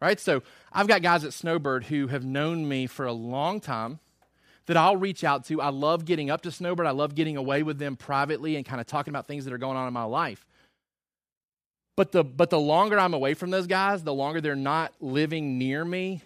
right? 0.00 0.18
So 0.18 0.42
I've 0.72 0.88
got 0.88 1.02
guys 1.02 1.24
at 1.24 1.32
Snowbird 1.32 1.84
who 1.84 2.08
have 2.08 2.24
known 2.24 2.68
me 2.68 2.86
for 2.86 3.06
a 3.06 3.12
long 3.12 3.60
time 3.60 4.00
that 4.66 4.76
I'll 4.76 4.96
reach 4.96 5.24
out 5.24 5.44
to. 5.46 5.60
I 5.60 5.68
love 5.68 6.04
getting 6.04 6.28
up 6.28 6.42
to 6.42 6.50
Snowbird. 6.50 6.86
I 6.86 6.90
love 6.90 7.14
getting 7.14 7.36
away 7.36 7.62
with 7.62 7.78
them 7.78 7.96
privately 7.96 8.56
and 8.56 8.64
kind 8.64 8.80
of 8.80 8.86
talking 8.86 9.12
about 9.12 9.26
things 9.26 9.44
that 9.44 9.54
are 9.54 9.58
going 9.58 9.76
on 9.76 9.86
in 9.86 9.94
my 9.94 10.04
life. 10.04 10.44
But 11.96 12.12
the 12.12 12.22
but 12.22 12.50
the 12.50 12.60
longer 12.60 12.98
I'm 12.98 13.14
away 13.14 13.34
from 13.34 13.50
those 13.50 13.66
guys, 13.66 14.04
the 14.04 14.14
longer 14.14 14.40
they're 14.40 14.54
not 14.54 14.92
living 15.00 15.58
near 15.58 15.84
me, 15.84 16.22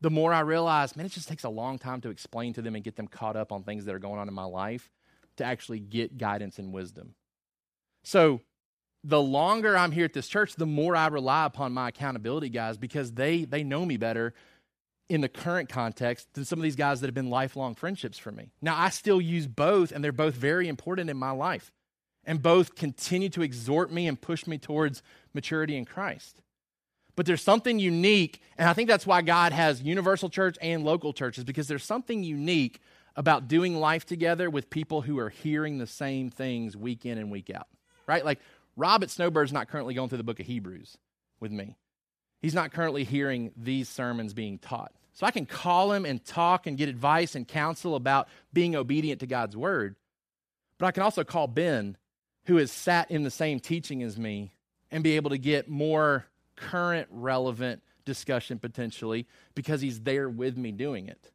the 0.00 0.10
more 0.10 0.32
I 0.32 0.40
realize, 0.40 0.96
man, 0.96 1.06
it 1.06 1.12
just 1.12 1.28
takes 1.28 1.44
a 1.44 1.48
long 1.48 1.78
time 1.78 2.02
to 2.02 2.10
explain 2.10 2.52
to 2.54 2.62
them 2.62 2.74
and 2.74 2.84
get 2.84 2.96
them 2.96 3.08
caught 3.08 3.36
up 3.36 3.50
on 3.50 3.62
things 3.62 3.86
that 3.86 3.94
are 3.94 3.98
going 3.98 4.20
on 4.20 4.28
in 4.28 4.34
my 4.34 4.44
life 4.44 4.90
to 5.36 5.44
actually 5.44 5.80
get 5.80 6.18
guidance 6.18 6.58
and 6.58 6.72
wisdom. 6.72 7.14
So 8.04 8.42
the 9.02 9.20
longer 9.20 9.76
I'm 9.76 9.92
here 9.92 10.04
at 10.04 10.12
this 10.12 10.28
church, 10.28 10.56
the 10.56 10.66
more 10.66 10.94
I 10.94 11.06
rely 11.08 11.46
upon 11.46 11.72
my 11.72 11.88
accountability 11.88 12.50
guys 12.50 12.76
because 12.76 13.12
they 13.12 13.44
they 13.44 13.64
know 13.64 13.84
me 13.84 13.96
better 13.96 14.34
in 15.08 15.20
the 15.20 15.28
current 15.28 15.68
context 15.68 16.32
than 16.34 16.44
some 16.44 16.58
of 16.58 16.62
these 16.62 16.76
guys 16.76 17.00
that 17.00 17.06
have 17.06 17.14
been 17.14 17.30
lifelong 17.30 17.74
friendships 17.74 18.18
for 18.18 18.32
me. 18.32 18.52
Now, 18.62 18.78
I 18.78 18.88
still 18.88 19.20
use 19.20 19.46
both, 19.46 19.92
and 19.92 20.02
they're 20.02 20.12
both 20.12 20.34
very 20.34 20.66
important 20.66 21.10
in 21.10 21.16
my 21.16 21.30
life. 21.30 21.72
And 22.26 22.42
both 22.42 22.74
continue 22.74 23.28
to 23.30 23.42
exhort 23.42 23.92
me 23.92 24.06
and 24.06 24.20
push 24.20 24.46
me 24.46 24.58
towards 24.58 25.02
maturity 25.34 25.76
in 25.76 25.84
Christ. 25.84 26.40
But 27.16 27.26
there's 27.26 27.42
something 27.42 27.78
unique, 27.78 28.40
and 28.58 28.68
I 28.68 28.72
think 28.72 28.88
that's 28.88 29.06
why 29.06 29.22
God 29.22 29.52
has 29.52 29.82
universal 29.82 30.28
church 30.28 30.56
and 30.60 30.84
local 30.84 31.12
churches, 31.12 31.44
because 31.44 31.68
there's 31.68 31.84
something 31.84 32.24
unique 32.24 32.80
about 33.14 33.46
doing 33.46 33.76
life 33.76 34.04
together 34.04 34.50
with 34.50 34.70
people 34.70 35.02
who 35.02 35.18
are 35.18 35.30
hearing 35.30 35.78
the 35.78 35.86
same 35.86 36.30
things 36.30 36.76
week 36.76 37.06
in 37.06 37.18
and 37.18 37.30
week 37.30 37.50
out. 37.50 37.68
Right? 38.06 38.24
Like 38.24 38.40
Rob 38.76 39.04
at 39.04 39.10
Snowbird's 39.10 39.52
not 39.52 39.68
currently 39.68 39.94
going 39.94 40.08
through 40.08 40.18
the 40.18 40.24
book 40.24 40.40
of 40.40 40.46
Hebrews 40.46 40.98
with 41.40 41.52
me. 41.52 41.76
He's 42.42 42.54
not 42.54 42.72
currently 42.72 43.04
hearing 43.04 43.52
these 43.56 43.88
sermons 43.88 44.34
being 44.34 44.58
taught. 44.58 44.92
So 45.12 45.24
I 45.24 45.30
can 45.30 45.46
call 45.46 45.92
him 45.92 46.04
and 46.04 46.24
talk 46.24 46.66
and 46.66 46.76
get 46.76 46.88
advice 46.88 47.36
and 47.36 47.46
counsel 47.46 47.94
about 47.94 48.28
being 48.52 48.74
obedient 48.74 49.20
to 49.20 49.26
God's 49.26 49.56
word. 49.56 49.94
But 50.78 50.86
I 50.86 50.90
can 50.90 51.04
also 51.04 51.22
call 51.22 51.46
Ben, 51.46 51.96
who 52.46 52.56
has 52.56 52.70
sat 52.70 53.10
in 53.10 53.22
the 53.22 53.30
same 53.30 53.60
teaching 53.60 54.02
as 54.02 54.18
me, 54.18 54.52
and 54.90 55.02
be 55.02 55.16
able 55.16 55.30
to 55.30 55.38
get 55.38 55.68
more 55.68 56.26
current, 56.56 57.08
relevant 57.10 57.82
discussion 58.04 58.58
potentially 58.58 59.26
because 59.54 59.80
he's 59.80 60.00
there 60.00 60.28
with 60.28 60.56
me 60.56 60.70
doing 60.70 61.08
it. 61.08 61.30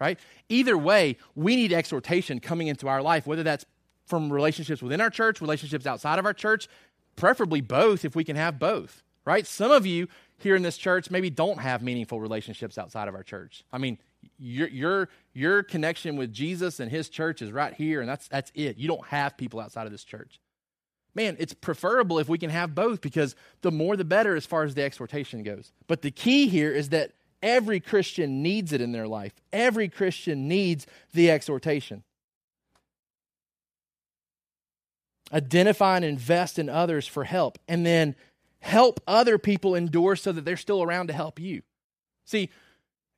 Right? 0.00 0.18
Either 0.48 0.76
way, 0.76 1.16
we 1.36 1.54
need 1.54 1.72
exhortation 1.72 2.40
coming 2.40 2.68
into 2.68 2.88
our 2.88 3.02
life, 3.02 3.26
whether 3.26 3.42
that's 3.42 3.66
from 4.06 4.32
relationships 4.32 4.82
within 4.82 5.00
our 5.00 5.10
church, 5.10 5.40
relationships 5.40 5.86
outside 5.86 6.18
of 6.18 6.26
our 6.26 6.34
church, 6.34 6.68
preferably 7.14 7.60
both 7.60 8.04
if 8.04 8.16
we 8.16 8.24
can 8.24 8.36
have 8.36 8.58
both. 8.58 9.02
Right? 9.24 9.46
Some 9.46 9.70
of 9.70 9.86
you, 9.86 10.08
here 10.38 10.56
in 10.56 10.62
this 10.62 10.76
church 10.76 11.10
maybe 11.10 11.30
don't 11.30 11.60
have 11.60 11.82
meaningful 11.82 12.20
relationships 12.20 12.76
outside 12.76 13.08
of 13.08 13.14
our 13.14 13.22
church. 13.22 13.64
I 13.72 13.78
mean, 13.78 13.98
your 14.38 14.68
your 14.68 15.08
your 15.32 15.62
connection 15.62 16.16
with 16.16 16.32
Jesus 16.32 16.80
and 16.80 16.90
his 16.90 17.08
church 17.08 17.42
is 17.42 17.52
right 17.52 17.74
here 17.74 18.00
and 18.00 18.08
that's 18.08 18.28
that's 18.28 18.50
it. 18.54 18.76
You 18.76 18.88
don't 18.88 19.06
have 19.06 19.36
people 19.36 19.60
outside 19.60 19.86
of 19.86 19.92
this 19.92 20.04
church. 20.04 20.40
Man, 21.14 21.36
it's 21.38 21.52
preferable 21.52 22.18
if 22.18 22.28
we 22.28 22.38
can 22.38 22.50
have 22.50 22.74
both 22.74 23.00
because 23.00 23.36
the 23.60 23.70
more 23.70 23.96
the 23.96 24.04
better 24.04 24.34
as 24.34 24.46
far 24.46 24.64
as 24.64 24.74
the 24.74 24.82
exhortation 24.82 25.42
goes. 25.42 25.72
But 25.86 26.02
the 26.02 26.10
key 26.10 26.48
here 26.48 26.72
is 26.72 26.88
that 26.88 27.12
every 27.42 27.80
Christian 27.80 28.42
needs 28.42 28.72
it 28.72 28.80
in 28.80 28.92
their 28.92 29.06
life. 29.06 29.34
Every 29.52 29.88
Christian 29.88 30.48
needs 30.48 30.86
the 31.12 31.30
exhortation. 31.30 32.02
Identify 35.32 35.96
and 35.96 36.04
invest 36.04 36.58
in 36.58 36.68
others 36.68 37.06
for 37.06 37.24
help. 37.24 37.58
And 37.68 37.84
then 37.84 38.14
help 38.60 39.00
other 39.06 39.38
people 39.38 39.74
endure 39.74 40.16
so 40.16 40.32
that 40.32 40.44
they're 40.44 40.56
still 40.56 40.82
around 40.82 41.08
to 41.08 41.12
help 41.12 41.38
you. 41.40 41.62
See, 42.24 42.48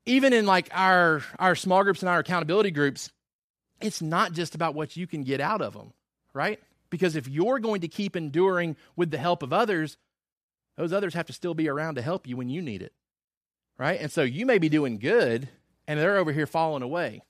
even 0.06 0.32
in 0.32 0.46
like 0.46 0.68
our 0.72 1.22
our 1.38 1.54
small 1.54 1.82
groups 1.84 2.00
and 2.00 2.08
our 2.08 2.18
accountability 2.18 2.70
groups, 2.70 3.10
it's 3.80 4.02
not 4.02 4.32
just 4.32 4.54
about 4.54 4.74
what 4.74 4.96
you 4.96 5.06
can 5.06 5.22
get 5.22 5.40
out 5.40 5.60
of 5.60 5.74
them, 5.74 5.92
right? 6.32 6.60
Because 6.94 7.16
if 7.16 7.26
you're 7.26 7.58
going 7.58 7.80
to 7.80 7.88
keep 7.88 8.14
enduring 8.14 8.76
with 8.94 9.10
the 9.10 9.18
help 9.18 9.42
of 9.42 9.52
others, 9.52 9.96
those 10.76 10.92
others 10.92 11.14
have 11.14 11.26
to 11.26 11.32
still 11.32 11.52
be 11.52 11.68
around 11.68 11.96
to 11.96 12.02
help 12.02 12.24
you 12.24 12.36
when 12.36 12.48
you 12.48 12.62
need 12.62 12.82
it. 12.82 12.92
Right? 13.76 14.00
And 14.00 14.12
so 14.12 14.22
you 14.22 14.46
may 14.46 14.58
be 14.58 14.68
doing 14.68 15.00
good 15.00 15.48
and 15.88 15.98
they're 15.98 16.18
over 16.18 16.30
here 16.30 16.46
falling 16.46 16.84
away. 16.84 17.22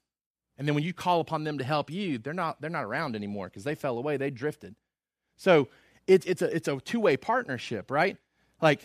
And 0.59 0.69
then 0.69 0.75
when 0.75 0.85
you 0.85 0.93
call 0.93 1.21
upon 1.21 1.45
them 1.45 1.57
to 1.57 1.65
help 1.65 1.91
you, 1.91 2.19
they're 2.19 2.35
not 2.35 2.61
they're 2.61 2.69
not 2.69 2.85
around 2.85 3.17
anymore 3.17 3.47
because 3.47 3.65
they 3.65 3.75
fell 3.75 3.97
away, 3.97 4.19
they 4.19 4.31
drifted. 4.31 4.75
So 5.39 5.69
it, 6.07 6.27
it's 6.27 6.43
a, 6.43 6.55
it's 6.55 6.69
a 6.69 6.79
two 6.79 7.01
way 7.01 7.17
partnership, 7.17 7.91
right? 7.91 8.19
Like, 8.61 8.83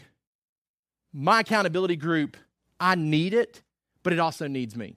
my 1.12 1.42
accountability 1.42 1.98
group, 1.98 2.38
I 2.80 2.96
need 2.96 3.34
it, 3.34 3.64
but 4.02 4.14
it 4.14 4.20
also 4.20 4.48
needs 4.48 4.78
me. 4.78 4.96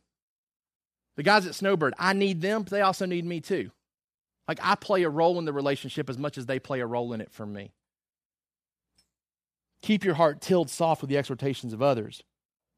The 1.17 1.25
guys 1.25 1.45
at 1.45 1.57
Snowbird, 1.57 1.95
I 1.99 2.13
need 2.13 2.41
them, 2.41 2.63
but 2.63 2.71
they 2.71 2.83
also 2.83 3.05
need 3.05 3.25
me 3.25 3.41
too. 3.41 3.73
Like, 4.49 4.59
I 4.63 4.75
play 4.75 5.03
a 5.05 5.09
role 5.09 5.39
in 5.39 5.45
the 5.45 5.53
relationship 5.53 6.11
as 6.11 6.19
much 6.19 6.37
as 6.37 6.47
they 6.47 6.59
play 6.59 6.81
a 6.81 6.87
role 6.87 7.13
in 7.13 7.21
it 7.21 7.33
for 7.33 7.47
me. 7.47 7.73
Keep 9.83 10.05
your 10.05 10.15
heart 10.15 10.41
tilled 10.41 10.71
soft 10.71 11.01
with 11.01 11.11
the 11.11 11.19
exhortations 11.19 11.73
of 11.73 11.83
others. 11.83 12.23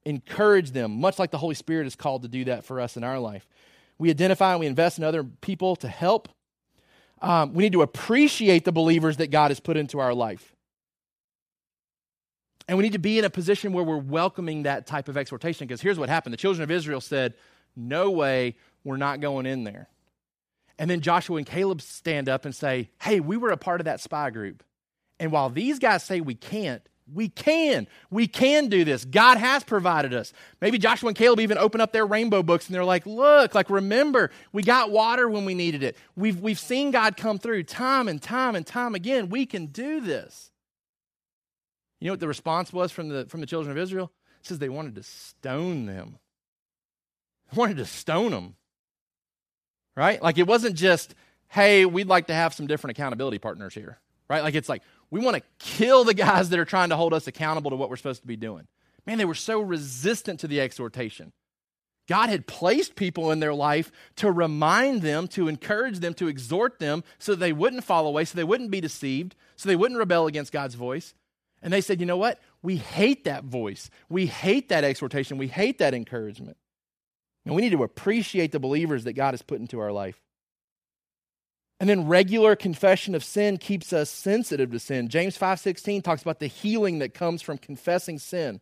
Encourage 0.06 0.72
them, 0.72 1.00
much 1.00 1.18
like 1.18 1.30
the 1.30 1.38
Holy 1.38 1.54
Spirit 1.54 1.86
is 1.86 1.96
called 1.96 2.22
to 2.22 2.28
do 2.28 2.44
that 2.44 2.64
for 2.64 2.80
us 2.80 2.96
in 2.96 3.04
our 3.04 3.18
life. 3.18 3.46
We 3.98 4.10
identify 4.10 4.52
and 4.52 4.60
we 4.60 4.66
invest 4.66 4.98
in 4.98 5.04
other 5.04 5.24
people 5.24 5.76
to 5.76 5.88
help. 5.88 6.28
Um, 7.22 7.54
we 7.54 7.62
need 7.62 7.72
to 7.72 7.82
appreciate 7.82 8.64
the 8.64 8.72
believers 8.72 9.18
that 9.18 9.30
God 9.30 9.50
has 9.50 9.60
put 9.60 9.76
into 9.76 9.98
our 9.98 10.12
life. 10.12 10.54
And 12.66 12.78
we 12.78 12.84
need 12.84 12.94
to 12.94 12.98
be 12.98 13.18
in 13.18 13.24
a 13.24 13.30
position 13.30 13.72
where 13.72 13.84
we're 13.84 13.98
welcoming 13.98 14.62
that 14.62 14.86
type 14.86 15.08
of 15.08 15.16
exhortation. 15.16 15.66
Because 15.66 15.80
here's 15.80 15.98
what 15.98 16.08
happened 16.08 16.32
the 16.32 16.38
children 16.38 16.62
of 16.62 16.70
Israel 16.70 17.00
said, 17.00 17.34
No 17.76 18.10
way, 18.10 18.56
we're 18.82 18.96
not 18.96 19.20
going 19.20 19.46
in 19.46 19.64
there. 19.64 19.88
And 20.78 20.90
then 20.90 21.00
Joshua 21.00 21.36
and 21.36 21.46
Caleb 21.46 21.80
stand 21.80 22.28
up 22.28 22.44
and 22.44 22.54
say, 22.54 22.90
Hey, 23.00 23.20
we 23.20 23.36
were 23.36 23.50
a 23.50 23.56
part 23.56 23.80
of 23.80 23.84
that 23.84 24.00
spy 24.00 24.30
group. 24.30 24.62
And 25.20 25.30
while 25.30 25.50
these 25.50 25.78
guys 25.78 26.02
say 26.02 26.20
we 26.20 26.34
can't, 26.34 26.82
we 27.12 27.28
can. 27.28 27.86
We 28.10 28.26
can 28.26 28.68
do 28.68 28.84
this. 28.84 29.04
God 29.04 29.36
has 29.36 29.62
provided 29.62 30.14
us. 30.14 30.32
Maybe 30.60 30.78
Joshua 30.78 31.08
and 31.08 31.16
Caleb 31.16 31.40
even 31.40 31.58
open 31.58 31.80
up 31.80 31.92
their 31.92 32.06
rainbow 32.06 32.42
books 32.42 32.66
and 32.66 32.74
they're 32.74 32.84
like, 32.84 33.04
look, 33.04 33.54
like 33.54 33.68
remember, 33.68 34.30
we 34.52 34.62
got 34.62 34.90
water 34.90 35.28
when 35.28 35.44
we 35.44 35.54
needed 35.54 35.82
it. 35.82 35.96
We've, 36.16 36.40
we've 36.40 36.58
seen 36.58 36.90
God 36.90 37.16
come 37.16 37.38
through 37.38 37.64
time 37.64 38.08
and 38.08 38.22
time 38.22 38.56
and 38.56 38.66
time 38.66 38.94
again. 38.94 39.28
We 39.28 39.44
can 39.44 39.66
do 39.66 40.00
this. 40.00 40.50
You 42.00 42.06
know 42.06 42.14
what 42.14 42.20
the 42.20 42.28
response 42.28 42.72
was 42.72 42.90
from 42.90 43.08
the, 43.08 43.26
from 43.26 43.40
the 43.40 43.46
children 43.46 43.70
of 43.70 43.82
Israel? 43.82 44.10
It 44.40 44.46
says 44.46 44.58
they 44.58 44.68
wanted 44.68 44.94
to 44.96 45.02
stone 45.02 45.86
them. 45.86 46.18
They 47.50 47.58
wanted 47.58 47.76
to 47.78 47.86
stone 47.86 48.30
them. 48.30 48.56
Right? 49.96 50.22
Like 50.22 50.38
it 50.38 50.46
wasn't 50.46 50.76
just, 50.76 51.14
hey, 51.48 51.86
we'd 51.86 52.08
like 52.08 52.26
to 52.26 52.34
have 52.34 52.54
some 52.54 52.66
different 52.66 52.98
accountability 52.98 53.38
partners 53.38 53.74
here. 53.74 53.98
Right? 54.28 54.42
Like 54.42 54.54
it's 54.54 54.68
like, 54.68 54.82
we 55.10 55.20
want 55.20 55.36
to 55.36 55.42
kill 55.58 56.04
the 56.04 56.14
guys 56.14 56.48
that 56.50 56.58
are 56.58 56.64
trying 56.64 56.88
to 56.88 56.96
hold 56.96 57.14
us 57.14 57.26
accountable 57.26 57.70
to 57.70 57.76
what 57.76 57.90
we're 57.90 57.96
supposed 57.96 58.22
to 58.22 58.26
be 58.26 58.36
doing. 58.36 58.66
Man, 59.06 59.18
they 59.18 59.24
were 59.24 59.34
so 59.34 59.60
resistant 59.60 60.40
to 60.40 60.48
the 60.48 60.60
exhortation. 60.60 61.32
God 62.08 62.28
had 62.28 62.46
placed 62.46 62.96
people 62.96 63.30
in 63.30 63.40
their 63.40 63.54
life 63.54 63.90
to 64.16 64.30
remind 64.30 65.02
them, 65.02 65.26
to 65.28 65.48
encourage 65.48 66.00
them, 66.00 66.12
to 66.14 66.28
exhort 66.28 66.78
them 66.78 67.02
so 67.18 67.34
they 67.34 67.52
wouldn't 67.52 67.84
fall 67.84 68.06
away, 68.06 68.24
so 68.24 68.36
they 68.36 68.44
wouldn't 68.44 68.70
be 68.70 68.80
deceived, 68.80 69.34
so 69.56 69.68
they 69.68 69.76
wouldn't 69.76 69.98
rebel 69.98 70.26
against 70.26 70.52
God's 70.52 70.74
voice. 70.74 71.14
And 71.62 71.72
they 71.72 71.80
said, 71.80 72.00
you 72.00 72.06
know 72.06 72.18
what? 72.18 72.40
We 72.62 72.76
hate 72.76 73.24
that 73.24 73.44
voice. 73.44 73.88
We 74.10 74.26
hate 74.26 74.68
that 74.68 74.84
exhortation. 74.84 75.38
We 75.38 75.48
hate 75.48 75.78
that 75.78 75.94
encouragement. 75.94 76.58
And 77.44 77.54
we 77.54 77.62
need 77.62 77.72
to 77.72 77.82
appreciate 77.82 78.52
the 78.52 78.60
believers 78.60 79.04
that 79.04 79.12
God 79.12 79.32
has 79.32 79.42
put 79.42 79.60
into 79.60 79.80
our 79.80 79.92
life. 79.92 80.20
And 81.80 81.88
then 81.88 82.06
regular 82.06 82.56
confession 82.56 83.14
of 83.14 83.24
sin 83.24 83.58
keeps 83.58 83.92
us 83.92 84.08
sensitive 84.08 84.70
to 84.70 84.78
sin. 84.78 85.08
James 85.08 85.36
5:16 85.36 86.02
talks 86.02 86.22
about 86.22 86.38
the 86.38 86.46
healing 86.46 87.00
that 87.00 87.14
comes 87.14 87.42
from 87.42 87.58
confessing 87.58 88.18
sin. 88.18 88.60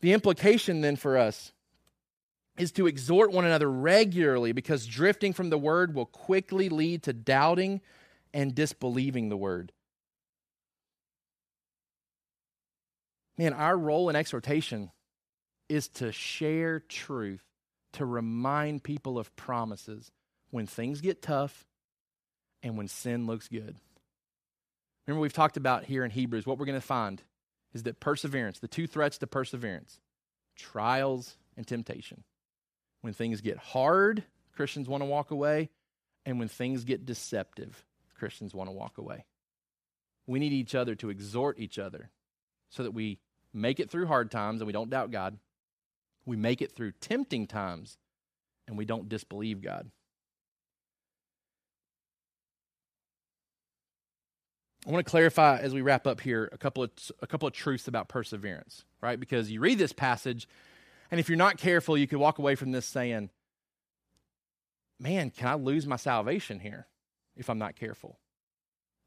The 0.00 0.12
implication 0.12 0.80
then 0.80 0.96
for 0.96 1.18
us 1.18 1.52
is 2.56 2.72
to 2.72 2.86
exhort 2.86 3.32
one 3.32 3.44
another 3.44 3.70
regularly 3.70 4.52
because 4.52 4.86
drifting 4.86 5.32
from 5.32 5.50
the 5.50 5.58
word 5.58 5.94
will 5.94 6.06
quickly 6.06 6.68
lead 6.68 7.02
to 7.02 7.12
doubting 7.12 7.80
and 8.32 8.54
disbelieving 8.54 9.28
the 9.28 9.36
word. 9.36 9.72
Man, 13.36 13.52
our 13.52 13.76
role 13.76 14.08
in 14.08 14.14
exhortation 14.14 14.92
is 15.68 15.88
to 15.88 16.12
share 16.12 16.80
truth, 16.80 17.42
to 17.94 18.04
remind 18.04 18.82
people 18.82 19.18
of 19.18 19.34
promises 19.36 20.10
when 20.50 20.66
things 20.66 21.00
get 21.00 21.22
tough 21.22 21.66
and 22.62 22.76
when 22.76 22.88
sin 22.88 23.26
looks 23.26 23.48
good. 23.48 23.76
Remember, 25.06 25.20
we've 25.20 25.32
talked 25.32 25.56
about 25.56 25.84
here 25.84 26.04
in 26.04 26.10
Hebrews, 26.10 26.46
what 26.46 26.58
we're 26.58 26.66
going 26.66 26.80
to 26.80 26.86
find 26.86 27.22
is 27.74 27.82
that 27.82 28.00
perseverance, 28.00 28.58
the 28.58 28.68
two 28.68 28.86
threats 28.86 29.18
to 29.18 29.26
perseverance, 29.26 30.00
trials 30.56 31.36
and 31.56 31.66
temptation. 31.66 32.24
When 33.02 33.12
things 33.12 33.40
get 33.40 33.58
hard, 33.58 34.24
Christians 34.54 34.88
want 34.88 35.02
to 35.02 35.06
walk 35.06 35.30
away. 35.30 35.70
And 36.24 36.38
when 36.38 36.48
things 36.48 36.84
get 36.84 37.04
deceptive, 37.04 37.84
Christians 38.14 38.54
want 38.54 38.68
to 38.68 38.72
walk 38.74 38.96
away. 38.96 39.26
We 40.26 40.38
need 40.38 40.52
each 40.52 40.74
other 40.74 40.94
to 40.96 41.10
exhort 41.10 41.58
each 41.58 41.78
other 41.78 42.10
so 42.70 42.82
that 42.82 42.92
we 42.92 43.18
make 43.52 43.78
it 43.78 43.90
through 43.90 44.06
hard 44.06 44.30
times 44.30 44.60
and 44.60 44.66
we 44.66 44.72
don't 44.72 44.88
doubt 44.88 45.10
God. 45.10 45.38
We 46.26 46.36
make 46.36 46.62
it 46.62 46.72
through 46.72 46.92
tempting 47.00 47.46
times 47.46 47.98
and 48.66 48.78
we 48.78 48.84
don't 48.84 49.08
disbelieve 49.08 49.62
God. 49.62 49.90
I 54.86 54.90
want 54.90 55.04
to 55.04 55.10
clarify 55.10 55.58
as 55.58 55.72
we 55.72 55.80
wrap 55.80 56.06
up 56.06 56.20
here 56.20 56.48
a 56.52 56.58
couple 56.58 56.82
of 56.82 56.90
a 57.22 57.26
couple 57.26 57.48
of 57.48 57.54
truths 57.54 57.88
about 57.88 58.08
perseverance, 58.08 58.84
right? 59.00 59.18
Because 59.18 59.50
you 59.50 59.60
read 59.60 59.78
this 59.78 59.94
passage, 59.94 60.46
and 61.10 61.18
if 61.18 61.28
you're 61.28 61.38
not 61.38 61.56
careful, 61.56 61.96
you 61.96 62.06
could 62.06 62.18
walk 62.18 62.38
away 62.38 62.54
from 62.54 62.72
this 62.72 62.84
saying, 62.84 63.30
"Man, 65.00 65.30
can 65.30 65.48
I 65.48 65.54
lose 65.54 65.86
my 65.86 65.96
salvation 65.96 66.60
here 66.60 66.86
if 67.34 67.48
I'm 67.48 67.58
not 67.58 67.76
careful? 67.76 68.18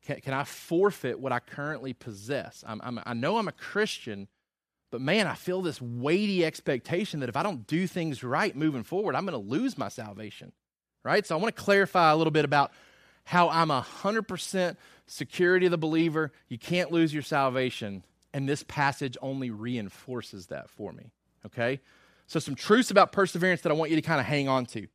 Can, 0.04 0.20
can 0.22 0.34
I 0.34 0.46
forfeit 0.46 1.20
what 1.20 1.32
I 1.32 1.40
currently 1.40 1.94
possess? 1.94 2.64
I'm, 2.66 2.82
I'm, 2.84 3.00
I 3.06 3.14
know 3.14 3.38
I'm 3.38 3.48
a 3.48 3.54
Christian, 3.54 4.28
but 4.92 5.02
man, 5.02 5.28
I 5.28 5.34
feel 5.34 5.62
this 5.62 5.82
weighty 5.82 6.46
expectation 6.46 7.20
that 7.20 7.30
if 7.30 7.36
I 7.36 7.44
don't 7.44 7.68
do 7.68 7.88
things 7.88 8.24
right 8.24 8.56
moving 8.56 8.84
forward, 8.84 9.16
I'm 9.16 9.26
going 9.26 9.42
to 9.42 9.50
lose 9.50 9.78
my 9.78 9.90
salvation, 9.90 10.54
right? 11.04 11.26
So 11.26 11.38
I 11.38 11.42
want 11.42 11.56
to 11.56 11.62
clarify 11.62 12.12
a 12.12 12.16
little 12.16 12.32
bit 12.32 12.46
about 12.46 12.72
how 13.26 13.50
I'm 13.50 13.68
100% 13.68 14.78
security 15.06 15.66
of 15.66 15.72
the 15.72 15.78
believer. 15.78 16.32
You 16.48 16.58
can't 16.58 16.92
lose 16.92 17.14
your 17.14 17.24
salvation. 17.24 18.06
And 18.34 18.48
this 18.48 18.64
passage 18.64 19.18
only 19.22 19.50
reinforces 19.50 20.48
that 20.48 20.70
for 20.70 20.94
me. 20.94 21.12
Okay? 21.46 21.82
So, 22.28 22.40
some 22.40 22.56
truths 22.56 22.92
about 22.92 23.12
perseverance 23.12 23.62
that 23.62 23.72
I 23.72 23.76
want 23.76 23.90
you 23.90 23.96
to 23.96 24.02
kind 24.02 24.20
of 24.20 24.26
hang 24.26 24.48
on 24.48 24.66
to. 24.68 24.88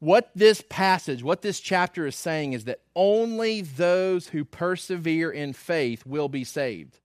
What 0.00 0.30
this 0.34 0.62
passage, 0.68 1.22
what 1.22 1.42
this 1.42 1.60
chapter 1.60 2.06
is 2.06 2.16
saying 2.16 2.52
is 2.52 2.64
that 2.64 2.80
only 2.94 3.62
those 3.62 4.28
who 4.28 4.44
persevere 4.44 5.30
in 5.30 5.52
faith 5.52 6.06
will 6.06 6.28
be 6.28 6.44
saved. 6.44 6.98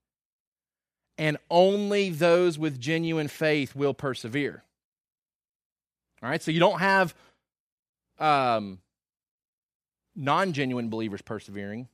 And 1.18 1.38
only 1.50 2.10
those 2.10 2.58
with 2.58 2.80
genuine 2.80 3.28
faith 3.28 3.76
will 3.76 3.94
persevere. 3.94 4.64
All 6.22 6.30
right? 6.30 6.42
So, 6.42 6.52
you 6.52 6.60
don't 6.60 6.80
have 6.80 7.14
um, 8.20 8.80
non 10.16 10.54
genuine 10.54 10.90
believers 10.90 11.22
persevering, 11.22 11.88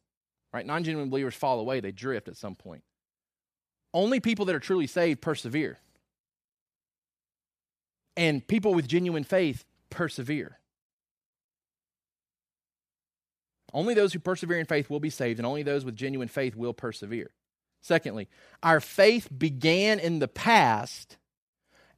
right? 0.53 0.65
Non 0.65 0.83
genuine 0.83 1.09
believers 1.09 1.35
fall 1.35 1.59
away, 1.59 1.79
they 1.79 1.91
drift 1.91 2.27
at 2.27 2.37
some 2.37 2.55
point. 2.55 2.83
Only 3.93 4.19
people 4.19 4.45
that 4.45 4.55
are 4.55 4.59
truly 4.59 4.87
saved 4.87 5.21
persevere. 5.21 5.79
And 8.15 8.45
people 8.45 8.73
with 8.73 8.87
genuine 8.87 9.23
faith 9.23 9.65
persevere. 9.89 10.59
Only 13.73 13.93
those 13.93 14.13
who 14.13 14.19
persevere 14.19 14.59
in 14.59 14.65
faith 14.65 14.89
will 14.89 14.99
be 14.99 15.09
saved, 15.09 15.39
and 15.39 15.45
only 15.45 15.63
those 15.63 15.85
with 15.85 15.95
genuine 15.95 16.27
faith 16.27 16.55
will 16.55 16.73
persevere. 16.73 17.31
Secondly, 17.81 18.27
our 18.61 18.79
faith 18.79 19.29
began 19.35 19.99
in 19.99 20.19
the 20.19 20.27
past 20.27 21.17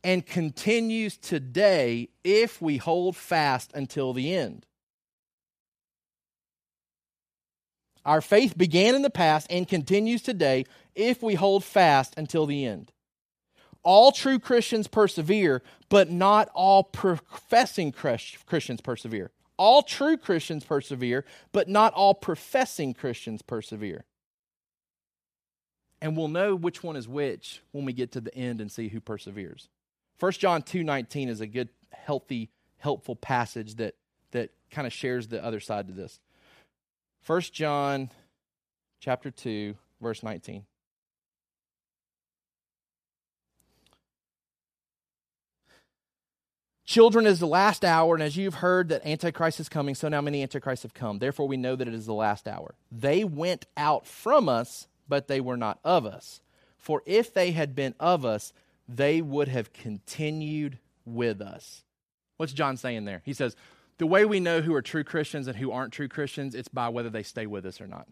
and 0.04 0.26
continues 0.26 1.18
today 1.18 2.10
if 2.24 2.62
we 2.62 2.78
hold 2.78 3.16
fast 3.16 3.72
until 3.74 4.14
the 4.14 4.34
end. 4.34 4.66
Our 8.06 8.22
faith 8.22 8.58
began 8.58 8.96
in 8.96 9.04
the 9.04 9.12
past 9.12 9.48
and 9.50 9.68
continues 9.68 10.22
today 10.22 10.66
if 10.96 11.22
we 11.22 11.36
hold 11.36 11.64
fast 11.64 12.16
until 12.18 12.46
the 12.46 12.66
end. 12.66 12.92
All 13.84 14.12
true 14.12 14.40
Christians 14.40 14.88
persevere, 14.88 15.62
but 15.90 16.10
not 16.10 16.50
all 16.54 16.84
professing 16.84 17.92
Christians 17.92 18.82
persevere. 18.82 19.32
All 19.58 19.84
true 19.84 20.18
Christians 20.18 20.64
persevere, 20.64 21.26
but 21.52 21.68
not 21.68 21.94
all 21.94 22.14
professing 22.14 22.94
Christians 22.94 23.42
persevere. 23.42 24.06
And 26.02 26.18
we'll 26.18 26.28
know 26.28 26.56
which 26.56 26.84
one 26.84 26.96
is 26.96 27.08
which 27.08 27.62
when 27.72 27.86
we 27.86 27.94
get 27.94 28.14
to 28.14 28.22
the 28.22 28.34
end 28.36 28.60
and 28.60 28.72
see 28.72 28.88
who 28.88 29.00
perseveres. 29.00 29.70
1 30.20 30.32
John 30.34 30.64
2:19 30.64 31.30
is 31.30 31.42
a 31.42 31.48
good 31.48 31.70
healthy 31.92 32.50
helpful 32.78 33.16
passage 33.16 33.76
that 33.76 33.96
that 34.32 34.50
kind 34.72 34.88
of 34.88 34.94
shares 34.94 35.28
the 35.28 35.44
other 35.44 35.60
side 35.60 35.88
to 35.88 35.94
this. 35.94 36.20
1 37.26 37.42
John 37.54 38.10
chapter 39.00 39.30
2 39.30 39.76
verse 40.00 40.24
19. 40.24 40.66
Children, 46.92 47.26
is 47.26 47.40
the 47.40 47.48
last 47.48 47.86
hour, 47.86 48.16
and 48.16 48.22
as 48.22 48.36
you've 48.36 48.56
heard 48.56 48.90
that 48.90 49.08
Antichrist 49.08 49.62
is 49.62 49.70
coming, 49.70 49.96
so 49.96 50.10
now 50.10 50.20
many 50.20 50.42
Antichrists 50.42 50.84
have 50.84 50.94
come. 50.94 51.20
Therefore, 51.20 51.48
we 51.48 51.56
know 51.56 51.78
that 51.78 51.88
it 51.88 51.94
is 51.94 52.06
the 52.06 52.14
last 52.14 52.50
hour. 52.50 52.76
They 52.92 53.24
went 53.24 53.66
out 53.78 54.06
from 54.06 54.50
us, 54.50 54.88
but 55.12 55.28
they 55.28 55.42
were 55.42 55.58
not 55.58 55.78
of 55.84 56.06
us. 56.06 56.40
For 56.78 57.04
if 57.06 57.34
they 57.34 57.52
had 57.52 57.76
been 57.76 57.96
of 58.00 58.24
us, 58.24 58.54
they 58.88 59.22
would 59.22 59.50
have 59.50 59.74
continued 59.74 60.80
with 61.04 61.42
us. 61.42 61.84
What's 62.38 62.54
John 62.54 62.78
saying 62.78 63.04
there? 63.04 63.22
He 63.26 63.34
says, 63.34 63.58
the 63.98 64.08
way 64.08 64.24
we 64.24 64.40
know 64.40 64.62
who 64.62 64.74
are 64.74 64.82
true 64.82 65.04
Christians 65.04 65.48
and 65.48 65.58
who 65.58 65.70
aren't 65.70 65.92
true 65.92 66.08
Christians, 66.08 66.56
it's 66.56 66.70
by 66.70 66.88
whether 66.88 67.10
they 67.10 67.24
stay 67.24 67.46
with 67.46 67.66
us 67.66 67.82
or 67.82 67.88
not. 67.88 68.08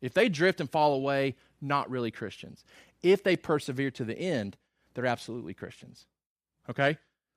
If 0.00 0.14
they 0.14 0.30
drift 0.30 0.58
and 0.58 0.70
fall 0.70 0.94
away, 0.94 1.36
not 1.60 1.90
really 1.90 2.10
Christians. 2.10 2.64
If 3.02 3.22
they 3.22 3.36
persevere 3.36 3.90
to 3.90 4.04
the 4.04 4.18
end, 4.18 4.56
they're 4.94 5.04
absolutely 5.04 5.52
Christians. 5.52 6.06
Okay? 6.70 6.96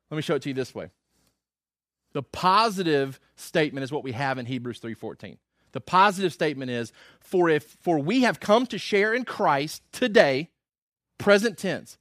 Let 0.10 0.16
me 0.16 0.22
show 0.22 0.36
it 0.36 0.42
to 0.44 0.50
you 0.50 0.56
this 0.56 0.74
way. 0.74 0.90
The 2.14 2.24
positive 2.24 3.20
statement 3.36 3.84
is 3.84 3.92
what 3.92 4.06
we 4.06 4.14
have 4.14 4.38
in 4.38 4.46
Hebrews 4.46 4.80
3:14. 4.80 5.38
The 5.76 5.82
positive 5.82 6.32
statement 6.32 6.72
is 6.72 6.94
for 7.20 7.50
if 7.50 7.76
for 7.82 8.00
we 8.00 8.22
have 8.22 8.40
come 8.40 8.66
to 8.68 8.78
share 8.78 9.14
in 9.14 9.26
Christ 9.26 9.84
today, 9.92 10.50
present 11.18 11.58
tense. 11.58 11.98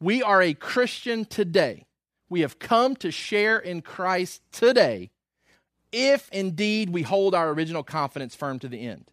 We 0.00 0.22
are 0.22 0.40
a 0.40 0.54
Christian 0.54 1.26
today. 1.26 1.84
We 2.30 2.40
have 2.40 2.58
come 2.58 2.96
to 2.96 3.10
share 3.10 3.58
in 3.58 3.82
Christ 3.82 4.40
today 4.52 5.10
if 5.92 6.30
indeed 6.30 6.88
we 6.88 7.02
hold 7.02 7.34
our 7.34 7.50
original 7.50 7.82
confidence 7.82 8.34
firm 8.34 8.58
to 8.60 8.68
the 8.68 8.80
end. 8.80 9.12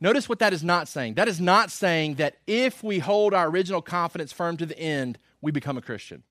Notice 0.00 0.28
what 0.28 0.38
that 0.38 0.52
is 0.52 0.62
not 0.62 0.86
saying. 0.86 1.14
That 1.14 1.26
is 1.26 1.40
not 1.40 1.72
saying 1.72 2.16
that 2.16 2.36
if 2.46 2.84
we 2.84 3.00
hold 3.00 3.34
our 3.34 3.48
original 3.48 3.82
confidence 3.82 4.30
firm 4.30 4.56
to 4.58 4.66
the 4.66 4.78
end, 4.78 5.18
we 5.40 5.50
become 5.50 5.76
a 5.76 5.82
Christian. 5.82 6.22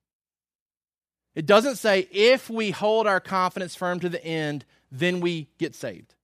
It 1.36 1.45
doesn't 1.45 1.76
say 1.76 2.07
if 2.13 2.49
we 2.49 2.72
hold 2.72 3.07
our 3.07 3.19
confidence 3.19 3.76
firm 3.76 3.99
to 3.99 4.07
the 4.07 4.24
end, 4.24 4.63
then 4.89 5.19
we 5.19 5.49
get 5.57 5.76
saved. 5.76 6.15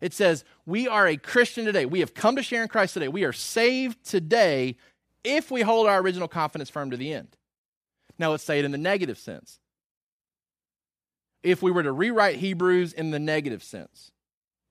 It 0.00 0.14
says 0.14 0.44
we 0.66 0.88
are 0.88 1.06
a 1.06 1.16
Christian 1.16 1.64
today. 1.64 1.86
We 1.86 2.00
have 2.00 2.14
come 2.14 2.36
to 2.36 2.42
share 2.42 2.62
in 2.62 2.68
Christ 2.68 2.94
today. 2.94 3.08
We 3.08 3.24
are 3.24 3.32
saved 3.32 4.04
today 4.04 4.76
if 5.24 5.50
we 5.50 5.62
hold 5.62 5.86
our 5.86 6.00
original 6.00 6.28
confidence 6.28 6.70
firm 6.70 6.90
to 6.90 6.96
the 6.96 7.12
end. 7.12 7.36
Now 8.18 8.30
let's 8.30 8.44
say 8.44 8.58
it 8.58 8.64
in 8.64 8.72
the 8.72 8.78
negative 8.78 9.18
sense 9.18 9.60
if 11.42 11.62
we 11.62 11.70
were 11.70 11.82
to 11.82 11.92
rewrite 11.92 12.36
Hebrews 12.36 12.92
in 12.92 13.10
the 13.10 13.18
negative 13.18 13.62
sense, 13.62 14.10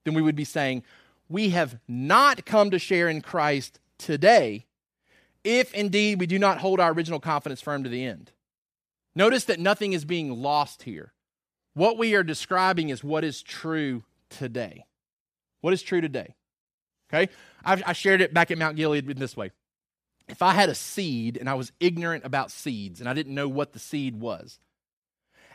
then 0.04 0.14
we 0.14 0.22
would 0.22 0.36
be 0.36 0.44
saying, 0.44 0.82
We 1.28 1.50
have 1.50 1.78
not 1.88 2.44
come 2.44 2.70
to 2.70 2.78
share 2.78 3.08
in 3.08 3.20
Christ 3.20 3.80
today, 3.98 4.66
if 5.42 5.74
indeed 5.74 6.20
we 6.20 6.26
do 6.26 6.38
not 6.38 6.58
hold 6.58 6.80
our 6.80 6.92
original 6.92 7.20
confidence 7.20 7.60
firm 7.60 7.82
to 7.84 7.90
the 7.90 8.04
end. 8.04 8.32
Notice 9.14 9.44
that 9.46 9.58
nothing 9.58 9.92
is 9.92 10.04
being 10.04 10.30
lost 10.30 10.84
here. 10.84 11.12
What 11.74 11.98
we 11.98 12.14
are 12.14 12.22
describing 12.22 12.90
is 12.90 13.02
what 13.02 13.24
is 13.24 13.42
true 13.42 14.04
today. 14.28 14.84
What 15.60 15.72
is 15.72 15.82
true 15.82 16.00
today? 16.00 16.34
Okay? 17.12 17.32
I've, 17.64 17.82
I 17.86 17.92
shared 17.92 18.20
it 18.20 18.32
back 18.32 18.50
at 18.50 18.58
Mount 18.58 18.76
Gilead 18.76 19.10
in 19.10 19.18
this 19.18 19.36
way. 19.36 19.50
If 20.28 20.42
I 20.42 20.52
had 20.52 20.68
a 20.68 20.74
seed 20.74 21.36
and 21.36 21.48
I 21.48 21.54
was 21.54 21.72
ignorant 21.80 22.24
about 22.24 22.50
seeds 22.50 23.00
and 23.00 23.08
I 23.08 23.14
didn't 23.14 23.34
know 23.34 23.48
what 23.48 23.72
the 23.72 23.78
seed 23.78 24.20
was, 24.20 24.58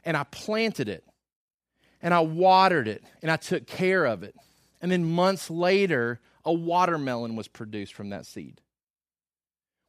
and 0.03 0.15
I 0.15 0.23
planted 0.23 0.89
it 0.89 1.03
and 2.01 2.13
I 2.13 2.19
watered 2.19 2.87
it 2.87 3.03
and 3.21 3.31
I 3.31 3.37
took 3.37 3.65
care 3.65 4.05
of 4.05 4.21
it. 4.23 4.35
And 4.81 4.91
then 4.91 5.05
months 5.05 5.49
later, 5.49 6.19
a 6.43 6.53
watermelon 6.53 7.35
was 7.35 7.47
produced 7.47 7.93
from 7.93 8.09
that 8.09 8.25
seed. 8.25 8.61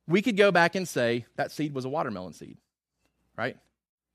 We 0.09 0.23
could 0.23 0.37
go 0.37 0.53
back 0.53 0.75
and 0.75 0.89
say 0.89 1.27
that 1.37 1.51
seed 1.51 1.75
was 1.75 1.85
a 1.85 1.89
watermelon 1.89 2.33
seed, 2.33 2.59
right? 3.37 3.57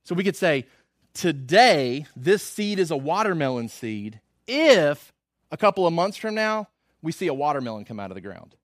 So 0.06 0.16
we 0.16 0.24
could 0.24 0.38
say, 0.38 0.66
today, 1.14 2.06
this 2.16 2.42
seed 2.42 2.80
is 2.80 2.92
a 2.92 2.98
watermelon 2.98 3.68
seed 3.68 4.22
if 4.48 5.12
a 5.52 5.58
couple 5.58 5.86
of 5.86 5.94
months 5.94 6.18
from 6.18 6.34
now, 6.34 6.68
we 7.02 7.12
see 7.12 7.28
a 7.28 7.34
watermelon 7.34 7.86
come 7.86 8.00
out 8.00 8.12
of 8.12 8.16
the 8.16 8.22
ground. 8.22 8.56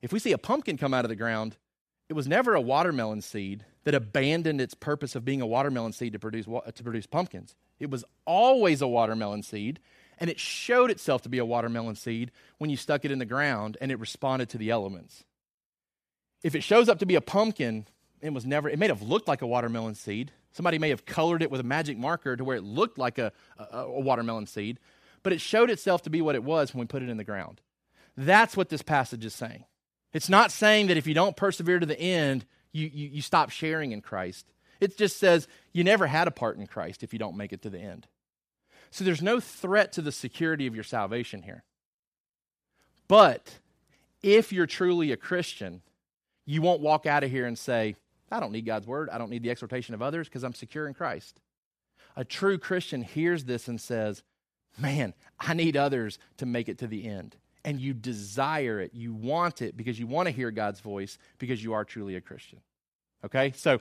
If 0.00 0.12
we 0.12 0.18
see 0.18 0.32
a 0.32 0.38
pumpkin 0.38 0.76
come 0.76 0.94
out 0.94 1.04
of 1.04 1.08
the 1.08 1.16
ground, 1.16 1.56
it 2.08 2.14
was 2.14 2.26
never 2.26 2.54
a 2.54 2.60
watermelon 2.60 3.22
seed 3.22 3.64
that 3.84 3.94
abandoned 3.94 4.60
its 4.60 4.74
purpose 4.74 5.14
of 5.14 5.24
being 5.24 5.40
a 5.40 5.46
watermelon 5.46 5.92
seed 5.92 6.12
to 6.12 6.18
produce, 6.18 6.46
to 6.46 6.82
produce 6.82 7.06
pumpkins. 7.06 7.54
It 7.78 7.90
was 7.90 8.04
always 8.26 8.82
a 8.82 8.88
watermelon 8.88 9.42
seed, 9.42 9.80
and 10.18 10.30
it 10.30 10.38
showed 10.38 10.90
itself 10.90 11.22
to 11.22 11.28
be 11.28 11.38
a 11.38 11.44
watermelon 11.44 11.96
seed 11.96 12.30
when 12.58 12.70
you 12.70 12.76
stuck 12.76 13.04
it 13.04 13.10
in 13.10 13.18
the 13.18 13.24
ground 13.24 13.76
and 13.80 13.90
it 13.90 13.98
responded 13.98 14.48
to 14.50 14.58
the 14.58 14.70
elements. 14.70 15.24
If 16.42 16.54
it 16.54 16.62
shows 16.62 16.88
up 16.88 16.98
to 17.00 17.06
be 17.06 17.14
a 17.14 17.20
pumpkin, 17.20 17.86
it 18.20 18.32
was 18.32 18.44
never, 18.44 18.68
it 18.68 18.78
may 18.78 18.88
have 18.88 19.02
looked 19.02 19.26
like 19.26 19.42
a 19.42 19.46
watermelon 19.46 19.94
seed. 19.94 20.32
Somebody 20.52 20.78
may 20.78 20.90
have 20.90 21.06
colored 21.06 21.42
it 21.42 21.50
with 21.50 21.60
a 21.60 21.64
magic 21.64 21.96
marker 21.96 22.36
to 22.36 22.44
where 22.44 22.56
it 22.56 22.64
looked 22.64 22.98
like 22.98 23.18
a, 23.18 23.32
a, 23.58 23.78
a 23.78 24.00
watermelon 24.00 24.46
seed, 24.46 24.78
but 25.22 25.32
it 25.32 25.40
showed 25.40 25.70
itself 25.70 26.02
to 26.02 26.10
be 26.10 26.20
what 26.20 26.34
it 26.34 26.44
was 26.44 26.74
when 26.74 26.80
we 26.80 26.86
put 26.86 27.02
it 27.02 27.08
in 27.08 27.16
the 27.16 27.24
ground. 27.24 27.60
That's 28.16 28.56
what 28.56 28.68
this 28.68 28.82
passage 28.82 29.24
is 29.24 29.34
saying. 29.34 29.64
It's 30.12 30.28
not 30.28 30.52
saying 30.52 30.88
that 30.88 30.96
if 30.96 31.06
you 31.06 31.14
don't 31.14 31.36
persevere 31.36 31.78
to 31.78 31.86
the 31.86 31.98
end, 31.98 32.44
you, 32.72 32.90
you, 32.92 33.08
you 33.08 33.22
stop 33.22 33.50
sharing 33.50 33.92
in 33.92 34.02
Christ. 34.02 34.46
It 34.80 34.98
just 34.98 35.18
says 35.18 35.48
you 35.72 35.84
never 35.84 36.06
had 36.06 36.28
a 36.28 36.32
part 36.32 36.58
in 36.58 36.66
Christ 36.66 37.02
if 37.02 37.12
you 37.12 37.18
don't 37.18 37.36
make 37.36 37.52
it 37.52 37.62
to 37.62 37.70
the 37.70 37.78
end. 37.78 38.06
So 38.90 39.04
there's 39.04 39.22
no 39.22 39.40
threat 39.40 39.92
to 39.92 40.02
the 40.02 40.12
security 40.12 40.66
of 40.66 40.74
your 40.74 40.84
salvation 40.84 41.42
here. 41.42 41.64
But 43.08 43.58
if 44.22 44.52
you're 44.52 44.66
truly 44.66 45.12
a 45.12 45.16
Christian, 45.16 45.82
you 46.44 46.60
won't 46.60 46.80
walk 46.80 47.06
out 47.06 47.24
of 47.24 47.30
here 47.30 47.46
and 47.46 47.58
say, 47.58 47.96
I 48.30 48.40
don't 48.40 48.52
need 48.52 48.66
God's 48.66 48.86
word. 48.86 49.08
I 49.10 49.18
don't 49.18 49.30
need 49.30 49.42
the 49.42 49.50
exhortation 49.50 49.94
of 49.94 50.02
others 50.02 50.28
because 50.28 50.42
I'm 50.42 50.54
secure 50.54 50.86
in 50.86 50.94
Christ. 50.94 51.40
A 52.16 52.24
true 52.24 52.58
Christian 52.58 53.02
hears 53.02 53.44
this 53.44 53.68
and 53.68 53.80
says, 53.80 54.22
Man, 54.78 55.14
I 55.38 55.54
need 55.54 55.76
others 55.76 56.18
to 56.38 56.46
make 56.46 56.68
it 56.68 56.78
to 56.78 56.86
the 56.86 57.06
end 57.06 57.36
and 57.64 57.80
you 57.80 57.94
desire 57.94 58.80
it. 58.80 58.92
You 58.94 59.12
want 59.12 59.62
it 59.62 59.76
because 59.76 59.98
you 59.98 60.06
want 60.06 60.26
to 60.26 60.32
hear 60.32 60.50
God's 60.50 60.80
voice 60.80 61.18
because 61.38 61.62
you 61.62 61.72
are 61.74 61.84
truly 61.84 62.16
a 62.16 62.20
Christian. 62.20 62.60
Okay? 63.24 63.52
So, 63.56 63.80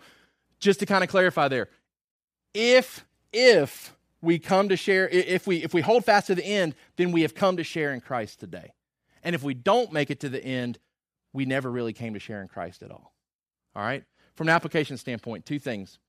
just 0.60 0.80
to 0.82 0.86
kind 0.86 1.04
of 1.04 1.10
clarify 1.10 1.48
there, 1.48 1.70
if 2.54 3.06
if 3.34 3.96
we 4.22 4.38
come 4.38 4.70
to 4.70 4.78
share 4.78 5.08
if 5.10 5.48
we 5.48 5.64
if 5.64 5.74
we 5.74 5.82
hold 5.82 6.06
fast 6.06 6.28
to 6.28 6.36
the 6.36 6.46
end, 6.46 6.76
then 6.98 7.12
we 7.12 7.24
have 7.24 7.34
come 7.34 7.58
to 7.58 7.64
share 7.64 7.94
in 7.94 8.02
Christ 8.02 8.39
today. 8.39 8.74
And 9.24 9.36
if 9.36 9.44
we 9.44 9.54
don't 9.54 9.92
make 9.92 10.10
it 10.12 10.20
to 10.22 10.30
the 10.30 10.44
end, 10.44 10.80
we 11.34 11.46
never 11.46 11.72
really 11.72 11.94
came 11.94 12.14
to 12.14 12.20
share 12.20 12.42
in 12.42 12.48
Christ 12.48 12.84
at 12.84 12.92
all. 12.92 13.14
All 13.76 13.84
right? 13.84 14.04
From 14.36 14.48
an 14.48 14.56
application 14.56 14.98
standpoint, 14.98 15.46
two 15.46 15.60
things 15.60 16.00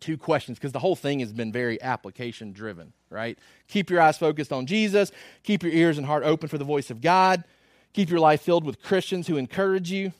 two 0.00 0.16
questions 0.16 0.58
because 0.58 0.72
the 0.72 0.78
whole 0.78 0.96
thing 0.96 1.20
has 1.20 1.32
been 1.32 1.52
very 1.52 1.80
application 1.80 2.52
driven, 2.52 2.92
right? 3.10 3.38
Keep 3.68 3.90
your 3.90 4.00
eyes 4.00 4.18
focused 4.18 4.52
on 4.52 4.66
Jesus, 4.66 5.10
keep 5.42 5.62
your 5.62 5.72
ears 5.72 5.98
and 5.98 6.06
heart 6.06 6.24
open 6.24 6.48
for 6.48 6.58
the 6.58 6.64
voice 6.64 6.90
of 6.90 7.00
God, 7.00 7.44
keep 7.92 8.10
your 8.10 8.20
life 8.20 8.42
filled 8.42 8.64
with 8.64 8.82
Christians 8.82 9.26
who 9.26 9.36
encourage 9.36 9.90
you. 9.90 10.12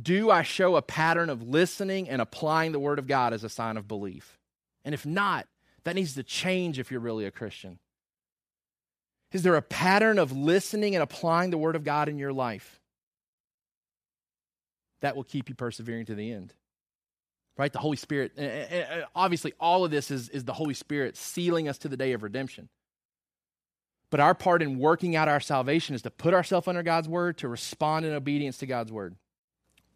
Do 0.00 0.30
I 0.30 0.42
show 0.42 0.76
a 0.76 0.82
pattern 0.82 1.30
of 1.30 1.42
listening 1.42 2.08
and 2.08 2.22
applying 2.22 2.72
the 2.72 2.78
Word 2.78 2.98
of 2.98 3.06
God 3.06 3.32
as 3.32 3.42
a 3.42 3.48
sign 3.48 3.76
of 3.76 3.88
belief? 3.88 4.38
And 4.84 4.94
if 4.94 5.04
not, 5.04 5.46
that 5.84 5.96
needs 5.96 6.14
to 6.14 6.22
change 6.22 6.78
if 6.78 6.90
you're 6.90 7.00
really 7.00 7.24
a 7.24 7.30
Christian. 7.30 7.78
Is 9.32 9.42
there 9.42 9.56
a 9.56 9.62
pattern 9.62 10.18
of 10.18 10.32
listening 10.32 10.94
and 10.94 11.02
applying 11.02 11.50
the 11.50 11.58
Word 11.58 11.76
of 11.76 11.84
God 11.84 12.08
in 12.08 12.18
your 12.18 12.32
life? 12.32 12.80
That 15.00 15.16
will 15.16 15.24
keep 15.24 15.48
you 15.48 15.54
persevering 15.54 16.06
to 16.06 16.14
the 16.14 16.32
end 16.32 16.54
right? 17.60 17.74
The 17.74 17.78
Holy 17.78 17.98
Spirit. 17.98 18.32
Obviously, 19.14 19.52
all 19.60 19.84
of 19.84 19.90
this 19.90 20.10
is, 20.10 20.30
is 20.30 20.44
the 20.44 20.54
Holy 20.54 20.72
Spirit 20.72 21.14
sealing 21.14 21.68
us 21.68 21.76
to 21.78 21.88
the 21.88 21.96
day 21.96 22.12
of 22.14 22.22
redemption. 22.22 22.70
But 24.10 24.18
our 24.18 24.34
part 24.34 24.62
in 24.62 24.78
working 24.78 25.14
out 25.14 25.28
our 25.28 25.40
salvation 25.40 25.94
is 25.94 26.00
to 26.02 26.10
put 26.10 26.32
ourselves 26.32 26.66
under 26.66 26.82
God's 26.82 27.06
word, 27.06 27.36
to 27.38 27.48
respond 27.48 28.06
in 28.06 28.14
obedience 28.14 28.56
to 28.58 28.66
God's 28.66 28.90
word. 28.90 29.14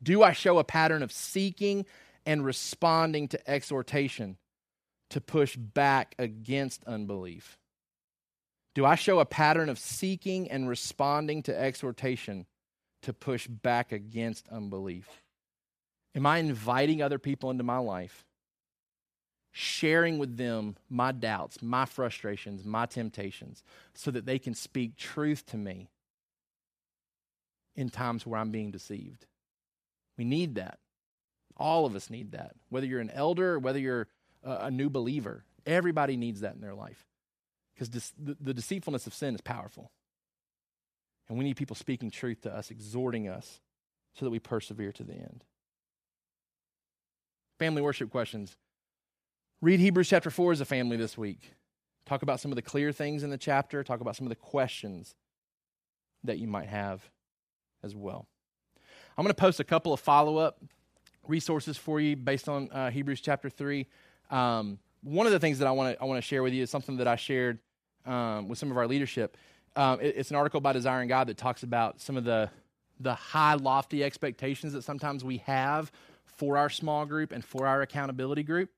Do 0.03 0.23
I 0.23 0.33
show 0.33 0.59
a 0.59 0.65
pattern 0.65 1.03
of 1.03 1.11
seeking 1.11 1.87
and 2.27 2.45
responding 2.45 3.29
to 3.29 3.51
exhortation 3.51 4.37
to 5.09 5.23
push 5.23 5.57
back 5.57 6.15
against 6.19 6.85
unbelief? 6.85 7.57
Do 8.75 8.85
I 8.85 8.95
show 8.95 9.21
a 9.21 9.25
pattern 9.25 9.71
of 9.71 9.79
seeking 9.79 10.51
and 10.51 10.69
responding 10.69 11.43
to 11.45 11.59
exhortation 11.59 12.45
to 13.03 13.15
push 13.15 13.47
back 13.47 13.91
against 13.91 14.49
unbelief? 14.51 15.24
Am 16.15 16.27
I 16.27 16.39
inviting 16.39 17.03
other 17.03 17.19
people 17.19 17.51
into 17.51 17.65
my 17.65 17.79
life, 17.79 18.25
sharing 19.51 20.19
with 20.19 20.37
them 20.37 20.77
my 20.89 21.11
doubts, 21.11 21.61
my 21.61 21.85
frustrations, 21.85 22.65
my 22.65 22.87
temptations, 22.87 23.65
so 23.95 24.11
that 24.11 24.27
they 24.27 24.39
can 24.39 24.55
speak 24.55 24.97
truth 24.97 25.45
to 25.47 25.57
me 25.57 25.91
in 27.75 27.89
times 27.89 28.27
where 28.27 28.39
I'm 28.39 28.51
being 28.51 28.71
deceived? 28.71 29.27
We 30.17 30.25
need 30.25 30.55
that. 30.55 30.79
All 31.57 31.85
of 31.85 31.97
us 31.97 32.11
need 32.11 32.33
that. 32.33 32.55
Whether 32.69 32.87
you're 32.87 33.01
an 33.01 33.11
elder 33.11 33.55
or 33.55 33.59
whether 33.59 33.79
you're 33.79 34.07
a, 34.45 34.71
new 34.71 34.91
believer, 34.91 35.45
everybody 35.67 36.17
needs 36.17 36.41
that 36.41 36.55
in 36.55 36.61
their 36.61 36.75
life. 36.75 37.07
Because 37.75 37.89
the, 37.91 38.37
the 38.41 38.55
deceitfulness 38.55 39.09
of 39.09 39.15
sin 39.15 39.35
is 39.35 39.41
powerful. 39.41 39.91
And 41.29 41.39
we 41.39 41.45
need 41.45 41.57
people 41.57 41.75
speaking 41.75 42.11
truth 42.11 42.43
to 42.43 42.55
us, 42.55 42.71
exhorting 42.71 43.29
us 43.29 43.61
so 44.15 44.25
that 44.25 44.31
we 44.31 44.39
persevere 44.39 44.93
to 44.93 45.03
the 45.03 45.15
end 45.15 45.45
family 47.65 47.81
worship 47.81 48.11
questions. 48.11 48.59
read 49.63 49.81
Hebrews 49.81 50.11
chapter 50.11 50.29
4 50.29 50.53
as 50.53 50.61
a 50.61 50.67
family 50.67 50.99
this 50.99 51.17
week. 51.17 51.55
Talk 52.05 52.21
about 52.21 52.39
some 52.39 52.53
of 52.53 52.57
the 52.57 52.63
clear 52.63 52.93
things 52.93 53.23
in 53.23 53.31
the 53.31 53.39
chapter, 53.39 53.83
talk 53.83 54.03
about 54.03 54.17
some 54.17 54.27
of 54.27 54.29
the 54.29 54.37
questions 54.37 55.15
that 56.25 56.37
you 56.39 56.47
might 56.47 56.69
have 56.69 57.09
as 57.83 57.97
well. 57.97 58.27
I'm 59.17 59.25
going 59.25 59.35
to 59.35 59.41
post 59.41 59.61
a 59.61 59.65
couple 59.65 59.95
of 59.95 60.01
follow 60.01 60.37
up 60.37 60.63
resources 61.27 61.79
for 61.79 62.01
you 62.01 62.17
based 62.17 62.51
on 62.51 62.71
uh, 62.71 62.91
Hebrews 62.91 63.23
chapter 63.23 63.49
3. 63.49 63.87
Um, 64.31 64.79
one 65.03 65.25
of 65.25 65.33
the 65.33 65.39
things 65.39 65.59
that 65.61 65.67
I 65.67 65.71
want 65.71 65.97
to 65.97 66.03
I 66.03 66.05
want 66.05 66.19
to 66.23 66.29
share 66.29 66.43
with 66.43 66.53
you 66.53 66.65
is 66.65 66.71
something 66.71 66.99
that 66.99 67.09
I 67.09 67.17
shared 67.17 67.61
um, 68.05 68.47
with 68.47 68.59
some 68.59 68.71
of 68.71 68.77
our 68.77 68.87
leadership. 68.87 69.39
Um, 69.75 70.01
it, 70.03 70.17
it's 70.19 70.29
an 70.29 70.37
article 70.37 70.61
by 70.61 70.75
Desiring 70.75 71.09
God 71.09 71.29
that 71.29 71.39
talks 71.39 71.63
about 71.63 71.99
some 71.99 72.19
of 72.19 72.25
the 72.25 72.51
the 73.01 73.15
high, 73.15 73.55
lofty 73.55 74.05
expectations 74.05 74.75
that 74.75 74.85
sometimes 74.85 75.25
we 75.25 75.39
have 75.39 75.91
for 76.25 76.57
our 76.57 76.71
small 76.71 77.07
group 77.07 77.33
and 77.33 77.45
for 77.45 77.67
our 77.67 77.83
accountability 77.83 78.43
group. 78.43 78.71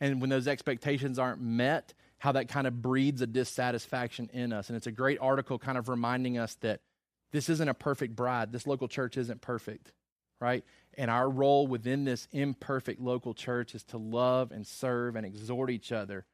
And 0.00 0.20
when 0.20 0.30
those 0.30 0.48
expectations 0.48 1.18
aren't 1.18 1.40
met, 1.40 1.94
how 2.18 2.32
that 2.32 2.48
kind 2.48 2.66
of 2.66 2.80
breeds 2.80 3.20
a 3.20 3.26
dissatisfaction 3.26 4.30
in 4.32 4.52
us. 4.52 4.68
And 4.68 4.76
it's 4.76 4.86
a 4.86 4.92
great 4.92 5.18
article 5.20 5.58
kind 5.58 5.76
of 5.76 5.88
reminding 5.88 6.38
us 6.38 6.54
that 6.62 6.80
this 7.32 7.48
isn't 7.48 7.68
a 7.68 7.74
perfect 7.74 8.14
bride. 8.16 8.52
This 8.52 8.66
local 8.66 8.88
church 8.88 9.16
isn't 9.16 9.40
perfect, 9.40 9.92
right? 10.40 10.64
And 10.96 11.10
our 11.10 11.28
role 11.28 11.66
within 11.66 12.04
this 12.04 12.28
imperfect 12.32 13.00
local 13.00 13.34
church 13.34 13.74
is 13.74 13.82
to 13.84 13.98
love 13.98 14.52
and 14.52 14.66
serve 14.66 15.16
and 15.16 15.26
exhort 15.26 15.70
each 15.70 15.92
other 15.92 16.24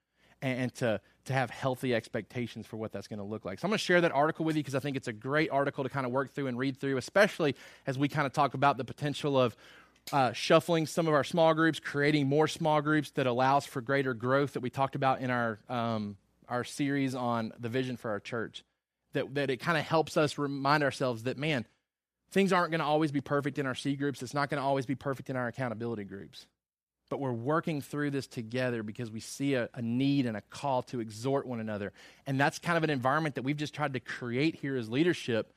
and, 0.42 0.74
to, 0.76 1.00
to 1.26 1.32
have 1.32 1.50
healthy 1.50 1.94
expectations 1.94 2.66
for 2.66 2.76
what 2.76 2.92
that's 2.92 3.08
going 3.08 3.18
to 3.18 3.24
look 3.24 3.44
like. 3.44 3.58
So 3.58 3.66
I'm 3.66 3.70
going 3.70 3.78
to 3.78 3.84
share 3.84 4.00
that 4.00 4.12
article 4.12 4.44
with 4.44 4.56
you 4.56 4.62
because 4.62 4.74
I 4.74 4.80
think 4.80 4.96
it's 4.96 5.08
a 5.08 5.12
great 5.12 5.50
article 5.50 5.84
to 5.84 5.90
kind 5.90 6.06
of 6.06 6.12
work 6.12 6.32
through 6.32 6.46
and 6.46 6.58
read 6.58 6.78
through, 6.78 6.96
especially 6.96 7.56
as 7.86 7.98
we 7.98 8.08
kind 8.08 8.26
of 8.26 8.32
talk 8.32 8.54
about 8.54 8.76
the 8.76 8.84
potential 8.84 9.38
of 9.38 9.56
uh, 10.12 10.32
shuffling 10.32 10.86
some 10.86 11.06
of 11.06 11.14
our 11.14 11.24
small 11.24 11.54
groups, 11.54 11.80
creating 11.80 12.26
more 12.26 12.48
small 12.48 12.80
groups 12.80 13.10
that 13.12 13.26
allows 13.26 13.66
for 13.66 13.80
greater 13.80 14.14
growth 14.14 14.54
that 14.54 14.60
we 14.60 14.70
talked 14.70 14.94
about 14.94 15.20
in 15.20 15.30
our 15.30 15.58
um, 15.68 16.16
our 16.48 16.64
series 16.64 17.14
on 17.14 17.52
the 17.60 17.68
vision 17.68 17.96
for 17.96 18.10
our 18.10 18.20
church. 18.20 18.64
That 19.12 19.34
that 19.34 19.50
it 19.50 19.58
kind 19.58 19.78
of 19.78 19.84
helps 19.84 20.16
us 20.16 20.38
remind 20.38 20.82
ourselves 20.82 21.24
that 21.24 21.36
man, 21.36 21.66
things 22.30 22.52
aren't 22.52 22.70
going 22.70 22.80
to 22.80 22.86
always 22.86 23.12
be 23.12 23.20
perfect 23.20 23.58
in 23.58 23.66
our 23.66 23.74
C 23.74 23.96
groups. 23.96 24.22
It's 24.22 24.34
not 24.34 24.50
going 24.50 24.60
to 24.60 24.66
always 24.66 24.86
be 24.86 24.94
perfect 24.94 25.30
in 25.30 25.36
our 25.36 25.48
accountability 25.48 26.04
groups. 26.04 26.46
But 27.08 27.18
we're 27.18 27.32
working 27.32 27.80
through 27.80 28.10
this 28.10 28.28
together 28.28 28.84
because 28.84 29.10
we 29.10 29.18
see 29.18 29.54
a, 29.54 29.68
a 29.74 29.82
need 29.82 30.26
and 30.26 30.36
a 30.36 30.40
call 30.42 30.82
to 30.84 31.00
exhort 31.00 31.44
one 31.44 31.58
another. 31.58 31.92
And 32.24 32.38
that's 32.38 32.60
kind 32.60 32.76
of 32.76 32.84
an 32.84 32.90
environment 32.90 33.34
that 33.34 33.42
we've 33.42 33.56
just 33.56 33.74
tried 33.74 33.94
to 33.94 34.00
create 34.00 34.54
here 34.54 34.76
as 34.76 34.88
leadership 34.88 35.52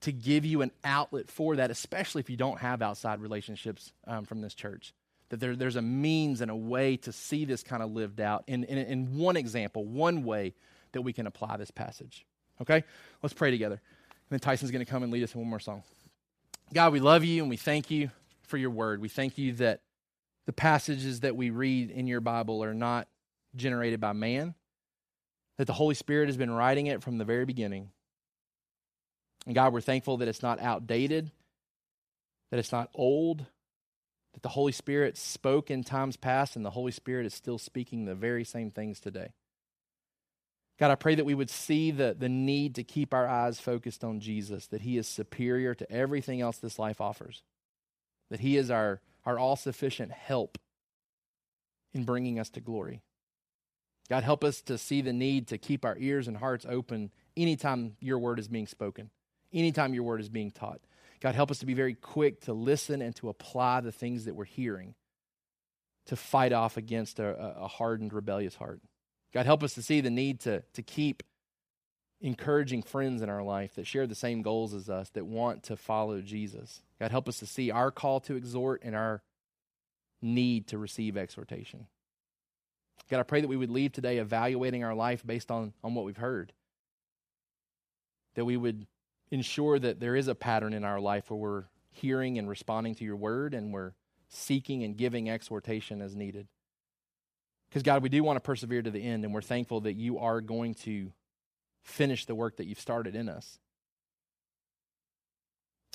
to 0.00 0.12
give 0.12 0.44
you 0.44 0.62
an 0.62 0.70
outlet 0.84 1.28
for 1.28 1.56
that, 1.56 1.70
especially 1.70 2.20
if 2.20 2.30
you 2.30 2.36
don't 2.36 2.58
have 2.58 2.82
outside 2.82 3.20
relationships 3.20 3.92
um, 4.06 4.24
from 4.24 4.40
this 4.40 4.54
church. 4.54 4.94
That 5.30 5.40
there, 5.40 5.56
there's 5.56 5.76
a 5.76 5.82
means 5.82 6.40
and 6.40 6.50
a 6.50 6.56
way 6.56 6.96
to 6.98 7.12
see 7.12 7.44
this 7.44 7.62
kind 7.62 7.82
of 7.82 7.90
lived 7.90 8.20
out 8.20 8.44
in, 8.46 8.64
in, 8.64 8.78
in 8.78 9.18
one 9.18 9.36
example, 9.36 9.84
one 9.84 10.24
way 10.24 10.54
that 10.92 11.02
we 11.02 11.12
can 11.12 11.26
apply 11.26 11.56
this 11.56 11.70
passage. 11.70 12.24
Okay? 12.60 12.84
Let's 13.22 13.34
pray 13.34 13.50
together. 13.50 13.74
And 13.74 14.30
then 14.30 14.40
Tyson's 14.40 14.70
going 14.70 14.84
to 14.84 14.90
come 14.90 15.02
and 15.02 15.12
lead 15.12 15.22
us 15.22 15.34
in 15.34 15.40
one 15.40 15.50
more 15.50 15.60
song. 15.60 15.82
God, 16.72 16.92
we 16.92 17.00
love 17.00 17.24
you 17.24 17.42
and 17.42 17.50
we 17.50 17.56
thank 17.56 17.90
you 17.90 18.10
for 18.42 18.56
your 18.56 18.70
word. 18.70 19.00
We 19.00 19.08
thank 19.08 19.36
you 19.36 19.52
that 19.54 19.80
the 20.46 20.52
passages 20.52 21.20
that 21.20 21.36
we 21.36 21.50
read 21.50 21.90
in 21.90 22.06
your 22.06 22.20
Bible 22.20 22.62
are 22.64 22.74
not 22.74 23.08
generated 23.54 24.00
by 24.00 24.12
man, 24.12 24.54
that 25.56 25.66
the 25.66 25.72
Holy 25.72 25.94
Spirit 25.94 26.28
has 26.28 26.36
been 26.36 26.50
writing 26.50 26.86
it 26.86 27.02
from 27.02 27.18
the 27.18 27.24
very 27.24 27.44
beginning 27.44 27.90
and 29.48 29.54
God, 29.54 29.72
we're 29.72 29.80
thankful 29.80 30.18
that 30.18 30.28
it's 30.28 30.42
not 30.42 30.60
outdated, 30.60 31.30
that 32.50 32.58
it's 32.58 32.70
not 32.70 32.90
old, 32.94 33.46
that 34.34 34.42
the 34.42 34.50
Holy 34.50 34.72
Spirit 34.72 35.16
spoke 35.16 35.70
in 35.70 35.82
times 35.82 36.18
past 36.18 36.54
and 36.54 36.66
the 36.66 36.70
Holy 36.70 36.92
Spirit 36.92 37.24
is 37.24 37.32
still 37.32 37.56
speaking 37.56 38.04
the 38.04 38.14
very 38.14 38.44
same 38.44 38.70
things 38.70 39.00
today. 39.00 39.32
God, 40.78 40.90
I 40.90 40.96
pray 40.96 41.14
that 41.14 41.24
we 41.24 41.34
would 41.34 41.48
see 41.48 41.90
the, 41.90 42.14
the 42.16 42.28
need 42.28 42.74
to 42.74 42.84
keep 42.84 43.14
our 43.14 43.26
eyes 43.26 43.58
focused 43.58 44.04
on 44.04 44.20
Jesus, 44.20 44.66
that 44.66 44.82
He 44.82 44.98
is 44.98 45.08
superior 45.08 45.74
to 45.76 45.90
everything 45.90 46.42
else 46.42 46.58
this 46.58 46.78
life 46.78 47.00
offers, 47.00 47.42
that 48.28 48.40
He 48.40 48.58
is 48.58 48.70
our, 48.70 49.00
our 49.24 49.38
all 49.38 49.56
sufficient 49.56 50.12
help 50.12 50.58
in 51.94 52.04
bringing 52.04 52.38
us 52.38 52.50
to 52.50 52.60
glory. 52.60 53.00
God, 54.10 54.24
help 54.24 54.44
us 54.44 54.60
to 54.60 54.76
see 54.76 55.00
the 55.00 55.14
need 55.14 55.48
to 55.48 55.56
keep 55.56 55.86
our 55.86 55.96
ears 55.98 56.28
and 56.28 56.36
hearts 56.36 56.66
open 56.68 57.12
anytime 57.34 57.96
your 57.98 58.18
word 58.18 58.38
is 58.38 58.48
being 58.48 58.66
spoken 58.66 59.08
anytime 59.52 59.94
your 59.94 60.02
word 60.02 60.20
is 60.20 60.28
being 60.28 60.50
taught. 60.50 60.80
God, 61.20 61.34
help 61.34 61.50
us 61.50 61.58
to 61.58 61.66
be 61.66 61.74
very 61.74 61.94
quick 61.94 62.42
to 62.42 62.52
listen 62.52 63.02
and 63.02 63.14
to 63.16 63.28
apply 63.28 63.80
the 63.80 63.92
things 63.92 64.24
that 64.26 64.34
we're 64.34 64.44
hearing 64.44 64.94
to 66.06 66.16
fight 66.16 66.52
off 66.52 66.76
against 66.76 67.18
a, 67.18 67.28
a 67.58 67.68
hardened, 67.68 68.12
rebellious 68.12 68.54
heart. 68.54 68.80
God, 69.34 69.46
help 69.46 69.62
us 69.62 69.74
to 69.74 69.82
see 69.82 70.00
the 70.00 70.10
need 70.10 70.40
to, 70.40 70.62
to 70.72 70.82
keep 70.82 71.22
encouraging 72.20 72.82
friends 72.82 73.22
in 73.22 73.28
our 73.28 73.42
life 73.42 73.74
that 73.74 73.86
share 73.86 74.06
the 74.06 74.14
same 74.14 74.42
goals 74.42 74.74
as 74.74 74.88
us, 74.88 75.10
that 75.10 75.26
want 75.26 75.64
to 75.64 75.76
follow 75.76 76.20
Jesus. 76.20 76.82
God, 76.98 77.10
help 77.10 77.28
us 77.28 77.38
to 77.38 77.46
see 77.46 77.70
our 77.70 77.90
call 77.90 78.20
to 78.20 78.36
exhort 78.36 78.82
and 78.82 78.96
our 78.96 79.22
need 80.22 80.66
to 80.68 80.78
receive 80.78 81.16
exhortation. 81.16 81.86
God, 83.10 83.20
I 83.20 83.22
pray 83.22 83.40
that 83.40 83.48
we 83.48 83.56
would 83.56 83.70
leave 83.70 83.92
today 83.92 84.18
evaluating 84.18 84.84
our 84.84 84.94
life 84.94 85.24
based 85.24 85.50
on, 85.50 85.72
on 85.84 85.94
what 85.94 86.04
we've 86.04 86.16
heard. 86.16 86.52
That 88.34 88.44
we 88.44 88.56
would 88.56 88.86
ensure 89.30 89.78
that 89.78 90.00
there 90.00 90.16
is 90.16 90.28
a 90.28 90.34
pattern 90.34 90.72
in 90.72 90.84
our 90.84 91.00
life 91.00 91.30
where 91.30 91.38
we're 91.38 91.64
hearing 91.90 92.38
and 92.38 92.48
responding 92.48 92.94
to 92.96 93.04
your 93.04 93.16
word 93.16 93.54
and 93.54 93.72
we're 93.72 93.92
seeking 94.28 94.82
and 94.84 94.96
giving 94.96 95.28
exhortation 95.28 96.00
as 96.00 96.14
needed. 96.14 96.48
Because, 97.68 97.82
God, 97.82 98.02
we 98.02 98.08
do 98.08 98.22
want 98.24 98.36
to 98.36 98.40
persevere 98.40 98.82
to 98.82 98.90
the 98.90 99.02
end, 99.02 99.24
and 99.24 99.34
we're 99.34 99.42
thankful 99.42 99.82
that 99.82 99.94
you 99.94 100.18
are 100.18 100.40
going 100.40 100.74
to 100.74 101.12
finish 101.82 102.24
the 102.24 102.34
work 102.34 102.56
that 102.56 102.66
you've 102.66 102.80
started 102.80 103.14
in 103.14 103.28
us. 103.28 103.58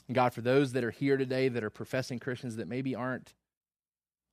And 0.07 0.15
God, 0.15 0.33
for 0.33 0.41
those 0.41 0.73
that 0.73 0.83
are 0.83 0.91
here 0.91 1.17
today 1.17 1.47
that 1.47 1.63
are 1.63 1.69
professing 1.69 2.19
Christians 2.19 2.57
that 2.57 2.67
maybe 2.67 2.93
aren't, 2.93 3.33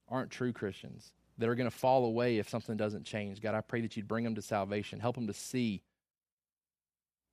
aren't 0.09 0.31
true 0.31 0.53
Christians, 0.53 1.13
that 1.39 1.49
are 1.49 1.55
going 1.55 1.71
to 1.71 1.77
fall 1.77 2.05
away 2.05 2.39
if 2.39 2.49
something 2.49 2.77
doesn't 2.77 3.05
change, 3.05 3.41
God, 3.41 3.55
I 3.55 3.63
pray 3.63 3.81
that 3.81 3.97
you'd 3.97 4.09
bring 4.09 4.25
them 4.25 4.35
to 4.35 4.43
salvation, 4.43 5.01
help 5.01 5.15
them 5.15 5.27
to 5.27 5.33
see 5.33 5.83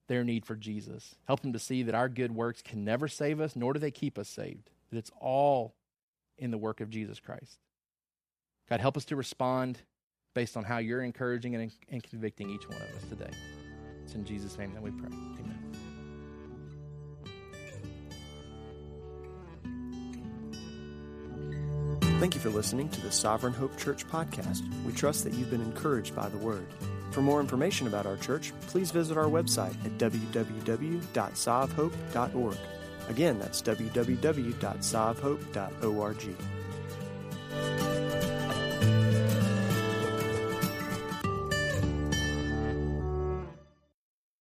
their 0.08 0.24
need 0.24 0.45
for 0.45 0.55
Jesus. 0.55 1.16
Help 1.28 1.41
them 1.41 1.53
to 1.53 1.60
see 1.60 1.84
that 1.84 1.95
our 1.95 2.10
good 2.10 2.34
works 2.34 2.62
can 2.62 2.84
never 2.84 3.08
save 3.08 3.39
us, 3.39 3.55
nor 3.55 3.74
do 3.74 3.80
they 3.80 3.91
keep 3.91 4.18
us 4.18 4.30
saved, 4.30 4.70
that 4.89 4.97
it's 4.97 5.12
all 5.20 5.76
in 6.38 6.51
the 6.51 6.58
work 6.58 6.82
of 6.82 6.89
Jesus 6.89 7.20
Christ. 7.20 7.58
God, 8.70 8.80
help 8.80 8.97
us 8.97 9.05
to 9.05 9.16
respond 9.16 9.80
based 10.34 10.58
on 10.58 10.64
how 10.64 10.78
you're 10.78 11.01
encouraging 11.01 11.55
and, 11.55 11.72
and 11.89 12.03
convicting 12.03 12.49
each 12.49 12.68
one 12.68 12.82
of 12.82 12.89
us 12.95 13.03
today. 13.10 13.32
It's 14.03 14.14
in 14.14 14.24
Jesus' 14.24 14.58
name 14.58 14.74
that 14.74 14.84
we 14.84 14.91
pray. 14.91 15.10
Amen. 15.10 15.72
Thank 22.20 22.34
you 22.34 22.41
for 22.41 22.49
listening 22.49 22.89
to 22.89 23.01
the 23.01 23.12
Sovereign 23.12 23.53
Hope 23.53 23.78
Church 23.78 24.08
podcast. 24.08 24.64
We 24.84 24.91
trust 24.91 25.24
that 25.24 25.34
you've 25.34 25.51
been 25.51 25.62
encouraged 25.62 26.16
by 26.16 26.30
the 26.30 26.38
word. 26.38 26.68
For 27.12 27.22
more 27.22 27.39
information 27.39 27.88
about 27.88 28.05
our 28.05 28.18
church, 28.18 28.51
please 28.68 28.91
visit 28.91 29.18
our 29.18 29.26
website 29.26 29.74
at 29.86 29.97
www.sovhope.org. 29.97 32.58
Again, 33.10 33.39
that's 33.39 33.62
www.sovhope.org. 33.62 36.57